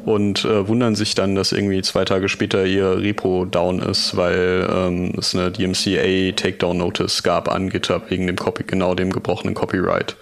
[0.06, 4.68] und äh, wundern sich dann, dass irgendwie zwei Tage später ihr Repo down ist, weil
[4.72, 9.54] ähm, es eine DMCA Takedown Notice gab an GitHub wegen dem Copy, genau dem gebrochenen
[9.54, 10.16] Copyright.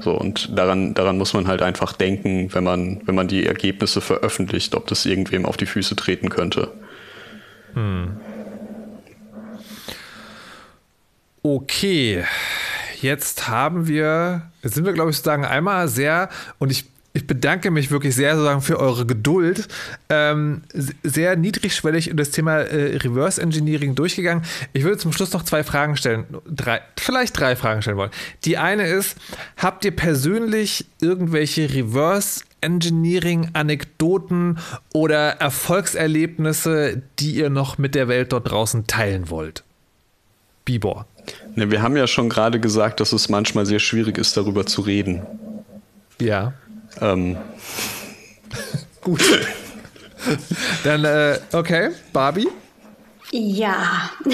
[0.00, 4.00] So und daran, daran muss man halt einfach denken, wenn man, wenn man die Ergebnisse
[4.00, 6.70] veröffentlicht, ob das irgendwem auf die Füße treten könnte.
[7.74, 8.16] Hm.
[11.46, 12.24] Okay,
[13.02, 17.70] jetzt haben wir, jetzt sind wir, glaube ich, sozusagen einmal sehr, und ich, ich bedanke
[17.70, 19.68] mich wirklich sehr sozusagen für eure Geduld,
[20.08, 20.62] ähm,
[21.02, 24.42] sehr niedrigschwellig in das Thema äh, Reverse Engineering durchgegangen.
[24.72, 28.12] Ich würde zum Schluss noch zwei Fragen stellen, drei, vielleicht drei Fragen stellen wollen.
[28.46, 29.18] Die eine ist,
[29.58, 34.60] habt ihr persönlich irgendwelche Reverse Engineering-Anekdoten
[34.94, 39.62] oder Erfolgserlebnisse, die ihr noch mit der Welt dort draußen teilen wollt?
[40.64, 41.06] Bibor.
[41.54, 44.82] Ne, wir haben ja schon gerade gesagt, dass es manchmal sehr schwierig ist, darüber zu
[44.82, 45.22] reden.
[46.20, 46.54] Ja.
[47.00, 47.36] Ähm.
[49.00, 49.22] Gut.
[50.84, 52.48] Dann, äh, okay, Barbie?
[53.30, 54.10] Ja.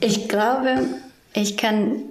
[0.00, 0.86] ich glaube,
[1.34, 2.02] ich kann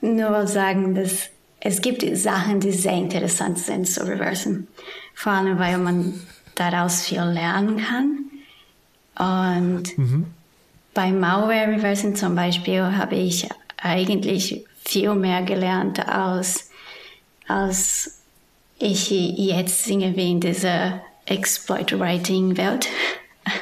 [0.00, 1.28] nur sagen, dass
[1.60, 4.68] es gibt Sachen, die sehr interessant sind zu reversen.
[5.14, 6.20] Vor allem, weil man
[6.54, 8.26] daraus viel lernen kann.
[9.18, 10.26] Und mhm.
[10.96, 13.46] Bei Malware Reversing zum Beispiel habe ich
[13.76, 16.70] eigentlich viel mehr gelernt als,
[17.46, 18.22] als
[18.78, 22.88] ich jetzt singe wie in dieser Exploit Writing Welt.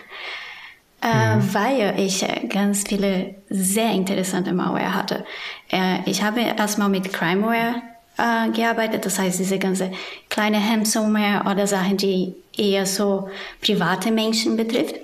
[1.07, 1.53] Äh, mhm.
[1.53, 5.27] weil ich ganz viele sehr interessante Malware hatte.
[5.71, 7.83] Äh, ich habe erstmal mit Crimeware
[8.17, 9.93] äh, gearbeitet, das heißt diese ganze
[10.31, 13.29] kleine Ransomware oder Sachen, die eher so
[13.61, 14.95] private Menschen betrifft.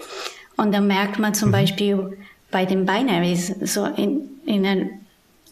[0.57, 1.53] Und dann merkt man zum mhm.
[1.53, 2.19] Beispiel
[2.51, 4.91] bei den Binaries, so in, in, den,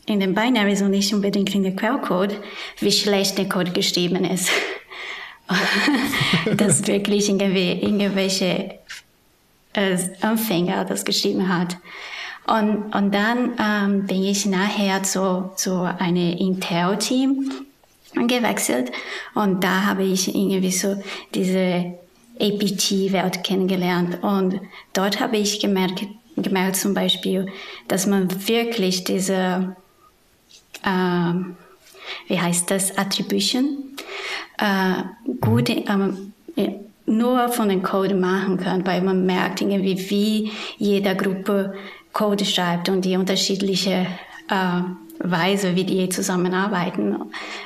[0.07, 2.37] in den Binaries und nicht unbedingt in der Quellcode,
[2.81, 4.51] wie schlecht der Code geschrieben ist.
[6.57, 8.75] dass wirklich irgendwie irgendwelche
[9.73, 11.77] äh, Anfänger das geschrieben hat.
[12.47, 17.51] Und, und dann ähm, bin ich nachher zu, zu einem Intel-Team
[18.15, 18.91] gewechselt
[19.35, 20.97] und da habe ich irgendwie so
[21.35, 21.95] diese
[22.41, 24.23] APT-Welt kennengelernt.
[24.23, 24.61] Und
[24.95, 26.07] dort habe ich gemerkt,
[26.43, 27.47] gemerkt zum Beispiel,
[27.89, 29.77] dass man wirklich diese,
[30.85, 31.33] äh,
[32.29, 33.97] wie heißt das, Attribution,
[34.59, 35.03] äh,
[35.41, 36.33] gut ähm,
[37.07, 41.75] nur von dem Code machen kann, weil man merkt irgendwie, wie jede Gruppe
[42.13, 44.07] Code schreibt und die unterschiedliche
[44.49, 44.83] äh,
[45.21, 47.17] Weise, wie die zusammenarbeiten,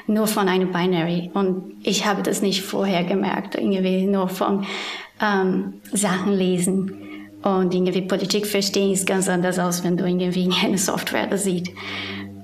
[0.06, 1.30] nur von einem Binary.
[1.34, 4.66] Und ich habe das nicht vorher gemerkt, irgendwie nur von
[5.20, 7.01] ähm, Sachen lesen.
[7.42, 11.70] Und irgendwie Politik verstehen ist ganz anders aus, wenn du irgendwie eine Software das sieht.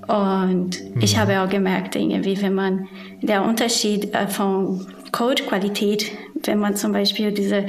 [0.08, 1.02] Und mhm.
[1.02, 2.88] ich habe auch gemerkt, irgendwie, wenn man
[3.20, 6.10] der Unterschied äh, von Codequalität,
[6.44, 7.66] wenn man zum Beispiel diese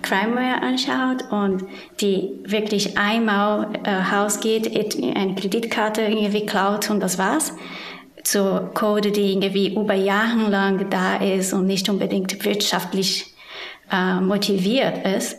[0.00, 1.64] Crimeware anschaut und
[2.00, 4.66] die wirklich einmal äh, rausgeht,
[5.16, 7.54] eine Kreditkarte irgendwie klaut und das war's,
[8.22, 13.34] zu Code, die irgendwie über Jahre lang da ist und nicht unbedingt wirtschaftlich
[13.92, 15.38] äh, motiviert ist,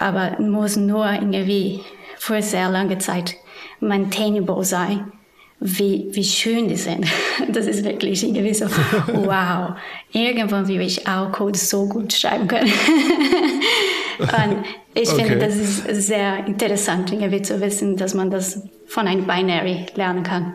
[0.00, 1.80] aber muss nur irgendwie
[2.18, 3.36] für sehr lange Zeit
[3.78, 5.12] maintainable sein
[5.60, 7.06] wie, wie schön die sind.
[7.48, 8.66] Das ist wirklich irgendwie so,
[9.06, 9.76] wow,
[10.12, 12.70] irgendwann will ich auch Code so gut schreiben können.
[14.18, 14.64] Und
[14.94, 15.24] ich okay.
[15.24, 20.22] finde, das ist sehr interessant, irgendwie zu wissen, dass man das von einem Binary lernen
[20.22, 20.54] kann.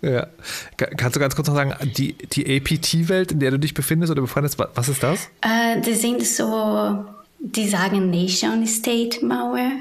[0.00, 0.26] Ja.
[0.76, 4.22] Kannst du ganz kurz noch sagen, die, die APT-Welt, in der du dich befindest oder
[4.22, 5.28] befreundest, was ist das?
[5.44, 7.04] Uh, die sind so,
[7.42, 9.72] die sagen Nation-State-Malware.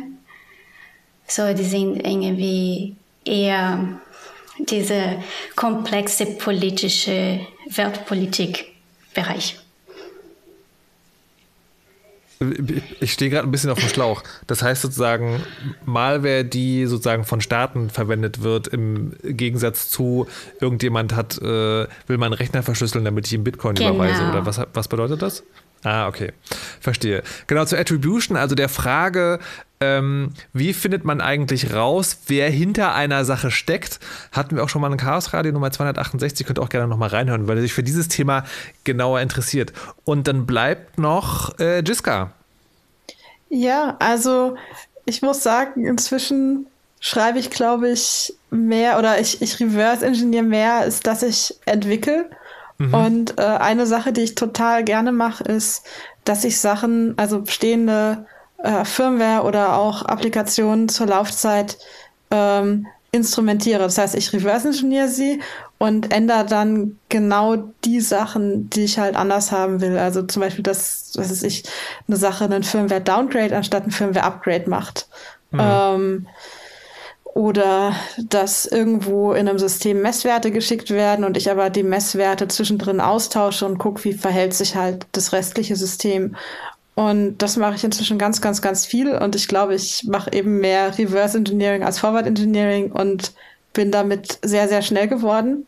[1.28, 4.02] So, die sind irgendwie eher
[4.58, 5.22] diese
[5.56, 7.40] komplexe politische
[7.70, 9.60] Weltpolitikbereich.
[13.00, 14.24] Ich stehe gerade ein bisschen auf dem Schlauch.
[14.48, 15.44] Das heißt sozusagen,
[15.86, 20.26] Malware, die sozusagen von Staaten verwendet wird, im Gegensatz zu
[20.60, 23.94] irgendjemand hat, äh, will meinen Rechner verschlüsseln, damit ich ihm Bitcoin genau.
[23.94, 24.28] überweise.
[24.28, 25.44] Oder was, was bedeutet das?
[25.84, 26.32] Ah, okay.
[26.80, 27.24] Verstehe.
[27.48, 29.40] Genau, zur Attribution, also der Frage,
[29.80, 34.00] ähm, wie findet man eigentlich raus, wer hinter einer Sache steckt,
[34.32, 37.10] hatten wir auch schon mal in Chaos Radio Nummer 268, könnt ihr auch gerne nochmal
[37.10, 38.44] reinhören, weil er sich für dieses Thema
[38.84, 39.74] genauer interessiert.
[40.06, 42.32] Und dann bleibt noch äh, Jiska.
[43.50, 44.56] Ja, also
[45.06, 46.68] ich muss sagen, inzwischen
[47.00, 52.30] schreibe ich, glaube ich, mehr oder ich, ich reverse engineer mehr, als dass ich entwickle.
[52.82, 52.94] Mhm.
[52.94, 55.86] Und äh, eine Sache, die ich total gerne mache, ist,
[56.24, 58.26] dass ich Sachen, also bestehende
[58.58, 61.78] äh, Firmware oder auch Applikationen zur Laufzeit
[62.32, 63.80] ähm, instrumentiere.
[63.80, 65.42] Das heißt, ich reverse engineer sie
[65.78, 69.98] und ändere dann genau die Sachen, die ich halt anders haben will.
[69.98, 71.64] Also zum Beispiel, dass, was ist ich,
[72.08, 75.08] eine Sache einen Firmware Downgrade anstatt ein Firmware Upgrade macht.
[75.52, 75.60] Mhm.
[75.62, 76.28] Ähm,
[77.34, 83.00] oder dass irgendwo in einem System Messwerte geschickt werden und ich aber die Messwerte zwischendrin
[83.00, 86.36] austausche und gucke, wie verhält sich halt das restliche System.
[86.96, 89.16] Und das mache ich inzwischen ganz, ganz, ganz viel.
[89.16, 93.32] Und ich glaube, ich mache eben mehr Reverse Engineering als Forward Engineering und
[93.74, 95.66] bin damit sehr, sehr schnell geworden.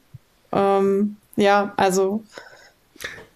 [0.52, 2.24] Ähm, ja, also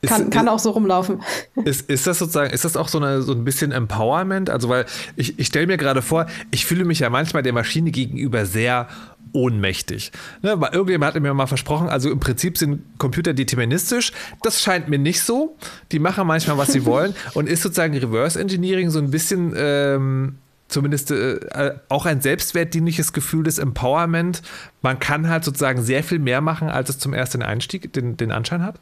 [0.01, 1.21] kann, ist, kann auch so rumlaufen.
[1.65, 4.49] Ist, ist das sozusagen, ist das auch so, eine, so ein bisschen Empowerment?
[4.49, 7.91] Also, weil ich, ich stelle mir gerade vor, ich fühle mich ja manchmal der Maschine
[7.91, 8.87] gegenüber sehr
[9.33, 10.11] ohnmächtig.
[10.41, 14.11] Ne, weil irgendjemand hat mir mal versprochen, also im Prinzip sind Computer deterministisch.
[14.41, 15.57] Das scheint mir nicht so.
[15.91, 17.13] Die machen manchmal, was sie wollen.
[17.33, 20.37] Und ist sozusagen Reverse Engineering so ein bisschen ähm,
[20.67, 21.39] zumindest äh,
[21.89, 24.41] auch ein selbstwertdienliches Gefühl des Empowerment.
[24.81, 28.31] Man kann halt sozusagen sehr viel mehr machen, als es zum ersten Einstieg den, den
[28.31, 28.79] Anschein hat?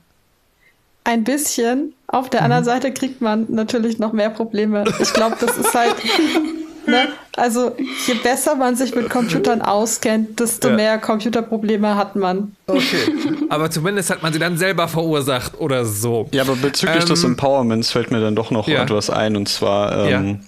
[1.05, 1.93] Ein bisschen.
[2.07, 2.67] Auf der anderen mhm.
[2.67, 4.83] Seite kriegt man natürlich noch mehr Probleme.
[4.99, 5.95] Ich glaube, das ist halt.
[6.87, 7.07] ne?
[7.37, 7.75] Also,
[8.07, 10.75] je besser man sich mit Computern auskennt, desto ja.
[10.75, 12.55] mehr Computerprobleme hat man.
[12.67, 13.11] Okay.
[13.49, 16.27] Aber zumindest hat man sie dann selber verursacht oder so.
[16.31, 18.83] Ja, aber bezüglich ähm, des Empowerments fällt mir dann doch noch ja.
[18.83, 19.35] etwas ein.
[19.35, 20.05] Und zwar.
[20.05, 20.39] Ähm, ja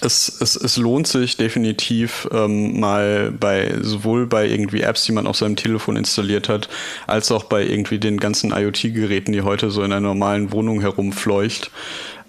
[0.00, 5.26] es, es, es lohnt sich definitiv ähm, mal bei sowohl bei irgendwie Apps, die man
[5.26, 6.68] auf seinem Telefon installiert hat,
[7.06, 11.70] als auch bei irgendwie den ganzen IoT-Geräten, die heute so in einer normalen Wohnung herumfleucht,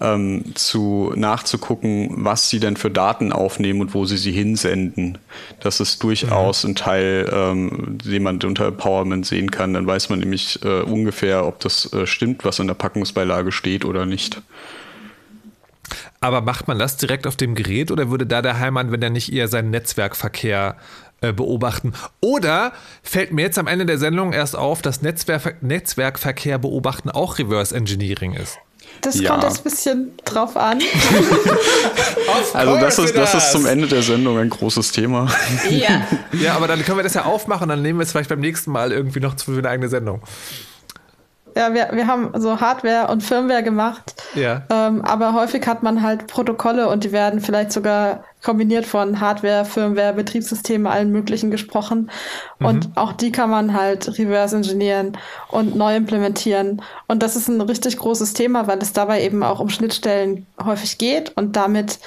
[0.00, 5.18] ähm, zu nachzugucken, was sie denn für Daten aufnehmen und wo sie sie hinsenden.
[5.60, 6.70] Das ist durchaus mhm.
[6.70, 9.74] ein Teil, ähm, den man unter Empowerment sehen kann.
[9.74, 13.84] Dann weiß man nämlich äh, ungefähr, ob das äh, stimmt, was in der Packungsbeilage steht
[13.84, 14.40] oder nicht.
[16.22, 19.08] Aber macht man das direkt auf dem Gerät oder würde da der Heimann, wenn er
[19.08, 20.76] nicht eher seinen Netzwerkverkehr
[21.22, 21.94] äh, beobachten?
[22.20, 22.72] Oder
[23.02, 27.74] fällt mir jetzt am Ende der Sendung erst auf, dass Netzwerk, Netzwerkverkehr beobachten auch Reverse
[27.74, 28.58] Engineering ist?
[29.00, 29.30] Das ja.
[29.30, 30.82] kommt jetzt ein bisschen drauf an.
[32.52, 35.26] also das ist, das ist zum Ende der Sendung ein großes Thema.
[35.70, 36.06] Ja.
[36.38, 38.72] ja, aber dann können wir das ja aufmachen, dann nehmen wir es vielleicht beim nächsten
[38.72, 40.20] Mal irgendwie noch für eine eigene Sendung.
[41.56, 44.14] Ja, wir, wir haben so Hardware und Firmware gemacht.
[44.34, 44.62] Ja.
[44.70, 49.64] Ähm, aber häufig hat man halt Protokolle und die werden vielleicht sogar kombiniert von Hardware,
[49.64, 52.10] Firmware, Betriebssystemen, allen möglichen gesprochen.
[52.58, 52.66] Mhm.
[52.66, 55.16] Und auch die kann man halt reverse engineeren
[55.50, 56.82] und neu implementieren.
[57.06, 60.98] Und das ist ein richtig großes Thema, weil es dabei eben auch um Schnittstellen häufig
[60.98, 61.98] geht und damit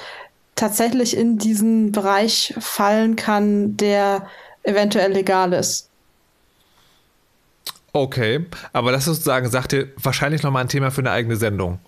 [0.56, 4.26] tatsächlich in diesen Bereich fallen kann, der
[4.62, 5.90] eventuell legal ist.
[7.96, 11.78] Okay, aber das sozusagen, sagt ihr, wahrscheinlich nochmal ein Thema für eine eigene Sendung.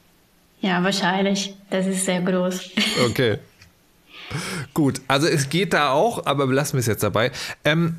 [0.60, 1.56] Ja, wahrscheinlich.
[1.68, 2.70] Das ist sehr groß.
[3.06, 3.38] Okay.
[4.72, 7.32] Gut, also es geht da auch, aber belassen wir es jetzt dabei.
[7.64, 7.96] Ähm,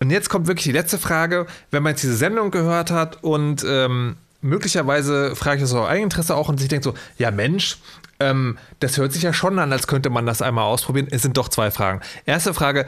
[0.00, 1.46] und jetzt kommt wirklich die letzte Frage.
[1.70, 6.36] Wenn man jetzt diese Sendung gehört hat und ähm, möglicherweise frage ich das aus Eigeninteresse
[6.36, 7.78] auch und sich denkt so, ja Mensch,
[8.20, 11.08] ähm, das hört sich ja schon an, als könnte man das einmal ausprobieren.
[11.10, 12.02] Es sind doch zwei Fragen.
[12.26, 12.84] Erste Frage,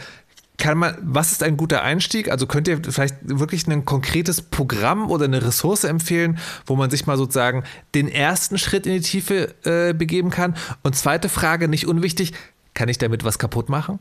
[0.59, 2.31] kann man, was ist ein guter Einstieg?
[2.31, 7.07] Also könnt ihr vielleicht wirklich ein konkretes Programm oder eine Ressource empfehlen, wo man sich
[7.07, 7.63] mal sozusagen
[7.95, 10.57] den ersten Schritt in die Tiefe äh, begeben kann?
[10.83, 12.33] Und zweite Frage, nicht unwichtig,
[12.75, 14.01] kann ich damit was kaputt machen?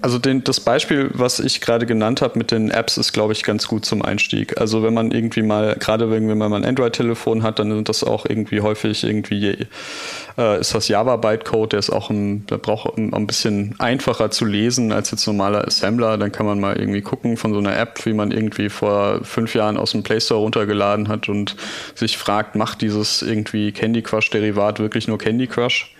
[0.00, 3.42] Also den, das Beispiel, was ich gerade genannt habe mit den Apps, ist, glaube ich,
[3.42, 4.60] ganz gut zum Einstieg.
[4.60, 8.26] Also wenn man irgendwie mal, gerade wenn man ein Android-Telefon hat, dann sind das auch
[8.26, 9.66] irgendwie häufig irgendwie,
[10.38, 14.44] äh, ist das Java-Bytecode, der ist auch ein, der braucht ein, ein, bisschen einfacher zu
[14.44, 16.18] lesen als jetzt normaler Assembler.
[16.18, 19.54] Dann kann man mal irgendwie gucken von so einer App, wie man irgendwie vor fünf
[19.54, 21.56] Jahren aus dem Play Store runtergeladen hat und
[21.94, 25.94] sich fragt, macht dieses irgendwie Candy Crush-Derivat wirklich nur Candy Crush?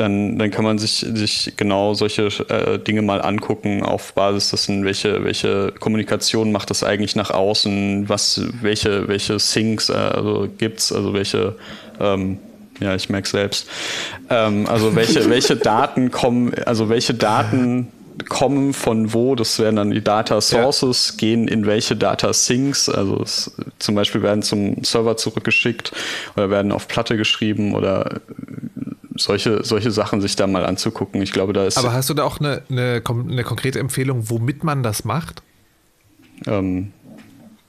[0.00, 4.84] Dann, dann kann man sich, sich genau solche äh, Dinge mal angucken auf Basis dessen,
[4.84, 10.92] welche, welche Kommunikation macht das eigentlich nach außen, was, welche, welche Syncs äh, also gibt's,
[10.92, 11.56] also welche
[12.00, 12.38] ähm,
[12.80, 13.68] ja, ich merke selbst.
[14.30, 17.88] Ähm, also welche, welche Daten kommen, also welche Daten
[18.28, 21.16] kommen von wo, das werden dann die Data Sources, ja.
[21.18, 25.92] gehen in welche Data Sinks, also es, zum Beispiel werden zum Server zurückgeschickt
[26.36, 28.20] oder werden auf Platte geschrieben oder
[29.18, 31.22] solche, solche Sachen sich da mal anzugucken.
[31.22, 31.78] Ich glaube, da ist.
[31.78, 35.42] Aber hast du da auch eine, eine, eine konkrete Empfehlung, womit man das macht?
[36.46, 36.92] Ähm,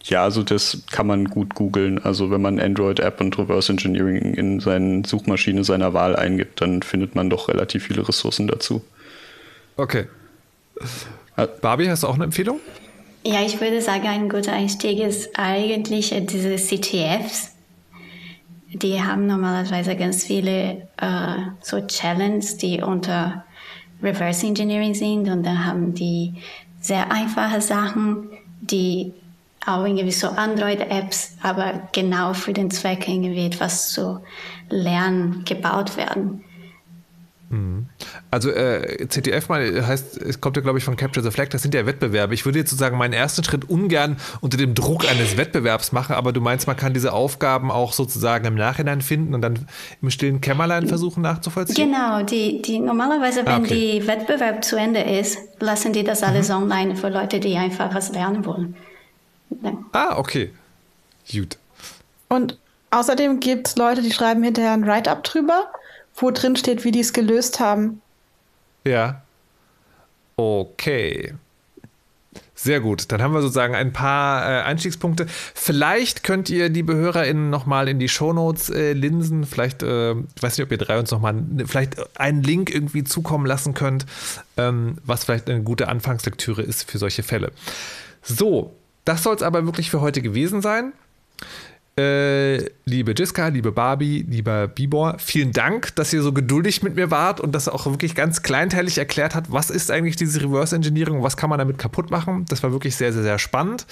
[0.04, 2.00] ja, also das kann man gut googeln.
[2.04, 7.16] Also wenn man Android-App und Reverse Engineering in seine Suchmaschine seiner Wahl eingibt, dann findet
[7.16, 8.82] man doch relativ viele Ressourcen dazu.
[9.76, 10.08] Okay.
[11.62, 12.60] Barbie, hast du auch eine Empfehlung?
[13.26, 17.52] Ja, ich würde sagen, ein guter Einstieg ist eigentlich diese CTFs.
[18.72, 23.44] Die haben normalerweise ganz viele äh, so Challenges, die unter
[24.02, 26.36] Reverse Engineering sind und dann haben die
[26.80, 28.30] sehr einfache Sachen,
[28.62, 29.14] die
[29.66, 34.22] auch irgendwie so Android-Apps, aber genau für den Zweck irgendwie etwas zu
[34.70, 36.44] lernen gebaut werden.
[37.50, 37.88] Mhm.
[38.30, 41.64] Also äh, CTF mal heißt, es kommt ja glaube ich von Capture the Flag, das
[41.64, 42.34] sind ja Wettbewerbe.
[42.34, 46.32] Ich würde jetzt sozusagen meinen ersten Schritt ungern unter dem Druck eines Wettbewerbs machen, aber
[46.32, 49.68] du meinst, man kann diese Aufgaben auch sozusagen im Nachhinein finden und dann
[50.02, 51.92] im stillen Kämmerlein versuchen nachzuvollziehen?
[51.92, 54.00] Genau, die, die normalerweise, wenn ah, okay.
[54.02, 56.56] die Wettbewerb zu Ende ist, lassen die das alles mhm.
[56.56, 58.76] online für Leute, die einfach was lernen wollen.
[59.92, 60.52] Ah, okay.
[61.32, 61.58] Gut.
[62.28, 62.58] Und
[62.92, 65.72] außerdem gibt es Leute, die schreiben hinterher ein Write-up drüber,
[66.20, 68.02] wo drin steht, wie die es gelöst haben.
[68.86, 69.22] Ja.
[70.36, 71.34] Okay.
[72.62, 73.10] Sehr gut.
[73.12, 75.28] Dann haben wir sozusagen ein paar äh, Einstiegspunkte.
[75.56, 79.46] Vielleicht könnt ihr, liebe HörerInnen, nochmal in die Shownotes äh, linsen.
[79.46, 83.46] Vielleicht, äh, ich weiß nicht, ob ihr drei uns nochmal vielleicht einen Link irgendwie zukommen
[83.46, 84.06] lassen könnt,
[84.58, 87.54] ähm, was vielleicht eine gute Anfangslektüre ist für solche Fälle.
[88.24, 88.74] So,
[89.06, 90.92] das soll es aber wirklich für heute gewesen sein.
[92.00, 97.12] Äh, liebe Jiska, liebe Barbie, lieber Bibor, vielen Dank, dass ihr so geduldig mit mir
[97.12, 101.18] wart und das auch wirklich ganz kleinteilig erklärt hat, was ist eigentlich diese Reverse Engineering
[101.18, 102.46] und was kann man damit kaputt machen.
[102.48, 103.86] Das war wirklich sehr, sehr, sehr spannend.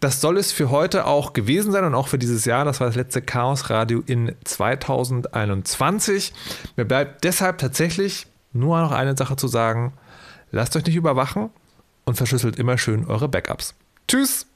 [0.00, 2.64] Das soll es für heute auch gewesen sein und auch für dieses Jahr.
[2.64, 6.32] Das war das letzte Chaos Radio in 2021.
[6.76, 9.92] Mir bleibt deshalb tatsächlich nur noch eine Sache zu sagen.
[10.50, 11.50] Lasst euch nicht überwachen
[12.06, 13.74] und verschlüsselt immer schön eure Backups.
[14.08, 14.46] Tschüss!